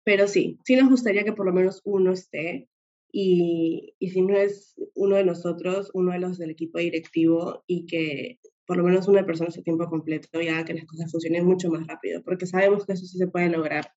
Pero 0.08 0.26
sí, 0.30 0.58
sí 0.64 0.78
nos 0.78 0.90
gustaría 0.90 1.26
que 1.26 1.34
por 1.34 1.46
lo 1.46 1.52
menos 1.52 1.82
uno 1.84 2.14
esté 2.14 2.70
y, 3.12 3.94
y 4.00 4.10
si 4.12 4.22
no 4.22 4.38
es 4.38 4.74
uno 4.96 5.18
de 5.18 5.26
nosotros, 5.26 5.92
uno 5.94 6.14
de 6.14 6.20
los 6.20 6.38
del 6.38 6.52
equipo 6.52 6.80
directivo 6.80 7.66
y 7.68 7.86
que 7.88 8.40
por 8.66 8.78
lo 8.78 8.86
menos 8.86 9.10
una 9.10 9.26
persona 9.26 9.50
esté 9.50 9.64
tiempo 9.64 9.90
completo 9.90 10.42
y 10.42 10.48
haga 10.48 10.64
que 10.64 10.76
las 10.76 10.86
cosas 10.86 11.12
funcionen 11.12 11.46
mucho 11.46 11.70
más 11.70 11.86
rápido, 11.88 12.24
porque 12.24 12.46
sabemos 12.46 12.86
que 12.86 12.94
eso 12.94 13.06
sí 13.06 13.18
se 13.18 13.28
puede 13.28 13.50
lograr. 13.50 13.92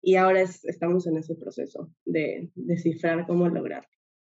Y 0.00 0.14
ahora 0.14 0.40
estamos 0.42 1.08
en 1.08 1.16
ese 1.16 1.34
proceso 1.34 1.92
de 2.04 2.52
descifrar 2.54 3.26
cómo 3.26 3.48
lograrlo. 3.48 3.90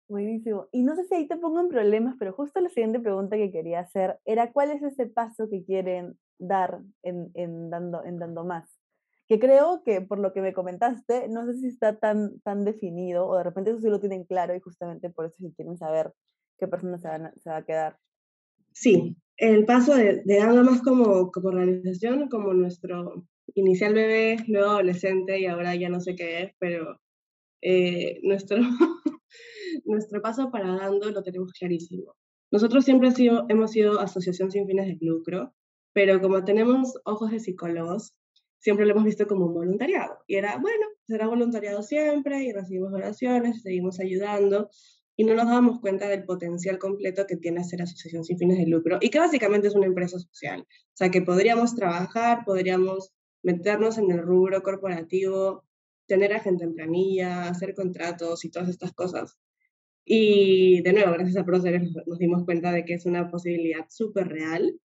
Buenísimo. 0.08 0.66
Y 0.72 0.82
no 0.82 0.96
sé 0.96 1.04
si 1.04 1.14
ahí 1.14 1.28
te 1.28 1.36
pongo 1.36 1.60
en 1.60 1.68
problemas, 1.68 2.16
pero 2.18 2.32
justo 2.32 2.58
la 2.58 2.70
siguiente 2.70 2.98
pregunta 2.98 3.36
que 3.36 3.52
quería 3.52 3.78
hacer 3.78 4.18
era 4.24 4.50
cuál 4.52 4.72
es 4.72 4.82
ese 4.82 5.06
paso 5.06 5.48
que 5.48 5.62
quieren 5.62 6.18
dar 6.40 6.82
en, 7.04 7.30
en, 7.34 7.70
dando, 7.70 8.04
en 8.04 8.18
dando 8.18 8.44
más 8.44 8.83
que 9.28 9.38
creo 9.38 9.82
que 9.84 10.00
por 10.00 10.18
lo 10.18 10.32
que 10.32 10.42
me 10.42 10.52
comentaste, 10.52 11.28
no 11.28 11.46
sé 11.46 11.54
si 11.54 11.68
está 11.68 11.98
tan, 11.98 12.40
tan 12.40 12.64
definido 12.64 13.26
o 13.26 13.36
de 13.38 13.44
repente 13.44 13.70
eso 13.70 13.80
sí 13.80 13.88
lo 13.88 14.00
tienen 14.00 14.24
claro 14.24 14.54
y 14.54 14.60
justamente 14.60 15.10
por 15.10 15.26
eso 15.26 15.36
si 15.38 15.52
quieren 15.52 15.76
saber 15.76 16.12
qué 16.58 16.68
persona 16.68 16.98
se, 16.98 17.08
se 17.40 17.50
va 17.50 17.56
a 17.56 17.64
quedar. 17.64 17.98
Sí, 18.72 19.16
el 19.36 19.64
paso 19.64 19.94
de, 19.94 20.22
de 20.24 20.46
más 20.46 20.82
como, 20.82 21.30
como 21.30 21.48
organización, 21.48 22.28
como 22.28 22.52
nuestro 22.52 23.26
inicial 23.54 23.94
bebé, 23.94 24.36
luego 24.48 24.70
adolescente 24.70 25.38
y 25.38 25.46
ahora 25.46 25.74
ya 25.74 25.88
no 25.88 26.00
sé 26.00 26.14
qué 26.14 26.42
es, 26.42 26.52
pero 26.58 27.00
eh, 27.62 28.20
nuestro, 28.22 28.58
nuestro 29.84 30.20
paso 30.22 30.50
para 30.50 30.76
Dando 30.76 31.10
lo 31.10 31.22
tenemos 31.22 31.52
clarísimo. 31.52 32.14
Nosotros 32.50 32.84
siempre 32.84 33.10
sido, 33.12 33.46
hemos 33.48 33.72
sido 33.72 34.00
asociación 34.00 34.50
sin 34.50 34.66
fines 34.66 34.86
de 34.86 34.98
lucro, 35.00 35.52
pero 35.92 36.20
como 36.20 36.44
tenemos 36.44 36.94
ojos 37.04 37.30
de 37.30 37.40
psicólogos, 37.40 38.14
siempre 38.64 38.86
lo 38.86 38.92
hemos 38.92 39.04
visto 39.04 39.26
como 39.26 39.44
un 39.44 39.52
voluntariado. 39.52 40.20
Y 40.26 40.36
era, 40.36 40.56
bueno, 40.56 40.86
será 41.06 41.26
voluntariado 41.26 41.82
siempre 41.82 42.44
y 42.44 42.52
recibimos 42.52 42.92
donaciones, 42.92 43.60
seguimos 43.60 44.00
ayudando 44.00 44.70
y 45.16 45.24
no 45.24 45.34
nos 45.34 45.46
dábamos 45.46 45.80
cuenta 45.80 46.08
del 46.08 46.24
potencial 46.24 46.78
completo 46.78 47.26
que 47.26 47.36
tiene 47.36 47.62
ser 47.62 47.82
asociación 47.82 48.24
sin 48.24 48.38
fines 48.38 48.56
de 48.56 48.66
lucro 48.66 48.96
y 49.02 49.10
que 49.10 49.18
básicamente 49.18 49.68
es 49.68 49.74
una 49.74 49.84
empresa 49.84 50.18
social. 50.18 50.62
O 50.62 50.96
sea, 50.96 51.10
que 51.10 51.20
podríamos 51.20 51.74
trabajar, 51.74 52.46
podríamos 52.46 53.12
meternos 53.42 53.98
en 53.98 54.10
el 54.10 54.22
rubro 54.22 54.62
corporativo, 54.62 55.64
tener 56.06 56.32
a 56.32 56.40
gente 56.40 56.64
en 56.64 56.74
planilla, 56.74 57.48
hacer 57.48 57.74
contratos 57.74 58.46
y 58.46 58.50
todas 58.50 58.70
estas 58.70 58.94
cosas. 58.94 59.38
Y 60.06 60.80
de 60.80 60.94
nuevo, 60.94 61.12
gracias 61.12 61.36
a 61.36 61.44
Procer 61.44 61.82
nos 62.06 62.18
dimos 62.18 62.46
cuenta 62.46 62.72
de 62.72 62.86
que 62.86 62.94
es 62.94 63.04
una 63.04 63.30
posibilidad 63.30 63.84
súper 63.90 64.28
real 64.28 64.80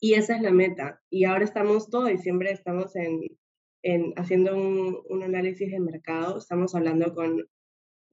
y 0.00 0.14
esa 0.14 0.36
es 0.36 0.42
la 0.42 0.50
meta. 0.50 1.00
Y 1.10 1.24
ahora 1.24 1.44
estamos 1.44 1.90
todo 1.90 2.06
diciembre, 2.06 2.52
estamos 2.52 2.94
en, 2.96 3.20
en 3.82 4.12
haciendo 4.16 4.56
un, 4.56 4.98
un, 5.08 5.22
análisis 5.22 5.70
de 5.70 5.80
mercado, 5.80 6.38
estamos 6.38 6.74
hablando 6.74 7.14
con, 7.14 7.46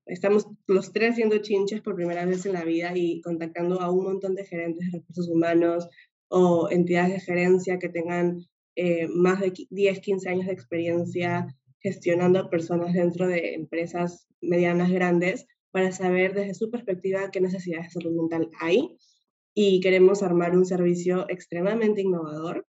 estamos 0.06 0.48
los 0.68 0.94
tres 0.94 1.16
siendo 1.16 1.38
chinches 1.40 1.82
por 1.82 1.96
primera 1.96 2.26
vez 2.26 2.46
en 2.46 2.54
la 2.54 2.64
vida 2.64 2.92
y 2.96 3.22
contactando 3.22 3.82
a 3.82 3.92
un 3.92 4.04
montón 4.04 4.36
de 4.36 4.46
gerentes 4.46 4.92
de 4.92 5.00
recursos 5.00 5.30
humanos 5.30 5.88
o 6.28 6.70
entidades 6.70 7.14
de 7.14 7.20
gerencia 7.20 7.80
que 7.80 7.90
tengan 7.90 8.46
eh, 8.76 9.08
más 9.08 9.40
de 9.40 9.54
10, 9.70 10.00
15 10.00 10.30
años 10.30 10.48
de 10.48 10.54
experiencia 10.54 11.56
gestionando 11.80 12.50
personas 12.50 12.94
dentro 12.94 13.28
de 13.28 13.54
empresas 13.54 14.28
medianas 14.42 14.92
grandes 14.92 15.46
para 15.72 15.92
saber 15.92 16.34
desde 16.34 16.56
su 16.56 16.72
perspectiva 16.72 17.30
qué 17.32 17.42
necesidades 17.42 17.88
de 17.88 18.02
salud 18.02 18.16
mental 18.16 18.50
hay 18.60 18.98
y 19.56 19.80
queremos 19.80 20.22
armar 20.22 20.56
un 20.56 20.66
servicio 20.66 21.26
extremadamente 21.30 22.02
innovador 22.02 22.68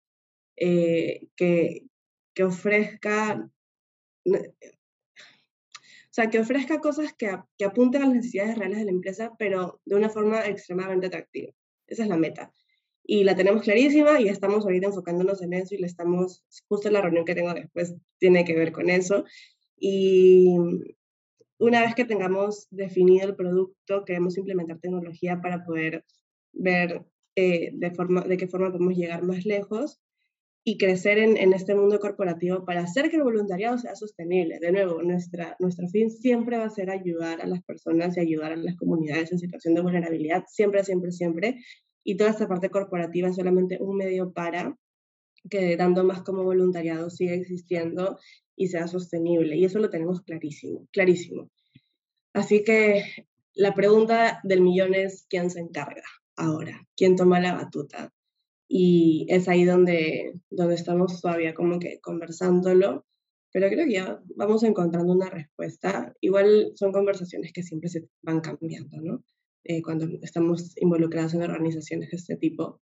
eh, 0.55 1.27
que, 1.35 1.83
que 2.33 2.43
ofrezca 2.43 3.49
o 4.25 6.15
sea, 6.15 6.29
que 6.29 6.39
ofrezca 6.39 6.79
cosas 6.79 7.13
que, 7.13 7.37
que, 7.57 7.65
apunten 7.65 8.03
a 8.03 8.05
las 8.05 8.15
necesidades 8.15 8.57
reales 8.57 8.79
de 8.79 8.85
la 8.85 8.91
empresa, 8.91 9.33
pero 9.37 9.81
de 9.83 9.95
una 9.95 10.09
forma 10.09 10.45
extremadamente 10.45 11.07
atractiva. 11.07 11.51
Esa 11.87 12.03
es 12.03 12.09
la 12.09 12.17
meta. 12.17 12.53
Y 13.03 13.23
la 13.23 13.35
tenemos 13.35 13.63
clarísima 13.63 14.21
y 14.21 14.29
estamos 14.29 14.63
ahorita 14.63 14.87
enfocándonos 14.87 15.41
en 15.41 15.53
eso 15.53 15.75
y 15.75 15.79
le 15.79 15.87
estamos, 15.87 16.45
justo 16.69 16.89
la 16.89 17.01
reunión 17.01 17.25
que 17.25 17.35
tengo 17.35 17.53
después 17.53 17.95
tiene 18.17 18.45
que 18.45 18.55
ver 18.55 18.71
con 18.71 18.89
eso. 18.89 19.25
Y 19.77 20.55
una 21.57 21.81
vez 21.81 21.95
que 21.95 22.05
tengamos 22.05 22.67
definido 22.71 23.27
el 23.27 23.35
producto, 23.35 24.05
queremos 24.05 24.37
implementar 24.37 24.79
tecnología 24.79 25.41
para 25.41 25.65
poder 25.65 26.05
ver 26.55 27.05
eh, 27.35 27.71
de, 27.73 27.91
forma, 27.91 28.21
de 28.21 28.37
qué 28.37 28.47
forma 28.47 28.71
podemos 28.71 28.95
llegar 28.95 29.23
más 29.23 29.45
lejos 29.45 30.01
y 30.63 30.77
crecer 30.77 31.19
en, 31.19 31.37
en, 31.37 31.53
este 31.53 31.75
mundo 31.75 31.99
corporativo 31.99 32.65
para 32.65 32.81
hacer 32.81 33.09
que 33.09 33.17
el 33.17 33.23
voluntariado 33.23 33.77
sea 33.77 33.95
sostenible. 33.95 34.57
De 34.59 34.71
nuevo, 34.71 35.03
nuestra, 35.03 35.55
nuestro 35.59 35.87
fin 35.89 36.09
siempre 36.09 36.57
va 36.57 36.65
a 36.65 36.69
ser 36.69 36.89
ayudar 36.89 37.41
a 37.41 37.45
las 37.45 37.61
personas 37.63 38.17
y 38.17 38.21
ayudar 38.21 38.53
a 38.53 38.55
las 38.55 38.75
comunidades 38.75 39.31
en 39.31 39.39
situación 39.39 39.75
de 39.75 39.81
vulnerabilidad, 39.81 40.45
siempre, 40.47 40.83
siempre, 40.83 41.11
siempre. 41.11 41.63
Y 42.03 42.17
toda 42.17 42.31
esta 42.31 42.47
parte 42.47 42.69
corporativa 42.69 43.29
es 43.29 43.35
solamente 43.35 43.77
un 43.79 43.97
medio 43.97 44.31
para 44.33 44.75
que 45.49 45.77
dando 45.77 46.03
más 46.03 46.23
como 46.23 46.43
voluntariado 46.43 47.09
siga 47.09 47.33
existiendo 47.33 48.17
y 48.55 48.69
sea 48.69 48.87
sostenible. 48.87 49.55
Y 49.57 49.65
eso 49.65 49.79
lo 49.79 49.89
tenemos 49.89 50.21
clarísimo, 50.21 50.87
clarísimo. 50.91 51.51
Así 52.33 52.63
que 52.63 53.03
la 53.53 53.73
pregunta 53.73 54.39
del 54.43 54.61
millón 54.61 54.93
es, 54.93 55.25
¿quién 55.29 55.49
se 55.49 55.59
encarga? 55.59 56.03
Ahora? 56.35 56.87
¿Quién 56.95 57.15
toma 57.15 57.39
la 57.39 57.53
batuta? 57.53 58.13
Y 58.67 59.27
es 59.29 59.47
ahí 59.47 59.63
donde, 59.63 60.33
donde 60.49 60.75
estamos 60.75 61.21
todavía 61.21 61.53
como 61.53 61.79
que 61.79 61.99
conversándolo, 62.01 63.05
pero 63.51 63.69
creo 63.69 63.85
que 63.85 63.93
ya 63.93 64.19
vamos 64.35 64.63
encontrando 64.63 65.13
una 65.13 65.29
respuesta. 65.29 66.13
Igual 66.21 66.71
son 66.75 66.91
conversaciones 66.91 67.53
que 67.53 67.63
siempre 67.63 67.89
se 67.89 68.07
van 68.21 68.41
cambiando, 68.41 68.97
¿no? 69.01 69.23
Eh, 69.63 69.81
cuando 69.81 70.07
estamos 70.21 70.73
involucrados 70.77 71.33
en 71.33 71.43
organizaciones 71.43 72.11
de 72.11 72.17
este 72.17 72.37
tipo. 72.37 72.81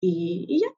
Y, 0.00 0.46
y 0.48 0.60
ya. 0.60 0.68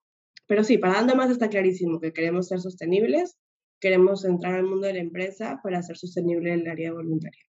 Pero 0.47 0.65
sí, 0.65 0.79
para 0.79 0.95
Dando 0.95 1.17
Más 1.17 1.31
está 1.31 1.49
clarísimo 1.49 2.01
que 2.01 2.13
queremos 2.13 2.49
ser 2.49 2.61
sostenibles, 2.61 3.39
queremos 3.81 4.25
entrar 4.25 4.55
al 4.55 4.65
mundo 4.65 4.87
de 4.87 4.95
la 4.95 5.01
empresa 5.01 5.61
para 5.63 5.83
ser 5.83 5.97
sostenible 5.97 6.53
el 6.53 6.67
área 6.69 6.93
voluntaria. 6.93 7.45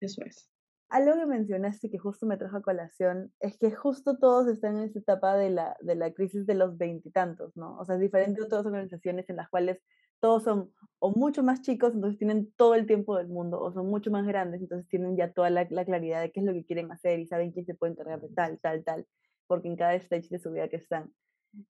Eso 0.00 0.22
es 0.24 0.53
algo 0.94 1.16
que 1.16 1.26
mencionaste 1.26 1.90
que 1.90 1.98
justo 1.98 2.24
me 2.24 2.36
trajo 2.36 2.58
a 2.58 2.62
colación 2.62 3.32
es 3.40 3.58
que 3.58 3.72
justo 3.72 4.16
todos 4.16 4.46
están 4.46 4.78
en 4.78 4.84
esta 4.84 5.00
etapa 5.00 5.36
de 5.36 5.50
la, 5.50 5.76
de 5.80 5.96
la 5.96 6.12
crisis 6.12 6.46
de 6.46 6.54
los 6.54 6.78
veintitantos, 6.78 7.56
¿no? 7.56 7.76
O 7.78 7.84
sea, 7.84 7.96
es 7.96 8.00
diferente 8.00 8.40
de 8.40 8.46
otras 8.46 8.64
organizaciones 8.64 9.28
en 9.28 9.34
las 9.34 9.48
cuales 9.48 9.82
todos 10.20 10.44
son 10.44 10.70
o 11.00 11.10
mucho 11.10 11.42
más 11.42 11.62
chicos, 11.62 11.94
entonces 11.94 12.16
tienen 12.16 12.52
todo 12.56 12.76
el 12.76 12.86
tiempo 12.86 13.16
del 13.16 13.26
mundo, 13.26 13.60
o 13.60 13.72
son 13.72 13.88
mucho 13.88 14.12
más 14.12 14.24
grandes, 14.24 14.60
entonces 14.60 14.88
tienen 14.88 15.16
ya 15.16 15.32
toda 15.32 15.50
la, 15.50 15.66
la 15.68 15.84
claridad 15.84 16.20
de 16.20 16.30
qué 16.30 16.38
es 16.38 16.46
lo 16.46 16.52
que 16.52 16.64
quieren 16.64 16.92
hacer 16.92 17.18
y 17.18 17.26
saben 17.26 17.50
quién 17.50 17.66
se 17.66 17.74
puede 17.74 17.94
encargar 17.94 18.20
de 18.20 18.28
tal, 18.28 18.60
tal, 18.60 18.84
tal, 18.84 19.04
porque 19.48 19.66
en 19.66 19.76
cada 19.76 19.94
stage 19.94 20.28
de 20.30 20.38
su 20.38 20.52
vida 20.52 20.68
que 20.68 20.76
están. 20.76 21.12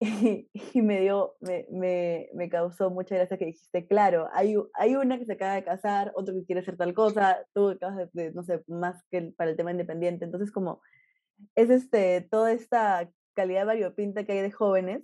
Y, 0.02 0.82
me 0.82 1.02
dio, 1.02 1.36
me, 1.40 1.66
me, 1.72 2.30
me, 2.34 2.50
causó 2.50 2.90
mucha 2.90 3.16
gracia 3.16 3.38
que 3.38 3.46
dijiste, 3.46 3.88
claro, 3.88 4.28
hay, 4.34 4.56
hay 4.74 4.96
una 4.96 5.18
que 5.18 5.26
se 5.26 5.34
acaba 5.34 5.56
de 5.56 5.64
casar, 5.64 6.12
otro 6.16 6.34
que 6.34 6.46
quiere 6.46 6.62
hacer 6.62 6.78
tal 6.78 6.94
cosa, 6.94 7.46
tú 7.54 7.70
acabas 7.70 8.12
de, 8.14 8.32
no 8.34 8.44
sé, 8.44 8.64
más 8.68 9.04
que 9.10 9.34
para 9.38 9.52
el 9.52 9.58
tema 9.58 9.72
independiente. 9.72 10.26
Entonces, 10.26 10.52
como 10.52 10.82
es 11.56 11.70
este, 11.70 12.22
toda 12.30 12.52
esta 12.52 13.10
calidad 13.34 13.66
variopinta 13.66 14.26
que 14.26 14.34
hay 14.34 14.42
de 14.42 14.52
jóvenes, 14.52 15.04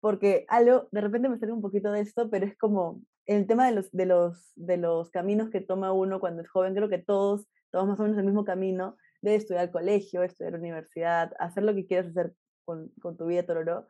porque 0.00 0.44
algo, 0.48 0.88
de 0.90 1.00
repente 1.00 1.28
me 1.28 1.38
sale 1.38 1.52
un 1.52 1.62
poquito 1.62 1.92
de 1.92 2.00
esto, 2.00 2.28
pero 2.28 2.46
es 2.46 2.56
como 2.58 3.02
el 3.26 3.46
tema 3.46 3.66
de 3.66 3.72
los, 3.72 3.90
de 3.92 4.06
los, 4.06 4.52
de 4.56 4.76
los 4.76 5.10
caminos 5.10 5.50
que 5.50 5.60
toma 5.60 5.92
uno 5.92 6.20
cuando 6.20 6.42
es 6.42 6.48
joven, 6.48 6.74
creo 6.74 6.88
que 6.88 6.98
todos 6.98 7.46
tomamos 7.70 7.92
más 7.92 8.00
o 8.00 8.02
menos 8.02 8.18
el 8.18 8.24
mismo 8.24 8.44
camino 8.44 8.96
de 9.22 9.36
estudiar 9.36 9.70
colegio, 9.70 10.22
estudiar 10.22 10.54
universidad, 10.56 11.32
hacer 11.38 11.62
lo 11.62 11.74
que 11.74 11.86
quieras 11.86 12.08
hacer 12.08 12.34
con, 12.64 12.88
con 13.00 13.16
tu 13.16 13.26
vida, 13.26 13.44
Tororo, 13.44 13.86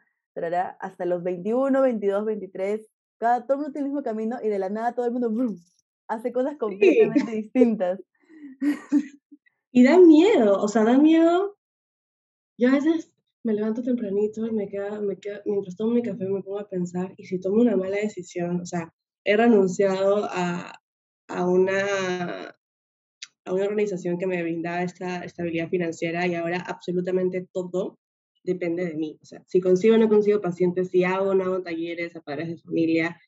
hasta 0.80 1.04
los 1.04 1.22
21, 1.22 1.80
22, 1.80 2.24
23, 2.24 2.88
cada, 3.18 3.46
todo 3.46 3.54
el 3.54 3.58
mundo 3.58 3.72
tiene 3.72 3.86
el 3.86 3.92
mismo 3.92 4.02
camino 4.02 4.38
y 4.42 4.48
de 4.48 4.58
la 4.58 4.68
nada 4.68 4.94
todo 4.94 5.06
el 5.06 5.12
mundo 5.12 5.30
hace 6.08 6.32
cosas 6.32 6.56
completamente 6.58 7.30
distintas. 7.32 8.00
Y 9.74 9.84
da 9.84 9.98
miedo, 9.98 10.60
o 10.60 10.68
sea, 10.68 10.84
da 10.84 10.98
miedo. 10.98 11.56
Yo 12.58 12.68
a 12.68 12.72
veces 12.72 13.10
me 13.42 13.54
levanto 13.54 13.82
tempranito 13.82 14.46
y 14.46 14.52
me 14.52 14.68
queda, 14.68 15.00
me 15.00 15.18
queda, 15.18 15.40
mientras 15.46 15.76
tomo 15.76 15.92
mi 15.92 16.02
café 16.02 16.26
me 16.26 16.42
pongo 16.42 16.58
a 16.58 16.68
pensar, 16.68 17.14
y 17.16 17.24
si 17.24 17.40
tomo 17.40 17.62
una 17.62 17.74
mala 17.74 17.96
decisión, 17.96 18.60
o 18.60 18.66
sea, 18.66 18.92
he 19.24 19.34
renunciado 19.34 20.26
a, 20.30 20.78
a 21.28 21.46
una, 21.48 22.54
a 23.46 23.52
una 23.52 23.64
organización 23.64 24.18
que 24.18 24.26
me 24.26 24.42
brindaba 24.42 24.82
esta 24.82 25.24
estabilidad 25.24 25.70
financiera 25.70 26.26
y 26.26 26.34
ahora 26.34 26.62
absolutamente 26.66 27.48
todo 27.50 27.98
depende 28.42 28.84
de 28.84 28.94
mí. 28.94 29.18
O 29.22 29.24
sea, 29.24 29.42
si 29.46 29.60
consigo 29.60 29.94
o 29.94 29.98
no 29.98 30.08
consigo 30.08 30.40
pacientes, 30.40 30.90
si 30.90 31.04
hago 31.04 31.30
o 31.30 31.34
no 31.34 31.44
hago 31.44 31.62
talleres 31.62 32.16
a 32.16 32.20
padres 32.20 32.48
de 32.48 32.58
familia, 32.58 33.20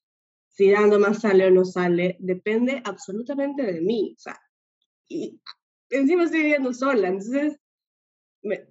si 0.49 0.71
dando 0.71 0.99
más 0.99 1.21
sale 1.21 1.47
o 1.47 1.51
no 1.51 1.65
sale, 1.65 2.17
depende 2.21 2.83
absolutamente 2.85 3.63
de 3.63 3.81
mí. 3.81 4.15
O 4.17 4.21
sea, 4.21 4.39
y 5.09 5.41
encima 5.91 6.25
estoy 6.25 6.43
viviendo 6.43 6.73
sola, 6.73 7.09
entonces 7.09 7.59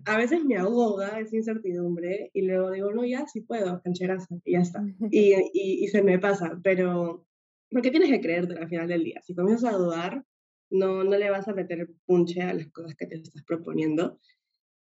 a 0.05 0.17
veces 0.17 0.45
me 0.45 0.57
ahoga 0.57 1.19
esa 1.19 1.35
incertidumbre 1.35 2.29
y 2.33 2.43
luego 2.43 2.71
digo, 2.71 2.91
no, 2.93 3.03
ya 3.05 3.25
sí 3.25 3.41
puedo, 3.41 3.81
cancherazo, 3.81 4.39
y 4.45 4.53
ya 4.53 4.59
está. 4.59 4.83
Y, 5.11 5.33
y, 5.53 5.83
y, 5.83 5.87
se 5.87 6.03
me 6.03 6.19
pasa, 6.19 6.59
pero 6.63 7.25
porque 7.71 7.89
tienes 7.89 8.09
que 8.09 8.21
creerte 8.21 8.57
al 8.57 8.69
final 8.69 8.87
del 8.87 9.03
día. 9.03 9.21
Si 9.23 9.33
comienzas 9.33 9.73
a 9.73 9.77
dudar, 9.77 10.23
no, 10.69 11.03
no 11.03 11.17
le 11.17 11.29
vas 11.29 11.47
a 11.47 11.53
meter 11.53 11.89
punche 12.05 12.41
a 12.41 12.53
las 12.53 12.67
cosas 12.67 12.95
que 12.95 13.07
te 13.07 13.15
estás 13.15 13.43
proponiendo. 13.43 14.19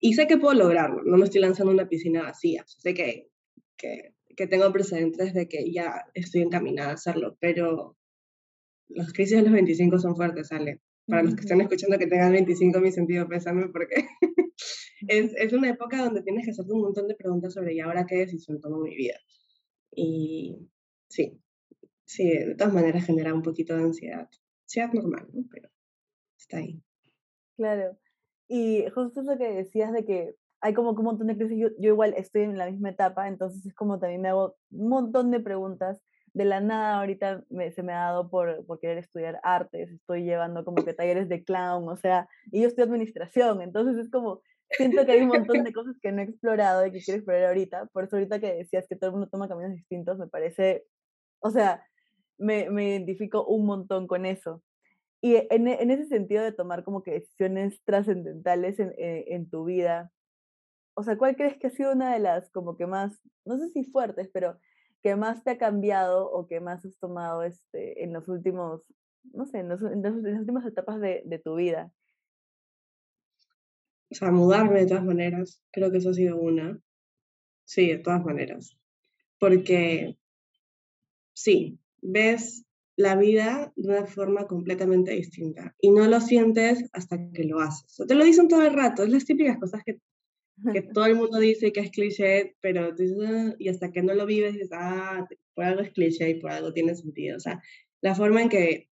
Y 0.01 0.15
sé 0.15 0.27
que 0.27 0.39
puedo 0.39 0.55
lograrlo, 0.55 1.03
no 1.03 1.17
me 1.17 1.25
estoy 1.25 1.41
lanzando 1.41 1.73
una 1.73 1.89
piscina 1.89 2.23
vacía, 2.23 2.65
sé 2.67 2.95
que, 2.95 3.29
que, 3.77 4.15
que 4.37 4.47
tengo 4.47 4.73
precedentes 4.73 5.35
de 5.35 5.49
que 5.49 5.73
ya 5.73 6.05
estoy 6.15 6.43
encaminada 6.43 6.91
a 6.91 6.95
hacerlo, 6.95 7.37
pero 7.41 7.97
las 8.89 9.13
crisis 9.13 9.39
de 9.39 9.43
los 9.43 9.53
25 9.53 9.99
son 9.99 10.17
fuertes, 10.17 10.49
sale. 10.49 10.81
Para 11.07 11.23
los 11.23 11.35
que 11.35 11.41
están 11.41 11.61
escuchando 11.61 11.99
que 11.99 12.07
tengan 12.07 12.33
25, 12.33 12.81
mi 12.81 12.93
sentido 12.93 13.27
pésame 13.27 13.69
porque 13.69 13.95
es, 15.09 15.33
es, 15.37 15.53
una 15.55 15.71
época 15.71 16.05
donde 16.05 16.23
tienes 16.23 16.45
que 16.45 16.51
hacerte 16.51 16.73
un 16.73 16.83
montón 16.83 17.09
de 17.09 17.15
preguntas 17.15 17.55
sobre 17.55 17.75
¿y 17.75 17.81
ahora 17.81 18.07
qué 18.07 18.17
decisión 18.17 18.61
tomo 18.61 18.77
en 18.77 18.83
mi 18.83 18.97
vida? 18.97 19.19
Y 19.91 20.69
sí, 21.09 21.41
sí, 22.05 22.29
de 22.29 22.55
todas 22.55 22.75
maneras 22.75 23.07
genera 23.07 23.33
un 23.33 23.43
poquito 23.43 23.75
de 23.75 23.85
ansiedad. 23.85 24.29
Ansiedad 24.65 24.93
normal, 24.93 25.29
¿no? 25.33 25.45
Pero 25.51 25.71
está 26.37 26.59
ahí. 26.59 26.83
Claro. 27.57 27.99
Y 28.49 28.87
justo 28.95 29.21
eso 29.21 29.39
que 29.39 29.53
decías 29.53 29.93
de 29.93 30.05
que 30.05 30.35
hay 30.61 30.75
como 30.75 30.91
un 30.91 31.05
montón 31.05 31.29
de 31.29 31.37
crisis, 31.37 31.59
yo, 31.59 31.69
yo 31.79 31.91
igual 31.91 32.15
estoy 32.17 32.43
en 32.43 32.59
la 32.59 32.71
misma 32.71 32.91
etapa, 32.91 33.29
entonces 33.29 33.65
es 33.65 33.75
como 33.75 33.99
también 33.99 34.23
me 34.23 34.29
hago 34.29 34.57
un 34.71 34.89
montón 34.89 35.31
de 35.31 35.41
preguntas. 35.41 36.01
De 36.35 36.45
la 36.45 36.61
nada 36.61 36.99
ahorita 36.99 37.45
me, 37.49 37.73
se 37.73 37.83
me 37.83 37.93
ha 37.93 38.01
dado 38.05 38.31
por, 38.31 38.65
por 38.67 38.79
querer 38.81 38.99
estudiar 38.99 39.41
artes, 39.43 39.91
estoy 39.91 40.25
llevando 40.25 40.65
como 40.65 40.85
que 40.85 40.95
talleres 40.95 41.29
de 41.29 41.43
clown, 41.43 41.89
o 41.89 41.97
sea, 41.97 42.29
y 42.53 42.61
yo 42.63 42.69
estoy 42.69 42.85
administración, 42.85 43.63
entonces 43.63 43.97
es 43.97 44.11
como, 44.11 44.43
siento 44.71 45.05
que 45.07 45.13
hay 45.13 45.23
un 45.23 45.29
montón 45.29 45.65
de 45.65 45.73
cosas 45.73 45.97
que 46.01 46.13
no 46.13 46.21
he 46.21 46.25
explorado 46.25 46.87
y 46.87 46.93
que 46.93 47.01
quiero 47.01 47.19
explorar 47.19 47.47
ahorita. 47.47 47.87
Por 47.87 48.05
eso 48.05 48.17
ahorita 48.17 48.41
que 48.41 48.55
decías 48.55 48.87
que 48.89 48.97
todo 48.97 49.11
el 49.11 49.13
mundo 49.13 49.29
toma 49.31 49.49
caminos 49.49 49.73
distintos, 49.73 50.19
me 50.19 50.29
parece, 50.29 50.85
o 51.41 51.51
sea, 51.51 51.85
me, 52.37 52.71
me 52.71 52.91
identifico 52.91 53.45
un 53.47 53.67
montón 53.67 54.07
con 54.07 54.27
eso. 54.27 54.63
Y 55.21 55.35
en, 55.51 55.67
en, 55.67 55.91
ese 55.91 56.07
sentido 56.07 56.45
de 56.45 56.53
tomar 56.53 56.85
como 56.85 57.03
que 57.03 57.13
decisiones 57.13 57.83
trascendentales 57.85 58.79
en, 58.79 58.95
en, 58.99 59.25
en, 59.27 59.51
tu 59.51 59.65
vida, 59.65 60.13
o 60.95 61.03
sea, 61.03 61.19
¿cuál 61.19 61.37
crees 61.37 61.57
que 61.59 61.67
ha 61.67 61.71
sido 61.71 61.93
una 61.93 62.13
de 62.13 62.21
las 62.21 62.51
como 62.51 62.77
que 62.77 62.87
más, 62.87 63.21
no 63.45 63.59
sé 63.59 63.69
si 63.71 63.85
fuertes, 63.85 64.31
pero 64.33 64.59
que 65.03 65.17
más 65.17 65.43
te 65.43 65.51
ha 65.51 65.59
cambiado 65.59 66.31
o 66.31 66.47
que 66.47 66.61
más 66.61 66.85
has 66.85 66.97
tomado 66.99 67.43
este, 67.43 68.03
en 68.05 68.13
los 68.13 68.29
últimos, 68.29 68.83
no 69.33 69.47
sé, 69.47 69.59
en, 69.59 69.69
los, 69.69 69.83
en, 69.83 70.03
las 70.03 70.15
últimas 70.15 70.67
etapas 70.67 71.01
de, 71.01 71.23
de 71.25 71.39
tu 71.39 71.57
vida? 71.57 71.93
O 74.11 74.15
sea, 74.15 74.31
mudarme 74.31 74.81
de 74.81 74.87
todas 74.87 75.05
maneras, 75.05 75.63
creo 75.71 75.91
que 75.91 75.99
eso 75.99 76.11
ha 76.11 76.15
sido 76.15 76.37
una. 76.39 76.81
Sí, 77.65 77.89
de 77.89 77.99
todas 77.99 78.25
maneras. 78.25 78.79
Porque, 79.39 80.17
sí, 81.35 81.79
ves 82.01 82.65
la 82.99 83.15
vida 83.15 83.73
de 83.77 83.91
una 83.91 84.07
forma 84.07 84.49
completamente 84.49 85.13
distinta 85.13 85.73
y 85.81 85.93
no 85.93 86.09
lo 86.09 86.21
sientes 86.21 86.85
hasta 86.93 87.31
que 87.31 87.45
lo 87.45 87.61
haces. 87.61 87.99
O 88.01 88.07
te 88.07 88.17
lo 88.17 88.25
dicen 88.25 88.49
todo 88.49 88.65
el 88.67 88.75
rato, 88.75 89.05
es 89.05 89.11
las 89.11 89.25
típicas 89.25 89.57
cosas 89.57 89.83
que, 89.87 90.01
que 90.73 90.83
todo 90.93 91.07
el 91.07 91.15
mundo 91.15 91.39
dice 91.39 91.73
que 91.73 91.79
es 91.79 91.93
cliché, 91.93 92.57
pero 92.61 92.93
ah", 92.93 93.55
y 93.57 93.69
hasta 93.69 93.93
que 93.93 94.03
no 94.03 94.15
lo 94.15 94.27
vives 94.27 94.55
dices, 94.55 94.71
ah, 94.73 95.25
por 95.55 95.65
algo 95.65 95.83
es 95.83 95.93
cliché 95.93 96.29
y 96.29 96.41
por 96.41 96.51
algo 96.51 96.73
tiene 96.73 96.97
sentido. 96.97 97.37
O 97.37 97.41
sea, 97.41 97.63
la 98.01 98.17
forma 98.17 98.43
en 98.43 98.49
que 98.49 98.89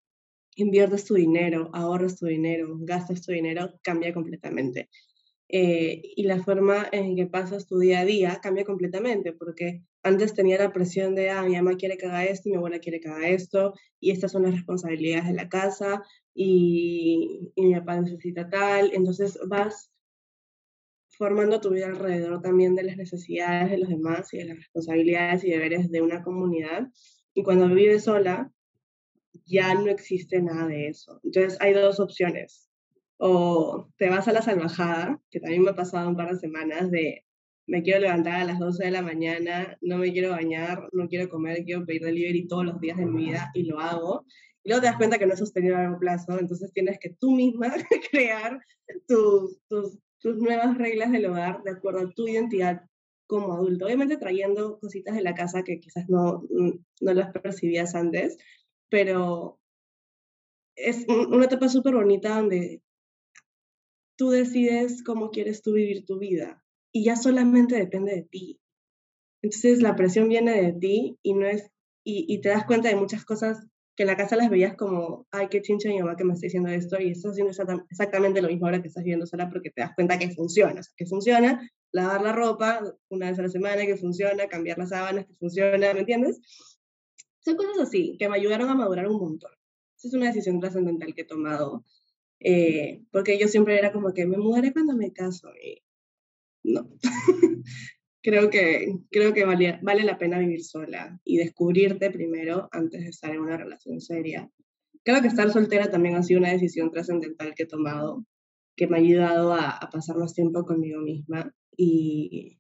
inviertes 0.57 1.05
tu 1.05 1.13
dinero, 1.13 1.69
ahorras 1.73 2.17
tu 2.17 2.25
dinero, 2.25 2.75
gastas 2.81 3.21
tu 3.21 3.31
dinero, 3.31 3.79
cambia 3.83 4.13
completamente. 4.13 4.89
Eh, 5.55 6.01
y 6.15 6.23
la 6.23 6.41
forma 6.41 6.87
en 6.91 7.15
que 7.15 7.27
pasas 7.27 7.67
tu 7.67 7.77
día 7.77 7.99
a 7.99 8.05
día 8.05 8.39
cambia 8.41 8.65
completamente, 8.65 9.33
porque 9.33 9.83
antes 10.01 10.33
tenía 10.33 10.57
la 10.57 10.73
presión 10.73 11.13
de, 11.13 11.29
ah, 11.29 11.43
mi 11.43 11.53
mamá 11.53 11.77
quiere 11.77 11.95
que 11.95 12.07
haga 12.07 12.25
esto, 12.25 12.49
mi 12.49 12.55
abuela 12.55 12.79
quiere 12.79 12.99
que 12.99 13.09
haga 13.09 13.27
esto, 13.27 13.75
y 13.99 14.09
estas 14.09 14.31
son 14.31 14.41
las 14.41 14.55
responsabilidades 14.55 15.27
de 15.27 15.35
la 15.35 15.49
casa, 15.49 16.01
y, 16.33 17.51
y 17.53 17.65
mi 17.67 17.75
papá 17.75 18.01
necesita 18.01 18.49
tal, 18.49 18.93
entonces 18.95 19.37
vas 19.47 19.91
formando 21.19 21.61
tu 21.61 21.69
vida 21.69 21.85
alrededor 21.85 22.41
también 22.41 22.73
de 22.73 22.81
las 22.81 22.97
necesidades 22.97 23.69
de 23.69 23.77
los 23.77 23.89
demás 23.89 24.33
y 24.33 24.39
de 24.39 24.45
las 24.45 24.57
responsabilidades 24.57 25.43
y 25.43 25.51
deberes 25.51 25.91
de 25.91 26.01
una 26.01 26.23
comunidad. 26.23 26.87
Y 27.35 27.43
cuando 27.43 27.67
vives 27.67 28.05
sola, 28.05 28.51
ya 29.45 29.75
no 29.75 29.91
existe 29.91 30.41
nada 30.41 30.65
de 30.65 30.87
eso. 30.87 31.19
Entonces 31.23 31.61
hay 31.61 31.73
dos 31.73 31.99
opciones 31.99 32.72
o 33.18 33.89
te 33.97 34.09
vas 34.09 34.28
a 34.28 34.34
la 34.34 34.41
salvajada, 34.41 35.22
que 35.30 35.39
también 35.39 35.64
me 35.64 35.72
ha 35.72 35.76
pasado 35.76 36.09
un 36.09 36.16
par 36.16 36.32
de 36.32 36.39
semanas 36.39 36.91
de 36.91 37.26
me 37.66 37.82
quiero 37.82 38.01
levantar 38.01 38.41
a 38.41 38.45
las 38.45 38.59
12 38.59 38.86
de 38.86 38.91
la 38.91 39.01
mañana, 39.01 39.78
no 39.82 39.97
me 39.97 40.11
quiero 40.11 40.32
bañar, 40.32 40.89
no 40.91 41.07
quiero 41.07 41.30
comer, 41.30 41.64
quiero 41.64 41.86
pedir 41.86 42.03
delivery 42.03 42.47
todos 42.47 42.66
los 42.66 42.80
días 42.80 42.97
de 42.97 43.05
mi 43.05 43.26
vida 43.26 43.51
y 43.53 43.64
lo 43.64 43.80
hago. 43.80 44.26
Y 44.64 44.70
luego 44.70 44.82
te 44.82 44.88
das 44.88 44.97
cuenta 44.97 45.18
que 45.18 45.26
no 45.26 45.34
es 45.34 45.39
sostenible 45.39 45.78
a 45.78 45.84
largo 45.84 45.99
plazo, 45.99 46.39
entonces 46.39 46.72
tienes 46.74 46.99
que 46.99 47.16
tú 47.20 47.32
misma 47.32 47.74
crear 48.11 48.59
tus, 49.07 49.59
tus, 49.70 49.97
tus 50.20 50.38
nuevas 50.38 50.78
reglas 50.78 51.11
del 51.11 51.26
hogar 51.26 51.64
de 51.64 51.72
acuerdo 51.72 52.01
a 52.01 52.11
tu 52.11 52.28
identidad 52.28 52.82
como 53.28 53.53
adulto. 53.53 53.86
Obviamente 53.86 54.18
trayendo 54.18 54.80
cositas 54.80 55.16
de 55.16 55.22
la 55.22 55.34
casa 55.34 55.64
que 55.64 55.80
quizás 55.80 56.07
no, 56.09 56.43
no 56.49 57.14
las 57.14 57.32
percibías 57.32 57.95
antes, 57.95 58.38
pero 58.89 59.59
es 60.76 61.05
una 61.07 61.45
etapa 61.45 61.70
súper 61.70 61.95
bonita 61.95 62.36
donde 62.36 62.82
tú 64.24 64.30
decides 64.30 65.03
cómo 65.03 65.32
quieres 65.32 65.61
tú 65.61 65.74
vivir 65.74 66.05
tu 66.05 66.17
vida 66.17 66.63
y 66.93 67.03
ya 67.03 67.17
solamente 67.17 67.76
depende 67.76 68.15
de 68.15 68.21
ti. 68.21 68.61
Entonces 69.41 69.82
la 69.82 69.97
presión 69.97 70.30
viene 70.30 70.61
de 70.61 70.71
ti 70.71 71.19
y 71.21 71.34
no 71.34 71.45
es 71.45 71.69
y, 72.05 72.26
y 72.34 72.39
te 72.39 72.47
das 72.47 72.63
cuenta 72.63 72.88
de 72.88 72.95
muchas 72.95 73.26
cosas 73.26 73.67
que 73.97 74.03
en 74.03 74.07
la 74.07 74.15
casa 74.15 74.38
las 74.38 74.49
veías 74.49 74.78
como, 74.78 75.28
ay, 75.32 75.49
qué 75.49 75.61
chincha 75.61 75.89
mi 75.89 75.99
mamá 75.99 76.15
que 76.15 76.24
me 76.24 76.36
está 76.36 76.45
diciendo 76.45 76.69
esto, 76.69 77.01
y 77.01 77.11
estás 77.11 77.34
haciendo 77.34 77.51
exactamente 77.89 78.41
lo 78.41 78.47
mismo 78.47 78.65
ahora 78.65 78.82
que 78.82 78.88
estás 78.88 79.03
viviendo 79.03 79.26
sola 79.26 79.49
porque 79.49 79.71
te 79.71 79.82
das 79.82 79.91
cuenta 79.93 80.17
que 80.17 80.32
funciona, 80.32 80.80
o 80.80 80.84
sea, 80.84 80.93
que 80.95 81.05
funciona 81.05 81.69
lavar 81.91 82.21
la 82.21 82.32
ropa 82.32 82.82
una 83.09 83.30
vez 83.30 83.39
a 83.39 83.41
la 83.41 83.49
semana, 83.49 83.86
que 83.86 83.97
funciona, 83.97 84.47
cambiar 84.47 84.78
las 84.78 84.89
sábanas, 84.89 85.26
que 85.26 85.34
funciona, 85.34 85.93
¿me 85.93 85.99
entiendes? 85.99 86.39
Son 87.41 87.57
cosas 87.57 87.78
así 87.78 88.15
que 88.17 88.30
me 88.30 88.38
ayudaron 88.38 88.69
a 88.69 88.76
madurar 88.76 89.05
un 89.05 89.19
montón. 89.19 89.51
Esa 89.97 90.07
es 90.07 90.13
una 90.13 90.28
decisión 90.28 90.61
trascendental 90.61 91.13
que 91.13 91.24
he 91.24 91.26
tomado 91.26 91.84
eh, 92.43 93.01
porque 93.11 93.39
yo 93.39 93.47
siempre 93.47 93.77
era 93.77 93.91
como 93.91 94.13
que 94.13 94.25
me 94.25 94.37
mudaré 94.37 94.73
cuando 94.73 94.95
me 94.95 95.13
caso 95.13 95.49
y 95.63 95.81
no. 96.63 96.89
creo 98.21 98.49
que, 98.49 98.95
creo 99.11 99.33
que 99.33 99.45
vale, 99.45 99.79
vale 99.81 100.03
la 100.03 100.17
pena 100.17 100.39
vivir 100.39 100.63
sola 100.63 101.19
y 101.23 101.37
descubrirte 101.37 102.09
primero 102.09 102.69
antes 102.71 103.01
de 103.01 103.09
estar 103.09 103.31
en 103.31 103.41
una 103.41 103.57
relación 103.57 104.01
seria. 104.01 104.49
Creo 105.03 105.21
que 105.21 105.27
estar 105.27 105.51
soltera 105.51 105.91
también 105.91 106.15
ha 106.15 106.23
sido 106.23 106.39
una 106.39 106.51
decisión 106.51 106.91
trascendental 106.91 107.53
que 107.55 107.63
he 107.63 107.67
tomado, 107.67 108.25
que 108.75 108.87
me 108.87 108.97
ha 108.97 109.01
ayudado 109.01 109.53
a, 109.53 109.69
a, 109.69 109.89
pasar 109.89 110.17
más 110.17 110.33
tiempo 110.33 110.65
conmigo 110.65 111.01
misma 111.01 111.53
y, 111.75 112.59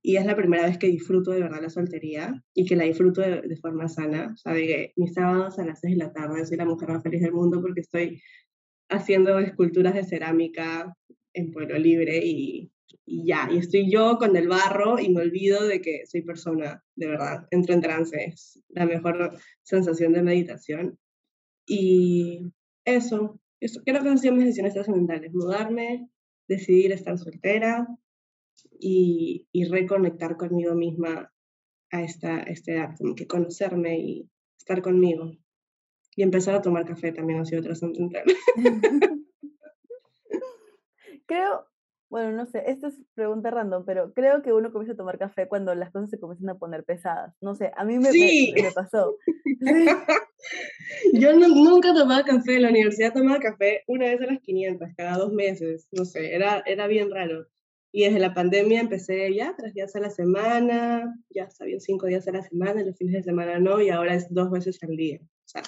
y 0.00 0.16
es 0.16 0.26
la 0.26 0.36
primera 0.36 0.66
vez 0.66 0.78
que 0.78 0.88
disfruto 0.88 1.32
de 1.32 1.40
verdad 1.40 1.62
la 1.62 1.70
soltería 1.70 2.42
y 2.54 2.64
que 2.64 2.76
la 2.76 2.84
disfruto 2.84 3.20
de, 3.20 3.42
de 3.42 3.56
forma 3.56 3.88
sana. 3.88 4.32
O 4.34 4.36
sea, 4.36 4.52
de 4.52 4.66
que 4.66 4.92
mis 4.96 5.14
sábados 5.14 5.58
a 5.58 5.64
las 5.64 5.80
6 5.80 5.98
de 5.98 6.04
la 6.04 6.12
tarde 6.12 6.46
soy 6.46 6.56
la 6.56 6.64
mujer 6.64 6.88
más 6.88 7.02
feliz 7.02 7.20
del 7.22 7.32
mundo 7.32 7.60
porque 7.60 7.80
estoy 7.80 8.20
haciendo 8.92 9.38
esculturas 9.38 9.94
de 9.94 10.04
cerámica 10.04 10.96
en 11.34 11.50
Pueblo 11.50 11.78
Libre 11.78 12.18
y, 12.24 12.70
y, 13.04 13.26
ya, 13.26 13.48
y 13.50 13.58
estoy 13.58 13.90
yo 13.90 14.18
con 14.18 14.36
el 14.36 14.48
barro 14.48 14.98
y 14.98 15.08
me 15.08 15.22
olvido 15.22 15.66
de 15.66 15.80
que 15.80 16.06
soy 16.06 16.22
persona, 16.22 16.82
de 16.94 17.06
verdad, 17.06 17.46
entro 17.50 17.74
en 17.74 17.80
trance, 17.80 18.24
es 18.24 18.62
la 18.68 18.86
mejor 18.86 19.36
sensación 19.62 20.12
de 20.12 20.22
meditación. 20.22 20.98
Y 21.66 22.52
eso, 22.84 23.40
eso 23.60 23.82
creo 23.84 24.02
que 24.02 24.08
han 24.08 24.18
sido 24.18 24.34
mis 24.34 24.44
decisiones 24.44 24.74
trascendentales, 24.74 25.32
mudarme, 25.32 26.08
decidir 26.48 26.92
estar 26.92 27.18
soltera 27.18 27.86
y, 28.78 29.46
y 29.52 29.64
reconectar 29.64 30.36
conmigo 30.36 30.74
misma 30.74 31.32
a 31.90 32.02
esta, 32.02 32.38
a 32.38 32.42
esta 32.44 32.72
edad, 32.72 32.96
como 32.98 33.14
que 33.14 33.26
conocerme 33.26 33.98
y 33.98 34.30
estar 34.58 34.82
conmigo. 34.82 35.32
Y 36.16 36.22
empezar 36.22 36.54
a 36.54 36.62
tomar 36.62 36.84
café 36.84 37.12
también 37.12 37.40
ha 37.40 37.44
sido 37.44 37.62
trascendental. 37.62 38.24
Creo, 41.26 41.66
Bueno, 42.10 42.32
no 42.32 42.44
sé, 42.44 42.62
esto 42.66 42.88
es 42.88 43.00
pregunta 43.14 43.50
random, 43.50 43.84
pero 43.86 44.12
creo 44.12 44.42
que 44.42 44.52
uno 44.52 44.70
comienza 44.70 44.92
a 44.92 44.96
tomar 44.96 45.18
café 45.18 45.48
cuando 45.48 45.74
las 45.74 45.90
cosas 45.90 46.10
se 46.10 46.20
comienzan 46.20 46.50
a 46.50 46.58
poner 46.58 46.84
pesadas. 46.84 47.34
No 47.40 47.54
sé, 47.54 47.72
a 47.74 47.84
mí 47.84 47.98
me, 47.98 48.10
me, 48.10 48.70
pasó. 48.74 49.16
Yo 51.14 51.32
nunca 51.32 51.94
tomaba 51.94 52.22
café, 52.22 52.56
en 52.56 52.62
la 52.62 52.68
universidad 52.68 53.14
tomaba 53.14 53.38
café 53.40 53.82
una 53.86 54.06
vez 54.06 54.20
a 54.20 54.26
las 54.26 54.40
500, 54.40 54.90
cada 54.94 55.16
dos 55.16 55.32
meses, 55.32 55.88
no 55.90 56.04
sé, 56.04 56.34
era, 56.34 56.62
era 56.66 56.86
bien 56.86 57.10
raro. 57.10 57.46
Y 57.94 58.04
desde 58.04 58.18
la 58.18 58.34
pandemia 58.34 58.80
empecé 58.80 59.34
ya 59.34 59.54
tres 59.56 59.72
días 59.72 59.96
a 59.96 60.00
la 60.00 60.10
semana, 60.10 61.14
ya 61.30 61.48
bien 61.64 61.80
cinco 61.80 62.06
días 62.06 62.28
a 62.28 62.32
la 62.32 62.42
semana, 62.42 62.82
los 62.82 62.96
fines 62.96 63.14
de 63.14 63.22
semana 63.22 63.58
no, 63.58 63.80
y 63.80 63.88
ahora 63.88 64.14
es 64.14 64.26
dos 64.28 64.50
veces 64.50 64.78
al 64.82 64.96
día. 64.96 65.18
O 65.22 65.46
sea, 65.46 65.62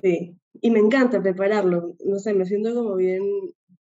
sí, 0.00 0.36
y 0.60 0.70
me 0.70 0.80
encanta 0.80 1.22
prepararlo, 1.22 1.96
no 2.04 2.18
sé, 2.18 2.34
me 2.34 2.46
siento 2.46 2.74
como 2.74 2.96
bien 2.96 3.22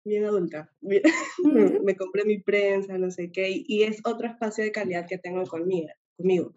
bien 0.10 0.26
adulta. 0.26 0.70
me, 1.84 1.96
compré 1.96 2.26
mi 2.26 2.40
prensa, 2.40 2.98
no 2.98 3.12
sé 3.12 3.32
qué, 3.32 3.64
y 3.66 3.84
es 3.84 4.02
otro 4.06 4.28
espacio 4.28 4.64
de 4.64 4.72
calidad 4.72 5.08
que 5.08 5.18
tengo 5.18 5.44
conmigo. 5.46 5.90
conmigo. 6.18 6.54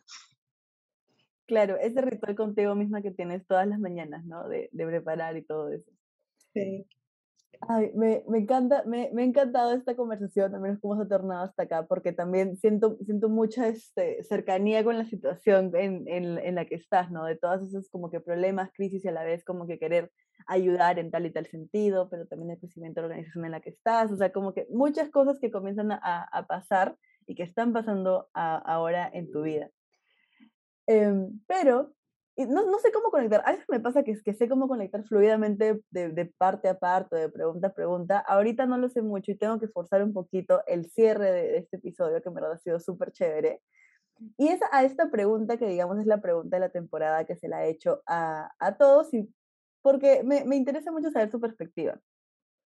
Claro, 1.46 1.76
ese 1.76 2.00
ritual 2.00 2.34
contigo 2.34 2.74
misma 2.74 3.02
que 3.02 3.10
tienes 3.10 3.46
todas 3.46 3.66
las 3.66 3.78
mañanas, 3.78 4.24
¿no? 4.24 4.48
De, 4.48 4.68
de 4.72 4.86
preparar 4.86 5.36
y 5.36 5.42
todo 5.42 5.70
eso. 5.70 5.90
Sí. 6.54 6.86
Ay, 7.60 7.92
me, 7.94 8.24
me 8.28 8.38
encanta, 8.38 8.82
me, 8.86 9.10
me, 9.12 9.22
ha 9.22 9.24
encantado 9.24 9.72
esta 9.72 9.94
conversación, 9.94 10.54
al 10.54 10.60
menos 10.60 10.80
cómo 10.80 10.96
se 10.96 11.02
ha 11.02 11.08
tornado 11.08 11.44
hasta 11.44 11.62
acá, 11.62 11.86
porque 11.86 12.12
también 12.12 12.56
siento, 12.56 12.96
siento 13.04 13.28
mucha 13.28 13.68
este, 13.68 14.24
cercanía 14.24 14.82
con 14.82 14.98
la 14.98 15.04
situación 15.04 15.70
en, 15.76 16.08
en, 16.08 16.38
en, 16.38 16.54
la 16.56 16.64
que 16.64 16.74
estás, 16.74 17.10
¿no? 17.10 17.24
De 17.24 17.36
todas 17.36 17.62
esas 17.62 17.88
como 17.88 18.10
que 18.10 18.20
problemas, 18.20 18.70
crisis 18.72 19.04
y 19.04 19.08
a 19.08 19.12
la 19.12 19.22
vez 19.22 19.44
como 19.44 19.66
que 19.66 19.78
querer 19.78 20.10
ayudar 20.46 20.98
en 20.98 21.10
tal 21.10 21.26
y 21.26 21.30
tal 21.30 21.46
sentido, 21.46 22.08
pero 22.10 22.26
también 22.26 22.50
el 22.50 22.58
crecimiento 22.58 23.00
de 23.00 23.08
la 23.08 23.14
organización 23.14 23.44
en 23.44 23.52
la 23.52 23.60
que 23.60 23.70
estás, 23.70 24.10
o 24.10 24.16
sea, 24.16 24.32
como 24.32 24.54
que 24.54 24.66
muchas 24.70 25.10
cosas 25.10 25.38
que 25.38 25.52
comienzan 25.52 25.92
a, 25.92 25.98
a 26.24 26.46
pasar 26.46 26.96
y 27.26 27.34
que 27.34 27.44
están 27.44 27.72
pasando 27.72 28.28
ahora 28.34 29.08
en 29.12 29.30
tu 29.30 29.42
vida. 29.42 29.70
Em, 30.86 31.40
pero 31.46 31.94
no, 32.36 32.64
no, 32.64 32.78
sé 32.78 32.90
cómo 32.92 33.10
conectar. 33.10 33.42
A 33.44 33.52
veces 33.52 33.66
me 33.68 33.80
pasa 33.80 34.02
que, 34.02 34.20
que 34.22 34.32
sé 34.34 34.48
cómo 34.48 34.68
conectar 34.68 35.04
fluidamente 35.04 35.82
de, 35.90 36.08
de, 36.10 36.26
parte 36.26 36.68
a 36.68 36.78
parte, 36.78 37.16
de 37.16 37.28
pregunta 37.28 37.68
a 37.68 37.74
pregunta. 37.74 38.18
Ahorita 38.20 38.66
no 38.66 38.78
lo 38.78 38.88
sé 38.88 39.02
mucho 39.02 39.32
y 39.32 39.36
tengo 39.36 39.60
que 39.60 39.68
forzar 39.68 40.02
un 40.02 40.12
poquito 40.12 40.62
el 40.66 40.86
cierre 40.90 41.30
de, 41.30 41.58
este 41.58 41.76
episodio, 41.76 42.22
que 42.22 42.28
en 42.28 42.34
verdad 42.34 42.52
ha 42.52 42.58
sido 42.58 42.80
súper 42.80 43.12
chévere. 43.12 43.60
Y 44.38 44.48
es 44.48 44.60
a 44.72 44.84
esta 44.84 45.10
pregunta 45.10 45.58
que, 45.58 45.66
digamos, 45.66 45.98
es 45.98 46.06
la 46.06 46.20
pregunta 46.22 46.56
de 46.56 46.60
la 46.60 46.70
temporada 46.70 47.24
que 47.26 47.36
se 47.36 47.48
la 47.48 47.66
he 47.66 47.70
hecho 47.70 48.02
a, 48.06 48.50
a 48.58 48.76
todos, 48.76 49.12
y 49.12 49.28
porque 49.82 50.22
me, 50.24 50.44
me 50.44 50.56
interesa 50.56 50.92
mucho 50.92 51.10
saber 51.10 51.30
su 51.30 51.40
perspectiva. 51.40 52.00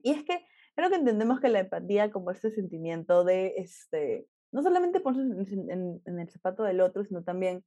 Y 0.01 0.11
es 0.11 0.23
que 0.23 0.45
creo 0.75 0.89
que 0.89 0.95
entendemos 0.95 1.41
que 1.41 1.49
la 1.49 1.59
empatía 1.59 2.11
como 2.11 2.31
este 2.31 2.51
sentimiento 2.51 3.23
de, 3.25 3.55
este, 3.57 4.27
no 4.51 4.63
solamente 4.63 5.01
ponerse 5.01 5.53
en, 5.53 5.69
en, 5.69 6.01
en 6.05 6.19
el 6.19 6.29
zapato 6.29 6.63
del 6.63 6.81
otro, 6.81 7.03
sino 7.03 7.23
también 7.23 7.65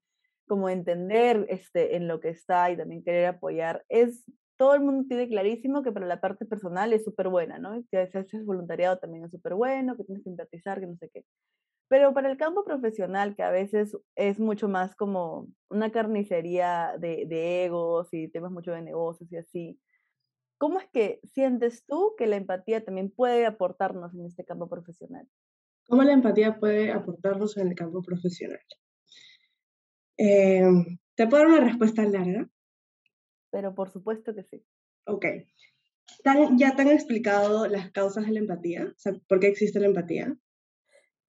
como 0.53 0.69
entender 0.69 1.47
este, 1.49 1.97
en 1.97 2.09
lo 2.09 2.21
que 2.21 2.29
está 2.29 2.71
y 2.71 2.77
también 2.77 3.03
querer 3.03 3.25
apoyar, 3.25 3.87
es, 3.89 4.23
todo 4.59 4.75
el 4.75 4.83
mundo 4.83 5.07
tiene 5.09 5.27
clarísimo 5.27 5.83
que 5.83 5.93
para 5.93 6.05
la 6.05 6.21
parte 6.21 6.45
personal 6.45 6.93
es 6.93 7.05
súper 7.05 7.29
buena, 7.29 7.59
¿no? 7.59 7.83
Que 7.91 8.07
si 8.09 8.19
haces 8.19 8.45
voluntariado 8.45 8.99
también 8.99 9.25
es 9.25 9.31
súper 9.31 9.55
bueno, 9.55 9.97
que 9.97 10.05
tienes 10.05 10.23
que 10.23 10.29
empatizar, 10.29 10.79
que 10.79 10.89
no 10.89 10.97
sé 10.99 11.09
qué. 11.09 11.25
Pero 11.89 12.13
para 12.13 12.31
el 12.31 12.37
campo 12.37 12.65
profesional, 12.65 13.35
que 13.35 13.43
a 13.43 13.51
veces 13.51 13.97
es 14.15 14.39
mucho 14.39 14.69
más 14.69 14.95
como 14.95 15.49
una 15.71 15.91
carnicería 15.91 16.97
de, 16.99 17.25
de 17.27 17.65
egos 17.65 18.13
y 18.13 18.29
temas 18.29 18.53
mucho 18.53 18.73
de 18.73 18.83
negocios 18.83 19.33
y 19.33 19.39
así, 19.39 19.81
¿cómo 20.59 20.81
es 20.81 20.89
que 20.93 21.19
sientes 21.33 21.87
tú 21.87 22.13
que 22.19 22.27
la 22.27 22.37
empatía 22.37 22.85
también 22.85 23.11
puede 23.11 23.47
aportarnos 23.47 24.13
en 24.13 24.27
este 24.27 24.45
campo 24.45 24.69
profesional? 24.69 25.27
¿Cómo 25.89 26.03
la 26.03 26.13
empatía 26.13 26.61
puede 26.61 26.93
aportarnos 26.93 27.57
en 27.57 27.69
el 27.69 27.75
campo 27.75 28.03
profesional? 28.03 28.61
Eh, 30.25 30.62
¿Te 31.16 31.27
puedo 31.27 31.43
dar 31.43 31.53
una 31.53 31.64
respuesta 31.64 32.05
larga? 32.05 32.49
Pero 33.51 33.75
por 33.75 33.91
supuesto 33.91 34.33
que 34.33 34.45
sí. 34.45 34.64
Ok. 35.07 35.27
¿Ya 36.57 36.77
te 36.77 36.83
han 36.83 36.91
explicado 36.91 37.66
las 37.66 37.91
causas 37.91 38.27
de 38.27 38.33
la 38.33 38.39
empatía? 38.39 38.93
O 38.97 38.99
sea, 38.99 39.14
¿por 39.27 39.41
qué 39.41 39.49
existe 39.49 39.81
la 39.81 39.87
empatía? 39.87 40.37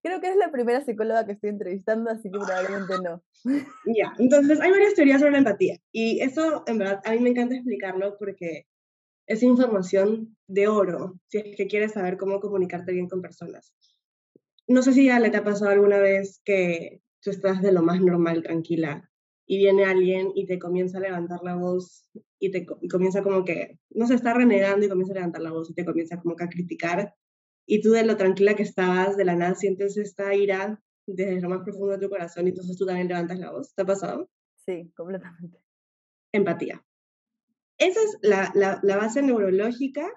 Creo 0.04 0.22
que 0.22 0.28
es 0.28 0.36
la 0.36 0.52
primera 0.52 0.86
psicóloga 0.86 1.26
que 1.26 1.32
estoy 1.32 1.50
entrevistando, 1.50 2.12
así 2.12 2.30
que 2.30 2.38
probablemente 2.38 2.94
no. 3.02 3.24
Ya, 3.98 4.14
entonces 4.20 4.60
hay 4.60 4.70
varias 4.70 4.94
teorías 4.94 5.20
sobre 5.20 5.32
la 5.32 5.38
empatía. 5.40 5.80
Y 5.92 6.22
eso, 6.22 6.64
en 6.68 6.78
verdad, 6.78 7.02
a 7.04 7.12
mí 7.14 7.20
me 7.20 7.32
encanta 7.32 7.56
explicarlo 7.56 8.16
porque 8.20 8.68
es 9.26 9.42
información 9.42 10.38
de 10.48 10.68
oro, 10.68 11.20
si 11.30 11.40
es 11.40 11.56
que 11.56 11.68
quieres 11.68 11.94
saber 11.94 12.18
cómo 12.18 12.40
comunicarte 12.40 12.92
bien 12.92 13.10
con 13.10 13.24
personas. 13.24 13.74
No 14.68 14.84
sé 14.84 14.94
si 14.94 15.08
ya 15.08 15.20
le 15.20 15.32
te 15.32 15.38
ha 15.38 15.44
pasado 15.44 15.72
alguna 15.72 15.98
vez 15.98 16.42
que 16.46 17.03
tú 17.24 17.30
estás 17.30 17.62
de 17.62 17.72
lo 17.72 17.82
más 17.82 18.02
normal, 18.02 18.44
tranquila, 18.44 19.10
y 19.46 19.58
viene 19.58 19.86
alguien 19.86 20.32
y 20.36 20.46
te 20.46 20.60
comienza 20.60 20.98
a 20.98 21.02
levantar 21.02 21.42
la 21.44 21.56
voz 21.56 22.10
y 22.40 22.52
te 22.52 22.66
comienza 22.66 23.24
como 23.24 23.44
que, 23.44 23.80
no 23.90 24.08
se 24.08 24.16
está 24.16 24.34
renegando 24.34 24.86
y 24.86 24.90
comienza 24.90 25.14
a 25.14 25.16
levantar 25.16 25.42
la 25.42 25.52
voz 25.52 25.70
y 25.70 25.74
te 25.74 25.86
comienza 25.86 26.20
como 26.22 26.36
que 26.36 26.44
a 26.44 26.50
criticar, 26.50 27.16
y 27.66 27.82
tú 27.82 27.92
de 27.92 28.06
lo 28.06 28.18
tranquila 28.18 28.56
que 28.56 28.64
estabas, 28.64 29.16
de 29.18 29.26
la 29.26 29.36
nada 29.36 29.56
sientes 29.56 29.98
esta 29.98 30.36
ira 30.36 30.82
desde 31.06 31.42
lo 31.42 31.50
más 31.50 31.62
profundo 31.64 31.94
de 31.94 32.00
tu 32.00 32.10
corazón 32.10 32.46
y 32.46 32.50
entonces 32.50 32.78
tú 32.78 32.86
también 32.86 33.08
levantas 33.08 33.40
la 33.40 33.52
voz. 33.52 33.74
¿Te 33.74 33.82
ha 33.82 33.86
pasado? 33.86 34.30
Sí, 34.66 34.92
completamente. 34.96 35.60
Empatía. 36.32 36.84
Esa 37.78 38.00
es 38.02 38.18
la, 38.22 38.52
la, 38.54 38.80
la 38.84 38.98
base 38.98 39.22
neurológica 39.22 40.10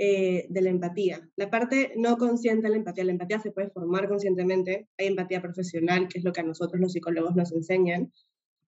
eh, 0.00 0.46
de 0.48 0.62
la 0.62 0.70
empatía. 0.70 1.28
La 1.34 1.50
parte 1.50 1.92
no 1.96 2.18
consciente 2.18 2.62
de 2.62 2.70
la 2.70 2.76
empatía, 2.76 3.02
la 3.02 3.10
empatía 3.10 3.40
se 3.40 3.50
puede 3.50 3.68
formar 3.70 4.08
conscientemente, 4.08 4.86
hay 4.96 5.08
empatía 5.08 5.42
profesional, 5.42 6.06
que 6.06 6.18
es 6.18 6.24
lo 6.24 6.32
que 6.32 6.40
a 6.40 6.44
nosotros 6.44 6.80
los 6.80 6.92
psicólogos 6.92 7.34
nos 7.34 7.50
enseñan, 7.50 8.12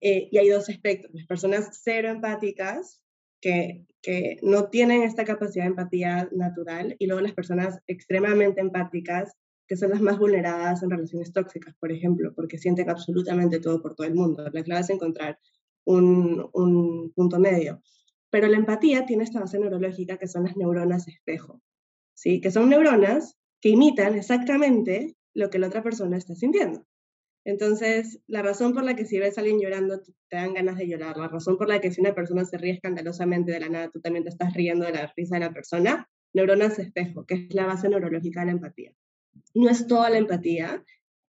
eh, 0.00 0.28
y 0.32 0.38
hay 0.38 0.48
dos 0.48 0.68
aspectos, 0.68 1.12
las 1.14 1.26
personas 1.26 1.78
cero 1.80 2.08
empáticas, 2.08 3.00
que, 3.40 3.86
que 4.02 4.38
no 4.42 4.68
tienen 4.68 5.02
esta 5.02 5.24
capacidad 5.24 5.64
de 5.64 5.70
empatía 5.70 6.28
natural, 6.32 6.96
y 6.98 7.06
luego 7.06 7.22
las 7.22 7.34
personas 7.34 7.78
extremadamente 7.86 8.60
empáticas, 8.60 9.32
que 9.68 9.76
son 9.76 9.90
las 9.90 10.00
más 10.00 10.18
vulneradas 10.18 10.82
en 10.82 10.90
relaciones 10.90 11.32
tóxicas, 11.32 11.76
por 11.78 11.92
ejemplo, 11.92 12.34
porque 12.34 12.58
sienten 12.58 12.90
absolutamente 12.90 13.60
todo 13.60 13.80
por 13.80 13.94
todo 13.94 14.08
el 14.08 14.14
mundo. 14.14 14.42
La 14.52 14.64
clave 14.64 14.80
es 14.80 14.90
encontrar 14.90 15.38
un, 15.84 16.50
un 16.52 17.12
punto 17.14 17.38
medio. 17.38 17.80
Pero 18.32 18.48
la 18.48 18.56
empatía 18.56 19.04
tiene 19.04 19.24
esta 19.24 19.40
base 19.40 19.58
neurológica 19.58 20.16
que 20.16 20.26
son 20.26 20.44
las 20.44 20.56
neuronas 20.56 21.06
espejo, 21.06 21.60
¿sí? 22.14 22.40
que 22.40 22.50
son 22.50 22.70
neuronas 22.70 23.36
que 23.60 23.68
imitan 23.68 24.14
exactamente 24.16 25.16
lo 25.34 25.50
que 25.50 25.58
la 25.58 25.66
otra 25.66 25.82
persona 25.82 26.16
está 26.16 26.34
sintiendo. 26.34 26.86
Entonces, 27.44 28.20
la 28.26 28.40
razón 28.40 28.72
por 28.72 28.84
la 28.84 28.96
que 28.96 29.04
si 29.04 29.18
ves 29.18 29.36
a 29.36 29.42
alguien 29.42 29.60
llorando 29.60 30.00
te 30.00 30.36
dan 30.36 30.54
ganas 30.54 30.78
de 30.78 30.88
llorar, 30.88 31.18
la 31.18 31.28
razón 31.28 31.58
por 31.58 31.68
la 31.68 31.80
que 31.80 31.92
si 31.92 32.00
una 32.00 32.14
persona 32.14 32.46
se 32.46 32.56
ríe 32.56 32.72
escandalosamente 32.72 33.52
de 33.52 33.60
la 33.60 33.68
nada, 33.68 33.90
tú 33.90 34.00
también 34.00 34.24
te 34.24 34.30
estás 34.30 34.54
riendo 34.54 34.86
de 34.86 34.92
la 34.92 35.12
risa 35.14 35.34
de 35.36 35.40
la 35.40 35.52
persona, 35.52 36.08
neuronas 36.32 36.78
espejo, 36.78 37.26
que 37.26 37.34
es 37.34 37.54
la 37.54 37.66
base 37.66 37.90
neurológica 37.90 38.40
de 38.40 38.46
la 38.46 38.52
empatía. 38.52 38.94
No 39.54 39.68
es 39.68 39.86
toda 39.86 40.08
la 40.08 40.16
empatía, 40.16 40.82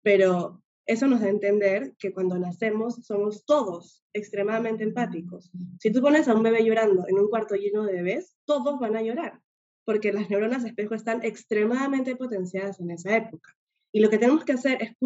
pero 0.02 0.61
eso 0.86 1.06
nos 1.06 1.20
da 1.20 1.26
a 1.26 1.30
entender 1.30 1.94
que 1.98 2.12
cuando 2.12 2.38
nacemos 2.38 3.04
somos 3.04 3.44
todos 3.44 4.04
extremadamente 4.12 4.84
empáticos. 4.84 5.50
Si 5.78 5.92
tú 5.92 6.00
pones 6.00 6.28
a 6.28 6.34
un 6.34 6.42
bebé 6.42 6.64
llorando 6.64 7.06
en 7.08 7.18
un 7.18 7.28
cuarto 7.28 7.54
lleno 7.54 7.84
de 7.84 7.94
bebés, 7.94 8.36
todos 8.44 8.78
van 8.80 8.96
a 8.96 9.02
llorar, 9.02 9.40
porque 9.84 10.12
las 10.12 10.28
neuronas 10.28 10.64
espejo 10.64 10.94
están 10.94 11.22
extremadamente 11.24 12.16
potenciadas 12.16 12.80
en 12.80 12.90
esa 12.90 13.16
época. 13.16 13.56
Y 13.92 14.00
lo 14.00 14.10
que 14.10 14.18
tenemos 14.18 14.44
que 14.44 14.52
hacer 14.52 14.82
es 14.82 14.96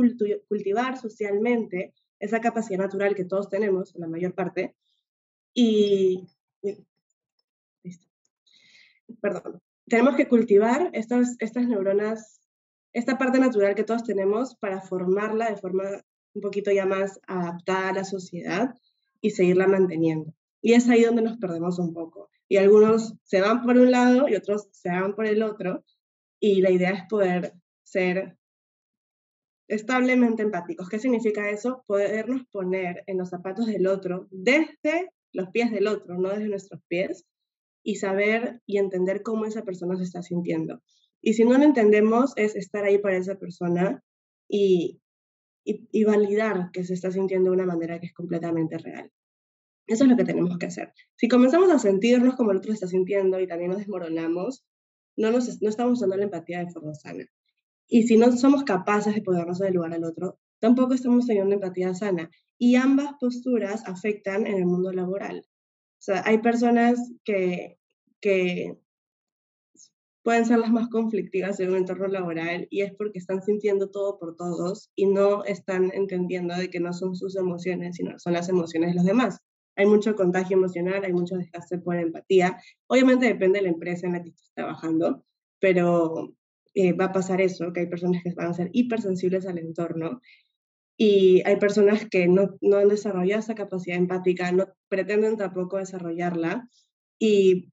cultivar 0.49 0.97
socialmente 0.97 1.95
esa 2.18 2.41
capacidad 2.41 2.79
natural 2.79 3.14
que 3.14 3.24
todos 3.24 3.49
tenemos, 3.49 3.95
la 3.97 4.09
mayor 4.09 4.35
parte, 4.35 4.74
y... 5.53 6.27
Perdón. 9.20 9.62
Tenemos 9.89 10.16
que 10.16 10.29
cultivar 10.29 10.91
estas 10.93 11.39
neuronas 11.55 12.41
esta 12.97 13.18
parte 13.18 13.38
natural 13.38 13.74
que 13.74 13.84
todos 13.84 14.05
tenemos 14.05 14.57
para 14.57 14.80
formarla 14.80 15.51
de 15.51 15.59
forma 15.59 15.84
un 16.34 16.40
poquito 16.40 16.70
ya 16.70 16.86
más 16.86 17.20
adaptada 17.26 17.90
a 17.90 17.92
la 17.92 18.05
sociedad 18.05 18.74
y 19.20 19.32
seguirla 19.32 19.66
manteniendo. 19.66 20.32
Y 20.62 20.72
es 20.72 20.88
ahí 20.88 21.03
donde 21.03 21.20
nos 21.20 21.36
perdemos 21.36 21.78
un 21.78 21.92
poco. 21.92 22.30
Y 22.49 22.57
algunos 22.57 23.14
se 23.22 23.42
van 23.42 23.62
por 23.62 23.76
un 23.76 23.90
lado 23.90 24.30
y 24.30 24.34
otros 24.34 24.70
se 24.72 24.88
van 24.88 25.14
por 25.14 25.26
el 25.26 25.42
otro. 25.42 25.84
Y 26.40 26.62
la 26.62 26.70
idea 26.70 26.92
es 26.92 27.03
poder 27.07 27.53
ser 27.82 28.38
establemente 29.68 30.42
empáticos. 30.42 30.88
¿Qué 30.88 30.99
significa 30.99 31.51
eso? 31.51 31.84
Podernos 31.86 32.47
poner 32.51 33.05
en 33.07 33.18
los 33.18 33.28
zapatos 33.28 33.66
del 33.66 33.88
otro 33.88 34.26
desde 34.30 35.11
los 35.34 35.51
pies 35.51 35.70
del 35.70 35.86
otro, 35.86 36.16
no 36.16 36.30
desde 36.30 36.49
nuestros 36.49 36.80
pies, 36.88 37.26
y 37.82 37.97
saber 37.97 38.62
y 38.64 38.78
entender 38.78 39.22
cómo 39.22 39.44
esa 39.44 39.64
persona 39.64 39.99
se 39.99 40.05
está 40.05 40.22
sintiendo. 40.22 40.80
Y 41.27 41.35
si 41.35 41.45
no 41.45 41.59
lo 41.59 41.64
entendemos, 41.64 42.35
es 42.37 42.55
estar 42.55 42.85
ahí 42.85 42.99
para 42.99 43.16
esa 43.16 43.35
persona 43.35 44.01
y, 44.49 45.01
y, 45.64 46.05
validar 46.05 46.70
que 46.72 46.85
se 46.85 46.95
está 46.95 47.11
sintiendo 47.11 47.51
de 47.51 47.57
una 47.57 47.66
manera 47.66 47.99
que 47.99 48.07
es 48.07 48.14
completamente 48.14 48.79
real. 48.79 49.11
Eso 49.89 50.05
es 50.05 50.11
lo 50.11 50.16
que 50.16 50.24
tenemos 50.24 50.57
que 50.57 50.66
hacer. 50.66 50.93
Si 51.16 51.27
comenzamos 51.27 51.68
a 51.72 51.81
sentirnos 51.81 52.37
como 52.37 52.53
el 52.53 52.59
otro 52.59 52.72
está 52.72 52.87
sintiendo 52.87 53.41
y 53.41 53.49
también 53.49 53.70
nos 53.70 53.81
desmoronamos, 53.81 54.64
no, 55.16 55.33
nos, 55.33 55.61
no 55.61 55.68
estamos 55.68 55.95
usando 55.95 56.16
la 56.16 56.22
empatía 56.22 56.61
de 56.61 56.70
forma 56.70 56.95
sana. 56.95 57.27
Y 57.89 58.05
si 58.05 58.16
no 58.18 58.31
somos 58.31 58.62
capaces 58.62 59.16
de 59.16 59.22
ponernos 59.22 59.61
en 59.61 59.66
el 59.66 59.74
lugar 59.74 59.95
al 59.95 60.05
otro, 60.05 60.39
tampoco 60.61 60.95
estamos 60.95 61.27
teniendo 61.27 61.57
empatía 61.57 61.93
sana. 61.97 62.31
Y 62.57 62.77
ambas 62.77 63.14
posturas 63.18 63.83
afectan 63.89 64.47
en 64.47 64.59
el 64.59 64.66
mundo 64.66 64.93
laboral. 64.93 65.41
O 65.41 66.03
sea, 66.03 66.22
hay 66.24 66.39
personas 66.39 67.01
que, 67.24 67.81
que 68.20 68.79
pueden 70.27 70.45
ser 70.45 70.59
las 70.59 70.72
más 70.72 70.89
conflictivas 70.89 71.61
en 71.61 71.70
un 71.70 71.77
entorno 71.77 72.09
laboral 72.09 72.66
y 72.68 72.81
es 72.81 72.93
porque 72.93 73.20
están 73.20 73.45
sintiendo 73.45 73.91
todo 73.91 74.18
por 74.18 74.35
todos 74.35 74.91
y 74.97 75.07
no 75.07 75.45
están 75.45 75.93
entendiendo 75.95 76.57
de 76.57 76.68
que 76.68 76.81
no 76.81 76.93
son 76.93 77.14
sus 77.14 77.37
emociones, 77.37 77.95
sino 77.95 78.18
son 78.18 78.33
las 78.33 78.49
emociones 78.49 78.91
de 78.91 78.97
los 78.97 79.05
demás. 79.05 79.39
Hay 79.77 79.87
mucho 79.87 80.16
contagio 80.16 80.57
emocional, 80.57 81.05
hay 81.05 81.12
mucho 81.12 81.37
desgaste 81.37 81.79
por 81.79 81.95
empatía. 81.95 82.61
Obviamente 82.89 83.27
depende 83.27 83.61
de 83.61 83.66
la 83.66 83.68
empresa 83.68 84.09
en 84.09 84.14
la 84.14 84.22
que 84.24 84.31
estés 84.31 84.51
trabajando, 84.53 85.24
pero 85.61 86.35
eh, 86.74 86.93
va 86.93 87.05
a 87.05 87.12
pasar 87.12 87.41
eso, 87.41 87.72
que 87.72 87.83
hay 87.83 87.87
personas 87.87 88.24
que 88.24 88.33
van 88.35 88.49
a 88.49 88.55
ser 88.55 88.70
hipersensibles 88.72 89.47
al 89.47 89.59
entorno 89.59 90.20
y 90.97 91.41
hay 91.47 91.55
personas 91.55 92.05
que 92.11 92.27
no, 92.27 92.57
no 92.61 92.79
han 92.79 92.89
desarrollado 92.89 93.39
esa 93.39 93.55
capacidad 93.55 93.97
empática, 93.97 94.51
no 94.51 94.66
pretenden 94.89 95.37
tampoco 95.37 95.77
desarrollarla 95.77 96.68
y 97.16 97.70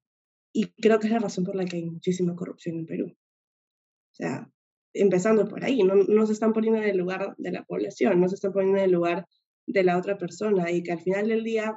y 0.53 0.71
creo 0.73 0.99
que 0.99 1.07
es 1.07 1.13
la 1.13 1.19
razón 1.19 1.43
por 1.43 1.55
la 1.55 1.65
que 1.65 1.77
hay 1.77 1.85
muchísima 1.85 2.35
corrupción 2.35 2.77
en 2.77 2.85
Perú. 2.85 3.07
O 3.07 4.15
sea, 4.15 4.49
empezando 4.93 5.47
por 5.47 5.65
ahí, 5.65 5.79
no, 5.79 5.95
no 5.95 6.25
se 6.27 6.33
están 6.33 6.53
poniendo 6.53 6.79
en 6.79 6.89
el 6.89 6.97
lugar 6.97 7.33
de 7.37 7.51
la 7.51 7.63
población, 7.63 8.21
no 8.21 8.29
se 8.29 8.35
están 8.35 8.53
poniendo 8.53 8.77
en 8.77 8.85
el 8.85 8.91
lugar 8.91 9.25
de 9.65 9.83
la 9.83 9.97
otra 9.97 10.17
persona 10.17 10.69
y 10.71 10.83
que 10.83 10.91
al 10.91 11.01
final 11.01 11.27
del 11.27 11.43
día, 11.43 11.75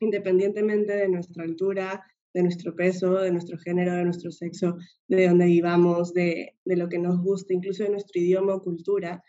independientemente 0.00 0.94
de 0.94 1.08
nuestra 1.08 1.42
altura, 1.42 2.04
de 2.32 2.42
nuestro 2.42 2.74
peso, 2.74 3.14
de 3.14 3.32
nuestro 3.32 3.58
género, 3.58 3.94
de 3.94 4.04
nuestro 4.04 4.30
sexo, 4.30 4.76
de 5.08 5.28
dónde 5.28 5.46
vivamos, 5.46 6.12
de, 6.12 6.56
de 6.64 6.76
lo 6.76 6.88
que 6.88 6.98
nos 6.98 7.20
gusta, 7.20 7.54
incluso 7.54 7.82
de 7.82 7.90
nuestro 7.90 8.20
idioma 8.20 8.54
o 8.54 8.62
cultura, 8.62 9.22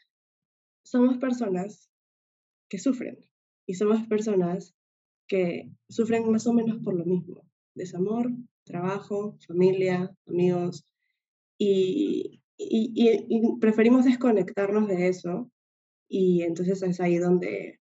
somos 0.84 1.18
personas 1.18 1.90
que 2.70 2.78
sufren 2.78 3.18
y 3.66 3.74
somos 3.76 4.06
personas 4.08 4.76
que 5.28 5.72
sufren 5.90 6.30
más 6.32 6.46
o 6.46 6.54
menos 6.54 6.80
por 6.84 6.96
lo 6.96 7.06
mismo, 7.06 7.42
desamor, 7.74 8.32
trabajo, 8.66 9.38
familia, 9.48 10.14
amigos, 10.28 10.84
y, 11.58 12.42
preferimos 13.60 14.06
desconectarnos 14.06 14.88
de 14.88 15.08
eso, 15.08 15.52
y 16.10 16.44
entonces 16.44 16.82
es 16.82 17.00
ahí 17.00 17.18
donde, 17.18 17.80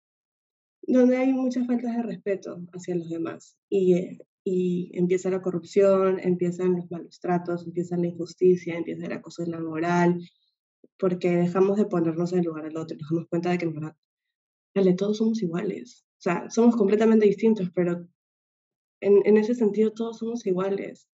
donde 0.82 1.16
hay 1.16 1.32
muchas 1.32 1.66
faltas 1.66 1.96
de 1.96 2.02
respeto 2.02 2.58
hacia 2.72 2.96
los 2.96 3.08
demás, 3.08 3.56
y, 3.68 4.18
y 4.44 4.90
empieza 4.94 5.30
la 5.30 5.42
corrupción, 5.42 6.18
empiezan 6.20 6.76
los 6.76 6.90
malos 6.90 7.20
tratos, 7.20 7.66
empieza 7.66 7.96
la 7.96 8.06
injusticia, 8.06 8.76
empieza 8.76 9.06
el 9.06 9.12
acoso 9.12 9.44
laboral, 9.44 10.20
porque 10.98 11.30
dejamos 11.30 11.76
de 11.76 11.86
ponernos 11.86 12.32
en 12.32 12.40
el 12.40 12.46
lugar 12.46 12.64
del 12.64 12.76
otro, 12.76 12.96
nos 12.98 13.10
damos 13.10 13.28
cuenta 13.28 13.50
de 13.50 13.58
que 13.58 13.66
en 13.66 13.74
verdad, 13.74 13.96
vale, 14.74 14.94
todos 14.94 15.18
somos 15.18 15.42
iguales, 15.42 16.04
o 16.18 16.20
sea, 16.20 16.50
somos 16.50 16.76
completamente 16.76 17.26
distintos, 17.26 17.70
pero 17.74 18.06
en, 19.00 19.36
ese 19.36 19.54
sentido 19.54 19.92
todos 19.92 20.18
somos 20.18 20.46
iguales. 20.46 21.08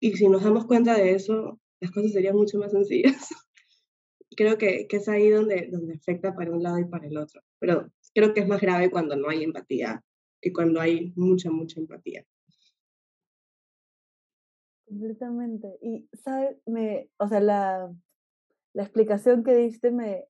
Y 0.00 0.12
si 0.12 0.28
nos 0.28 0.44
damos 0.44 0.66
cuenta 0.66 0.96
de 0.96 1.12
eso, 1.12 1.60
las 1.80 1.90
cosas 1.90 2.12
serían 2.12 2.36
mucho 2.36 2.58
más 2.58 2.72
sencillas. 2.72 3.28
creo 4.36 4.58
que, 4.58 4.86
que, 4.88 4.96
es 4.96 5.08
ahí 5.08 5.30
donde, 5.30 5.68
donde 5.70 5.94
afecta 5.94 6.34
para 6.34 6.52
un 6.52 6.62
lado 6.62 6.78
y 6.78 6.84
para 6.84 7.06
el 7.06 7.16
otro. 7.16 7.40
Pero 7.58 7.90
creo 8.14 8.34
que 8.34 8.40
es 8.40 8.48
más 8.48 8.60
grave 8.60 8.90
cuando 8.90 9.16
no 9.16 9.28
hay 9.28 9.42
empatía 9.42 10.02
que 10.40 10.52
cuando 10.52 10.80
hay 10.80 11.12
mucha, 11.16 11.50
mucha 11.50 11.80
empatía. 11.80 12.24
Completamente. 14.86 15.78
Y, 15.82 16.08
¿sabes? 16.12 16.56
Me, 16.66 17.10
o 17.18 17.28
sea, 17.28 17.40
la, 17.40 17.92
la 18.74 18.82
explicación 18.82 19.42
que 19.42 19.56
diste 19.56 19.90
me, 19.90 20.26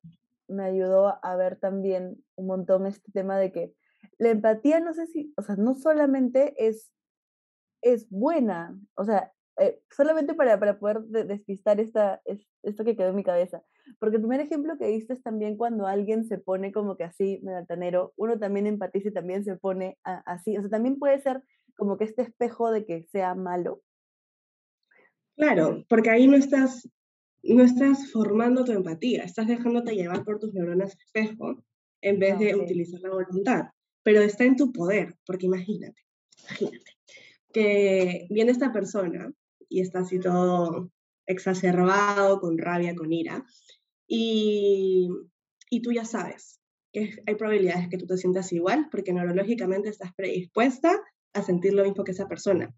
me 0.49 0.65
ayudó 0.65 1.23
a 1.23 1.37
ver 1.37 1.59
también 1.59 2.25
un 2.37 2.47
montón 2.47 2.87
este 2.87 3.11
tema 3.13 3.39
de 3.39 3.53
que 3.53 3.75
la 4.19 4.31
empatía, 4.31 4.81
no 4.81 4.95
sé 4.95 5.07
si, 5.07 5.35
o 5.37 5.43
sea, 5.43 5.57
no 5.57 5.75
solamente 5.75 6.55
es 6.57 6.91
es 7.83 8.09
buena. 8.11 8.79
O 8.97 9.05
sea, 9.05 9.33
eh, 9.59 9.81
solamente 9.91 10.35
para, 10.35 10.59
para 10.59 10.79
poder 10.79 11.01
despistar 11.05 11.81
esta, 11.81 12.20
esto 12.62 12.85
que 12.85 12.97
quedó 12.97 13.09
en 13.09 13.16
mi 13.16 13.24
cabeza. 13.24 13.62
Porque 13.99 14.16
el 14.16 14.22
primer 14.22 14.41
ejemplo 14.41 14.77
que 14.79 14.87
diste 14.87 15.14
es 15.14 15.22
también 15.22 15.57
cuando 15.57 15.87
alguien 15.87 16.24
se 16.24 16.39
pone 16.39 16.72
como 16.72 16.97
que 16.97 17.05
así, 17.05 17.41
altanero, 17.47 18.12
uno 18.16 18.39
también 18.39 18.66
empatiza 18.66 19.09
y 19.09 19.12
también 19.12 19.45
se 19.45 19.57
pone 19.57 19.99
así. 20.03 20.57
O 20.59 20.61
sea, 20.61 20.70
también 20.70 20.99
puede 20.99 21.20
ser 21.20 21.43
como 21.77 21.97
que 21.97 22.05
este 22.05 22.22
espejo 22.22 22.70
de 22.70 22.85
que 22.85 23.05
sea 23.05 23.35
malo. 23.35 23.83
Claro, 25.37 25.85
porque 25.89 26.11
ahí 26.11 26.27
no 26.27 26.37
estás, 26.37 26.89
no 27.43 27.62
estás 27.62 28.11
formando 28.11 28.64
tu 28.64 28.72
empatía, 28.72 29.24
estás 29.24 29.47
dejándote 29.47 29.95
llevar 29.95 30.24
por 30.24 30.39
tus 30.39 30.53
neuronas 30.53 30.97
espejo 30.99 31.62
en 32.03 32.18
vez 32.18 32.39
de 32.39 32.57
utilizar 32.57 33.01
la 33.01 33.11
voluntad. 33.11 33.64
Pero 34.03 34.20
está 34.20 34.45
en 34.45 34.57
tu 34.57 34.72
poder, 34.72 35.16
porque 35.27 35.47
imagínate, 35.47 36.03
imagínate 36.43 36.96
que 37.57 38.27
viene 38.29 38.53
esta 38.53 38.71
persona 38.71 39.33
y 39.67 39.81
está 39.81 40.01
así 40.01 40.21
todo 40.21 40.91
exacerbado, 41.27 42.39
con 42.39 42.59
rabia, 42.59 42.95
con 42.95 43.11
ira, 43.11 43.47
y, 44.07 45.09
y 45.71 45.81
tú 45.81 45.91
ya 45.91 46.05
sabes 46.05 46.61
que 46.93 47.17
hay 47.27 47.35
probabilidades 47.37 47.89
que 47.89 47.97
tú 47.97 48.05
te 48.05 48.19
sientas 48.19 48.53
igual 48.53 48.89
porque 48.91 49.15
neurológicamente 49.15 49.89
estás 49.89 50.13
predispuesta 50.15 51.01
a 51.33 51.43
sentir 51.43 51.73
lo 51.73 51.83
mismo 51.85 52.05
que 52.05 52.13
esa 52.13 52.29
persona. 52.29 52.75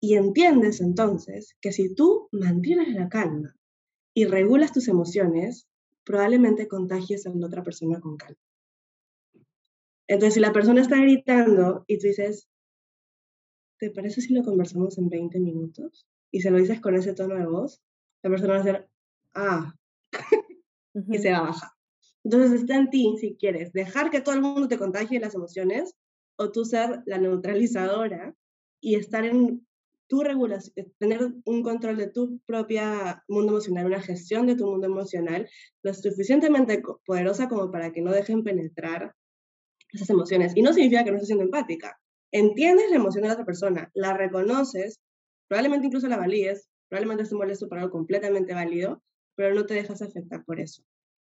Y 0.00 0.16
entiendes 0.16 0.80
entonces 0.80 1.54
que 1.60 1.70
si 1.70 1.94
tú 1.94 2.28
mantienes 2.32 2.88
la 2.88 3.08
calma 3.08 3.54
y 4.14 4.24
regulas 4.24 4.72
tus 4.72 4.88
emociones, 4.88 5.68
probablemente 6.02 6.66
contagies 6.66 7.24
a 7.24 7.30
la 7.30 7.46
otra 7.46 7.62
persona 7.62 8.00
con 8.00 8.16
calma. 8.16 8.40
Entonces, 10.08 10.34
si 10.34 10.40
la 10.40 10.52
persona 10.52 10.80
está 10.80 10.96
gritando 10.96 11.84
y 11.86 11.98
tú 11.98 12.08
dices, 12.08 12.48
¿te 13.78 13.90
parece 13.90 14.20
si 14.20 14.34
lo 14.34 14.42
conversamos 14.42 14.98
en 14.98 15.08
20 15.08 15.40
minutos? 15.40 16.06
Y 16.30 16.40
se 16.40 16.50
lo 16.50 16.58
dices 16.58 16.80
con 16.80 16.94
ese 16.94 17.14
tono 17.14 17.36
de 17.36 17.46
voz, 17.46 17.80
la 18.22 18.30
persona 18.30 18.54
va 18.54 18.60
a 18.60 18.62
decir, 18.62 18.86
ah, 19.34 19.74
y 20.94 21.18
se 21.18 21.30
va 21.30 21.38
a 21.38 21.42
bajar. 21.42 21.70
Entonces 22.24 22.60
está 22.60 22.76
en 22.76 22.90
ti, 22.90 23.16
si 23.18 23.36
quieres, 23.36 23.72
dejar 23.72 24.10
que 24.10 24.20
todo 24.20 24.34
el 24.34 24.42
mundo 24.42 24.68
te 24.68 24.78
contagie 24.78 25.20
las 25.20 25.34
emociones 25.34 25.94
o 26.36 26.50
tú 26.50 26.64
ser 26.64 27.02
la 27.06 27.18
neutralizadora 27.18 28.34
y 28.80 28.96
estar 28.96 29.24
en 29.24 29.66
tu 30.08 30.22
regulación, 30.22 30.72
eh, 30.76 30.90
tener 30.98 31.20
un 31.44 31.62
control 31.62 31.96
de 31.96 32.08
tu 32.08 32.40
propia 32.46 33.22
mundo 33.28 33.52
emocional, 33.52 33.86
una 33.86 34.00
gestión 34.00 34.46
de 34.46 34.56
tu 34.56 34.66
mundo 34.66 34.86
emocional 34.86 35.48
lo 35.82 35.94
suficientemente 35.94 36.82
poderosa 37.04 37.48
como 37.48 37.70
para 37.70 37.92
que 37.92 38.00
no 38.00 38.12
dejen 38.12 38.42
penetrar 38.42 39.14
esas 39.92 40.10
emociones. 40.10 40.52
Y 40.56 40.62
no 40.62 40.72
significa 40.72 41.04
que 41.04 41.10
no 41.10 41.16
estés 41.16 41.28
siendo 41.28 41.44
empática, 41.44 41.98
entiendes 42.32 42.90
la 42.90 42.96
emoción 42.96 43.22
de 43.22 43.28
la 43.28 43.34
otra 43.34 43.46
persona, 43.46 43.90
la 43.94 44.14
reconoces, 44.14 45.00
probablemente 45.48 45.86
incluso 45.86 46.08
la 46.08 46.16
valíes, 46.16 46.68
probablemente 46.88 47.24
esté 47.24 47.34
molesto 47.34 47.68
por 47.68 47.78
algo 47.78 47.90
completamente 47.90 48.54
válido, 48.54 49.02
pero 49.36 49.54
no 49.54 49.66
te 49.66 49.74
dejas 49.74 50.02
afectar 50.02 50.44
por 50.44 50.60
eso. 50.60 50.82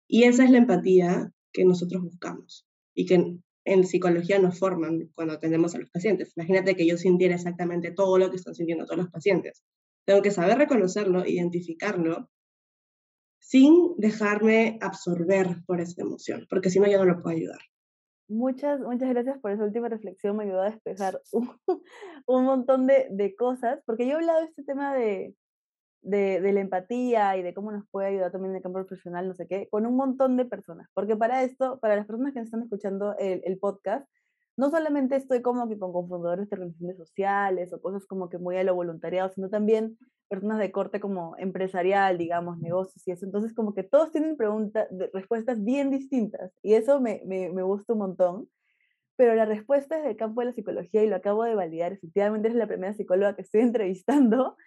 Y 0.08 0.24
esa 0.24 0.44
es 0.44 0.52
la 0.52 0.60
empatía 0.60 1.32
que 1.52 1.66
nosotros 1.66 2.04
buscamos 2.04 2.66
y 2.96 3.06
que 3.06 3.40
en, 3.66 3.84
psicología 3.84 4.40
nos 4.40 4.58
forman 4.58 5.12
cuando 5.14 5.34
atendemos 5.34 5.76
a 5.76 5.80
los 5.80 5.90
pacientes. 5.90 6.32
Imagínate 6.38 6.76
que 6.76 6.88
yo 6.88 6.98
sintiera 6.98 7.36
exactamente 7.36 7.92
todo 7.92 8.18
lo 8.18 8.30
que 8.30 8.38
están 8.38 8.56
sintiendo 8.56 8.86
todos 8.86 9.00
los 9.00 9.12
pacientes. 9.12 9.64
Tengo 10.06 10.22
que 10.22 10.32
saber 10.32 10.58
reconocerlo, 10.58 11.26
identificarlo, 11.26 12.30
sin 13.40 13.96
dejarme 13.98 14.78
absorber 14.82 15.64
por 15.66 15.82
esa 15.82 16.02
emoción, 16.02 16.48
porque 16.50 16.70
si 16.70 16.80
no, 16.80 16.88
yo 16.88 16.98
no 16.98 17.06
lo 17.06 17.22
puedo 17.22 17.36
ayudar. 17.36 17.60
Muchas, 18.30 18.82
muchas 18.82 19.10
gracias 19.10 19.40
por 19.40 19.52
esa 19.52 19.64
última 19.64 19.88
reflexión, 19.88 20.36
me 20.36 20.44
ayudó 20.44 20.62
a 20.62 20.70
despejar 20.70 21.22
un, 22.26 22.44
montón 22.44 22.86
de, 22.86 23.08
de, 23.10 23.36
cosas, 23.36 23.80
porque 23.86 24.06
yo 24.06 24.14
he 24.14 24.16
hablado 24.16 24.40
de 24.42 24.46
este 24.48 24.64
tema 24.64 24.94
de, 24.94 25.34
de, 26.02 26.42
de, 26.42 26.52
la 26.52 26.60
empatía 26.60 27.38
y 27.38 27.42
de 27.42 27.54
cómo 27.54 27.72
nos 27.72 27.88
puede 27.90 28.10
ayudar 28.10 28.34
también 28.34 28.52
en 28.52 28.58
el 28.58 28.64
campo 28.64 28.80
profesional, 28.86 29.30
no 29.30 29.34
sé 29.34 29.48
qué, 29.48 29.70
con 29.70 29.86
un 29.86 29.96
montón 29.96 30.36
de 30.36 30.44
personas, 30.44 30.90
porque 30.94 31.16
para 31.16 31.44
esto, 31.44 31.80
para 31.80 31.96
las 31.96 32.06
personas 32.06 32.34
que 32.34 32.42
están 32.42 32.64
escuchando 32.64 33.16
el, 33.18 33.42
el 33.46 33.58
podcast, 33.60 34.06
no 34.58 34.72
solamente 34.72 35.16
estoy 35.16 35.42
como 35.44 35.70
que 35.70 35.78
con 35.78 35.94
confundadores 35.94 36.50
de 36.50 36.56
relaciones 36.56 36.98
sociales 36.98 37.72
o 37.72 37.80
cosas 37.80 38.06
como 38.08 38.28
que 38.28 38.40
muy 38.40 38.58
a 38.58 38.64
lo 38.64 38.74
voluntariado, 38.74 39.30
sino 39.30 39.50
también 39.50 39.98
personas 40.30 40.58
de 40.58 40.72
corte 40.72 41.00
como 41.00 41.38
empresarial, 41.38 42.18
digamos, 42.18 42.58
negocios 42.58 43.08
y 43.08 43.12
eso. 43.12 43.26
Entonces, 43.26 43.54
como 43.54 43.74
que 43.76 43.84
todos 43.84 44.12
tienen 44.12 44.36
preguntas, 44.36 44.88
respuestas 45.14 45.64
bien 45.64 45.92
distintas 45.92 46.52
y 46.64 46.74
eso 46.74 47.00
me, 47.00 47.22
me, 47.26 47.50
me 47.52 47.62
gusta 47.62 47.94
un 47.94 48.00
montón. 48.00 48.50
Pero 49.16 49.36
la 49.36 49.46
respuesta 49.46 49.98
es 49.98 50.04
del 50.04 50.18
campo 50.18 50.42
de 50.42 50.48
la 50.48 50.54
psicología 50.54 51.04
y 51.04 51.08
lo 51.08 51.16
acabo 51.16 51.44
de 51.44 51.56
validar. 51.56 51.94
Efectivamente, 51.94 52.50
eres 52.50 52.58
la 52.58 52.68
primera 52.68 52.94
psicóloga 52.94 53.36
que 53.36 53.44
estoy 53.44 53.62
entrevistando. 53.62 54.58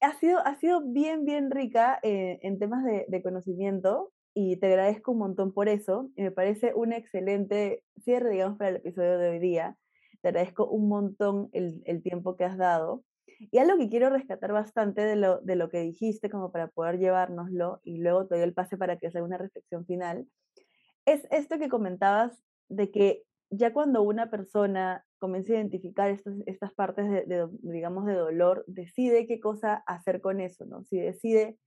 Ha 0.00 0.14
sido, 0.18 0.38
ha 0.40 0.56
sido 0.56 0.82
bien, 0.82 1.24
bien 1.24 1.50
rica 1.50 1.98
eh, 2.02 2.38
en 2.42 2.58
temas 2.58 2.84
de, 2.84 3.04
de 3.08 3.22
conocimiento 3.22 4.12
y 4.34 4.56
te 4.56 4.66
agradezco 4.66 5.12
un 5.12 5.18
montón 5.18 5.52
por 5.52 5.68
eso. 5.68 6.10
Y 6.16 6.22
me 6.22 6.32
parece 6.32 6.74
un 6.74 6.92
excelente 6.92 7.82
cierre, 8.02 8.30
digamos, 8.30 8.58
para 8.58 8.70
el 8.70 8.76
episodio 8.76 9.18
de 9.18 9.30
hoy 9.30 9.38
día. 9.38 9.76
Te 10.20 10.28
agradezco 10.28 10.66
un 10.66 10.88
montón 10.88 11.48
el, 11.52 11.82
el 11.86 12.02
tiempo 12.02 12.36
que 12.36 12.44
has 12.44 12.58
dado. 12.58 13.04
Y 13.50 13.58
algo 13.58 13.78
que 13.78 13.88
quiero 13.88 14.10
rescatar 14.10 14.52
bastante 14.52 15.02
de 15.02 15.16
lo, 15.16 15.40
de 15.40 15.56
lo 15.56 15.68
que 15.68 15.80
dijiste, 15.80 16.30
como 16.30 16.52
para 16.52 16.68
poder 16.68 16.98
llevárnoslo, 16.98 17.80
y 17.84 17.98
luego 17.98 18.26
te 18.26 18.36
doy 18.36 18.44
el 18.44 18.54
pase 18.54 18.76
para 18.76 18.98
que 18.98 19.08
haga 19.08 19.22
una 19.22 19.38
reflexión 19.38 19.86
final, 19.86 20.26
es 21.06 21.26
esto 21.30 21.58
que 21.58 21.68
comentabas 21.68 22.42
de 22.68 22.90
que 22.90 23.22
ya 23.50 23.72
cuando 23.72 24.02
una 24.02 24.30
persona 24.30 25.04
comienza 25.18 25.52
a 25.52 25.56
identificar 25.56 26.10
estas, 26.10 26.34
estas 26.46 26.72
partes 26.72 27.08
de, 27.08 27.48
digamos, 27.62 28.06
de 28.06 28.14
dolor, 28.14 28.64
decide 28.66 29.26
qué 29.26 29.40
cosa 29.40 29.82
hacer 29.86 30.20
con 30.20 30.40
eso, 30.40 30.64
¿no? 30.64 30.84
Si 30.84 30.98
decide, 30.98 31.58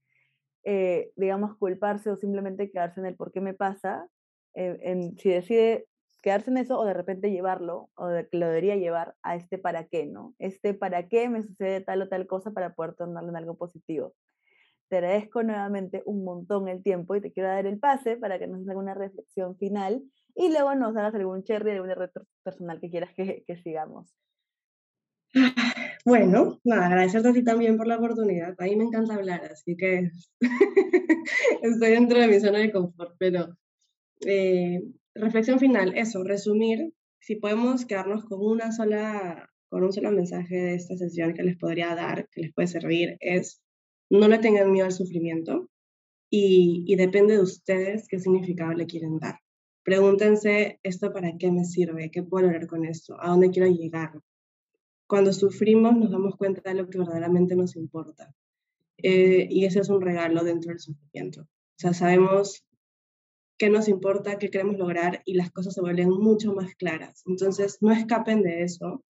eh, 0.64 1.12
digamos, 1.16 1.56
culparse 1.56 2.10
o 2.10 2.16
simplemente 2.16 2.70
quedarse 2.70 3.00
en 3.00 3.06
el 3.06 3.16
por 3.16 3.32
qué 3.32 3.40
me 3.40 3.54
pasa, 3.54 4.08
eh, 4.54 4.78
en, 4.82 5.18
si 5.18 5.30
decide 5.30 5.86
quedarse 6.22 6.50
en 6.50 6.58
eso 6.58 6.78
o 6.78 6.84
de 6.84 6.94
repente 6.94 7.30
llevarlo, 7.30 7.90
o 7.94 8.06
de, 8.08 8.28
lo 8.32 8.46
debería 8.46 8.76
llevar 8.76 9.14
a 9.22 9.36
este 9.36 9.58
para 9.58 9.84
qué, 9.84 10.06
¿no? 10.06 10.34
Este 10.38 10.74
para 10.74 11.08
qué 11.08 11.28
me 11.28 11.42
sucede 11.42 11.80
tal 11.80 12.02
o 12.02 12.08
tal 12.08 12.26
cosa 12.26 12.50
para 12.50 12.74
poder 12.74 12.94
tornarlo 12.94 13.30
en 13.30 13.36
algo 13.36 13.56
positivo. 13.56 14.14
Te 14.88 14.96
agradezco 14.96 15.42
nuevamente 15.42 16.02
un 16.06 16.24
montón 16.24 16.68
el 16.68 16.82
tiempo 16.82 17.14
y 17.14 17.20
te 17.20 17.32
quiero 17.32 17.50
dar 17.50 17.66
el 17.66 17.78
pase 17.78 18.16
para 18.16 18.38
que 18.38 18.46
nos 18.46 18.66
haga 18.68 18.78
una 18.78 18.94
reflexión 18.94 19.56
final 19.58 20.02
y 20.34 20.50
luego 20.50 20.74
nos 20.74 20.96
hagas 20.96 21.14
algún 21.14 21.44
cherry, 21.44 21.72
algún 21.72 21.90
reto 21.90 22.26
personal 22.42 22.80
que 22.80 22.90
quieras 22.90 23.12
que, 23.14 23.44
que 23.46 23.56
sigamos. 23.58 24.14
Bueno, 26.08 26.58
nada, 26.64 26.86
agradecerte 26.86 27.28
a 27.28 27.32
ti 27.34 27.44
también 27.44 27.76
por 27.76 27.86
la 27.86 27.98
oportunidad. 27.98 28.54
A 28.58 28.64
mí 28.64 28.76
me 28.76 28.84
encanta 28.84 29.14
hablar, 29.14 29.44
así 29.52 29.76
que 29.76 30.10
estoy 31.62 31.90
dentro 31.90 32.18
de 32.18 32.28
mi 32.28 32.40
zona 32.40 32.60
de 32.60 32.72
confort, 32.72 33.14
pero 33.18 33.58
eh, 34.26 34.80
reflexión 35.14 35.58
final, 35.58 35.92
eso, 35.98 36.24
resumir, 36.24 36.94
si 37.20 37.36
podemos 37.36 37.84
quedarnos 37.84 38.24
con 38.24 38.40
una 38.40 38.72
sola, 38.72 39.50
con 39.68 39.84
un 39.84 39.92
solo 39.92 40.10
mensaje 40.10 40.56
de 40.56 40.74
esta 40.76 40.96
sesión 40.96 41.34
que 41.34 41.42
les 41.42 41.58
podría 41.58 41.94
dar, 41.94 42.26
que 42.30 42.40
les 42.40 42.54
puede 42.54 42.68
servir, 42.68 43.18
es 43.20 43.60
no 44.08 44.28
le 44.28 44.38
tengan 44.38 44.72
miedo 44.72 44.86
al 44.86 44.92
sufrimiento 44.92 45.68
y, 46.30 46.84
y 46.86 46.96
depende 46.96 47.34
de 47.34 47.42
ustedes 47.42 48.08
qué 48.08 48.18
significado 48.18 48.72
le 48.72 48.86
quieren 48.86 49.18
dar. 49.18 49.40
Pregúntense, 49.84 50.80
¿esto 50.82 51.12
para 51.12 51.36
qué 51.36 51.50
me 51.52 51.66
sirve? 51.66 52.10
¿Qué 52.10 52.22
puedo 52.22 52.46
lograr 52.46 52.66
con 52.66 52.86
esto? 52.86 53.14
¿A 53.20 53.28
dónde 53.28 53.50
quiero 53.50 53.68
llegar? 53.68 54.12
Cuando 55.08 55.32
sufrimos 55.32 55.96
nos 55.96 56.10
damos 56.10 56.36
cuenta 56.36 56.60
de 56.62 56.76
lo 56.76 56.88
que 56.88 56.98
verdaderamente 56.98 57.56
nos 57.56 57.74
importa. 57.76 58.32
Eh, 58.98 59.48
y 59.50 59.64
ese 59.64 59.80
es 59.80 59.88
un 59.88 60.02
regalo 60.02 60.44
dentro 60.44 60.70
del 60.70 60.80
sufrimiento. 60.80 61.42
O 61.42 61.80
sea, 61.80 61.94
sabemos 61.94 62.64
qué 63.56 63.70
nos 63.70 63.88
importa, 63.88 64.38
qué 64.38 64.50
queremos 64.50 64.76
lograr 64.76 65.22
y 65.24 65.34
las 65.34 65.50
cosas 65.50 65.74
se 65.74 65.80
vuelven 65.80 66.10
mucho 66.10 66.52
más 66.52 66.74
claras. 66.74 67.22
Entonces, 67.26 67.78
no 67.80 67.90
escapen 67.90 68.42
de 68.42 68.62
eso. 68.62 69.02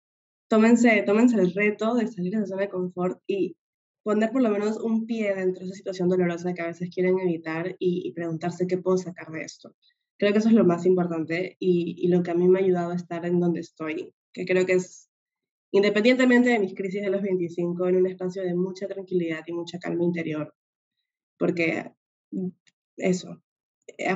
Tómense, 0.50 1.02
tómense 1.04 1.36
el 1.36 1.54
reto 1.54 1.95
de 1.95 2.08
salir 2.08 2.32
de 2.32 2.38
esa 2.38 2.48
zona 2.48 2.62
de 2.62 2.70
confort 2.70 3.20
y 3.26 3.58
poner 4.04 4.32
por 4.32 4.41
lo 4.43 4.50
menos 4.50 4.78
un 4.78 5.06
pie 5.06 5.34
dentro 5.36 5.62
de 5.62 5.66
esa 5.66 5.78
situación 5.78 6.10
dolorosa 6.10 6.54
que 6.54 6.62
a 6.62 6.68
veces 6.68 6.89
quieren 6.93 7.20
evitar 7.20 7.76
y, 7.80 8.12
preguntarse 8.14 8.68
qué 8.68 8.78
puedo 8.78 8.98
sacar 8.98 9.32
de 9.32 9.41
esto. 9.41 9.76
Creo 10.18 10.32
que 10.32 10.39
eso 10.39 10.50
es 10.50 10.56
lo 10.56 10.64
más 10.64 10.86
importante 10.86 11.58
y, 11.60 11.95
y, 11.98 12.08
lo 12.08 12.24
que 12.24 12.32
a 12.32 12.36
mí 12.36 12.48
me 12.48 12.60
ha 12.60 12.64
ayudado 12.64 12.91
a 12.91 12.95
estar 12.95 13.26
en 13.26 13.39
donde 13.39 13.60
estoy, 13.60 14.14
que 14.32 14.45
creo 14.45 14.66
que 14.66 14.74
es, 14.74 15.07
independientemente 15.72 16.49
de 16.49 16.59
mis 16.59 16.76
crisis 16.76 17.01
de 17.01 17.09
los 17.09 17.22
25, 17.22 17.88
en 17.88 17.97
un 17.97 18.07
espacio 18.07 18.43
de 18.43 18.55
mucha 18.55 18.88
tranquilidad 18.88 19.43
y 19.47 19.53
mucha 19.53 19.80
calma 19.80 20.03
interior, 20.03 20.53
porque 21.38 21.91
eso, 22.97 23.41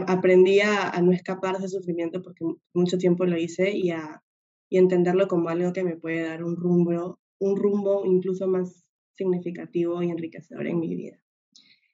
aprendí 0.08 0.60
a, 0.60 1.00
no 1.02 1.12
escapar 1.12 1.58
de 1.58 1.68
sufrimiento 1.68 2.22
porque 2.22 2.46
mucho 2.74 2.98
tiempo 2.98 3.26
lo 3.26 3.38
hice 3.38 3.72
y 3.72 3.92
a 3.92 4.22
y 4.72 4.78
entenderlo 4.78 5.28
como 5.28 5.50
algo 5.50 5.74
que 5.74 5.84
me 5.84 5.98
puede 5.98 6.24
dar 6.24 6.44
un 6.44 6.56
rumbo, 6.56 7.20
un 7.40 7.58
rumbo 7.58 8.06
incluso 8.06 8.48
más 8.48 8.86
significativo 9.18 10.02
y 10.02 10.10
enriquecedor 10.10 10.66
en 10.66 10.80
mi 10.80 10.96
vida. 10.96 11.20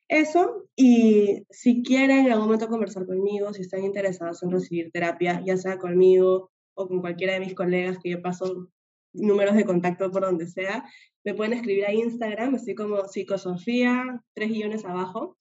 Eso, 0.08 0.70
y 0.76 1.44
si 1.50 1.82
quieren 1.82 2.28
en 2.28 2.32
algún 2.32 2.46
momento 2.46 2.70
conversar 2.70 3.08
conmigo, 3.08 3.52
si 3.52 3.64
están 3.64 3.84
interesados 3.84 4.42
en 4.44 4.52
recibir 4.52 4.92
terapia, 4.92 5.42
ya 5.44 5.58
sea 5.58 5.80
conmigo 5.80 6.52
o 6.76 6.88
con 6.88 7.02
cualquiera 7.02 7.34
de 7.34 7.40
mis 7.40 7.56
colegas 7.56 7.98
que 7.98 8.12
yo 8.12 8.22
paso 8.22 8.70
números 9.14 9.56
de 9.56 9.66
contacto 9.66 10.12
por 10.12 10.24
donde 10.24 10.48
sea, 10.48 10.86
me 11.24 11.34
pueden 11.34 11.54
escribir 11.54 11.86
a 11.86 11.94
Instagram, 11.94 12.56
así 12.56 12.76
como 12.76 13.06
psicosofía, 13.08 14.22
tres 14.34 14.50
guiones 14.50 14.86
abajo, 14.86 15.38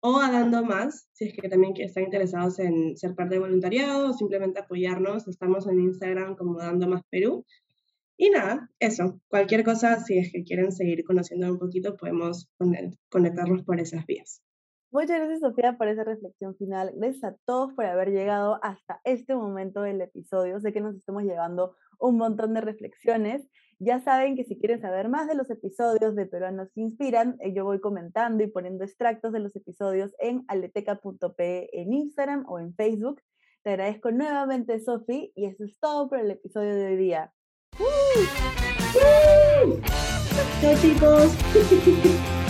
o 0.00 0.18
a 0.18 0.30
Dando 0.30 0.64
Más, 0.64 1.08
si 1.12 1.26
es 1.26 1.34
que 1.34 1.48
también 1.48 1.74
están 1.76 2.04
interesados 2.04 2.58
en 2.58 2.96
ser 2.96 3.14
parte 3.14 3.34
de 3.34 3.40
voluntariado 3.40 4.10
o 4.10 4.12
simplemente 4.14 4.60
apoyarnos. 4.60 5.28
Estamos 5.28 5.66
en 5.66 5.80
Instagram 5.80 6.36
como 6.36 6.58
Dando 6.58 6.88
Más 6.88 7.02
Perú. 7.10 7.44
Y 8.16 8.30
nada, 8.30 8.70
eso. 8.78 9.20
Cualquier 9.28 9.64
cosa, 9.64 10.00
si 10.00 10.18
es 10.18 10.32
que 10.32 10.42
quieren 10.42 10.72
seguir 10.72 11.04
conociendo 11.04 11.50
un 11.50 11.58
poquito, 11.58 11.96
podemos 11.96 12.48
conectarnos 13.08 13.62
por 13.62 13.80
esas 13.80 14.06
vías. 14.06 14.42
Muchas 14.90 15.18
gracias, 15.18 15.40
Sofía, 15.40 15.78
por 15.78 15.88
esa 15.88 16.04
reflexión 16.04 16.56
final. 16.56 16.92
Gracias 16.96 17.24
a 17.24 17.36
todos 17.44 17.72
por 17.74 17.84
haber 17.84 18.10
llegado 18.10 18.58
hasta 18.62 19.00
este 19.04 19.34
momento 19.34 19.82
del 19.82 20.00
episodio. 20.00 20.60
Sé 20.60 20.72
que 20.72 20.80
nos 20.80 20.96
estamos 20.96 21.22
llevando 21.22 21.76
un 21.98 22.16
montón 22.16 22.54
de 22.54 22.60
reflexiones 22.60 23.48
ya 23.82 23.98
saben 23.98 24.36
que 24.36 24.44
si 24.44 24.58
quieren 24.58 24.82
saber 24.82 25.08
más 25.08 25.26
de 25.26 25.34
los 25.34 25.48
episodios 25.48 26.14
de 26.14 26.26
Peruanos 26.26 26.68
que 26.74 26.82
Inspiran, 26.82 27.38
eh, 27.40 27.54
yo 27.54 27.64
voy 27.64 27.80
comentando 27.80 28.44
y 28.44 28.46
poniendo 28.46 28.84
extractos 28.84 29.32
de 29.32 29.40
los 29.40 29.56
episodios 29.56 30.14
en 30.18 30.44
aleteca.pe 30.48 31.80
en 31.80 31.94
Instagram 31.94 32.44
o 32.46 32.58
en 32.58 32.74
Facebook. 32.74 33.22
Te 33.62 33.70
agradezco 33.70 34.10
nuevamente, 34.10 34.78
Sofi, 34.80 35.32
y 35.34 35.46
eso 35.46 35.64
es 35.64 35.78
todo 35.80 36.10
por 36.10 36.18
el 36.18 36.30
episodio 36.30 36.74
de 36.74 36.86
hoy 36.88 36.96
día. 36.96 37.32
¡Chao, 40.60 40.74
chicos! 40.82 41.34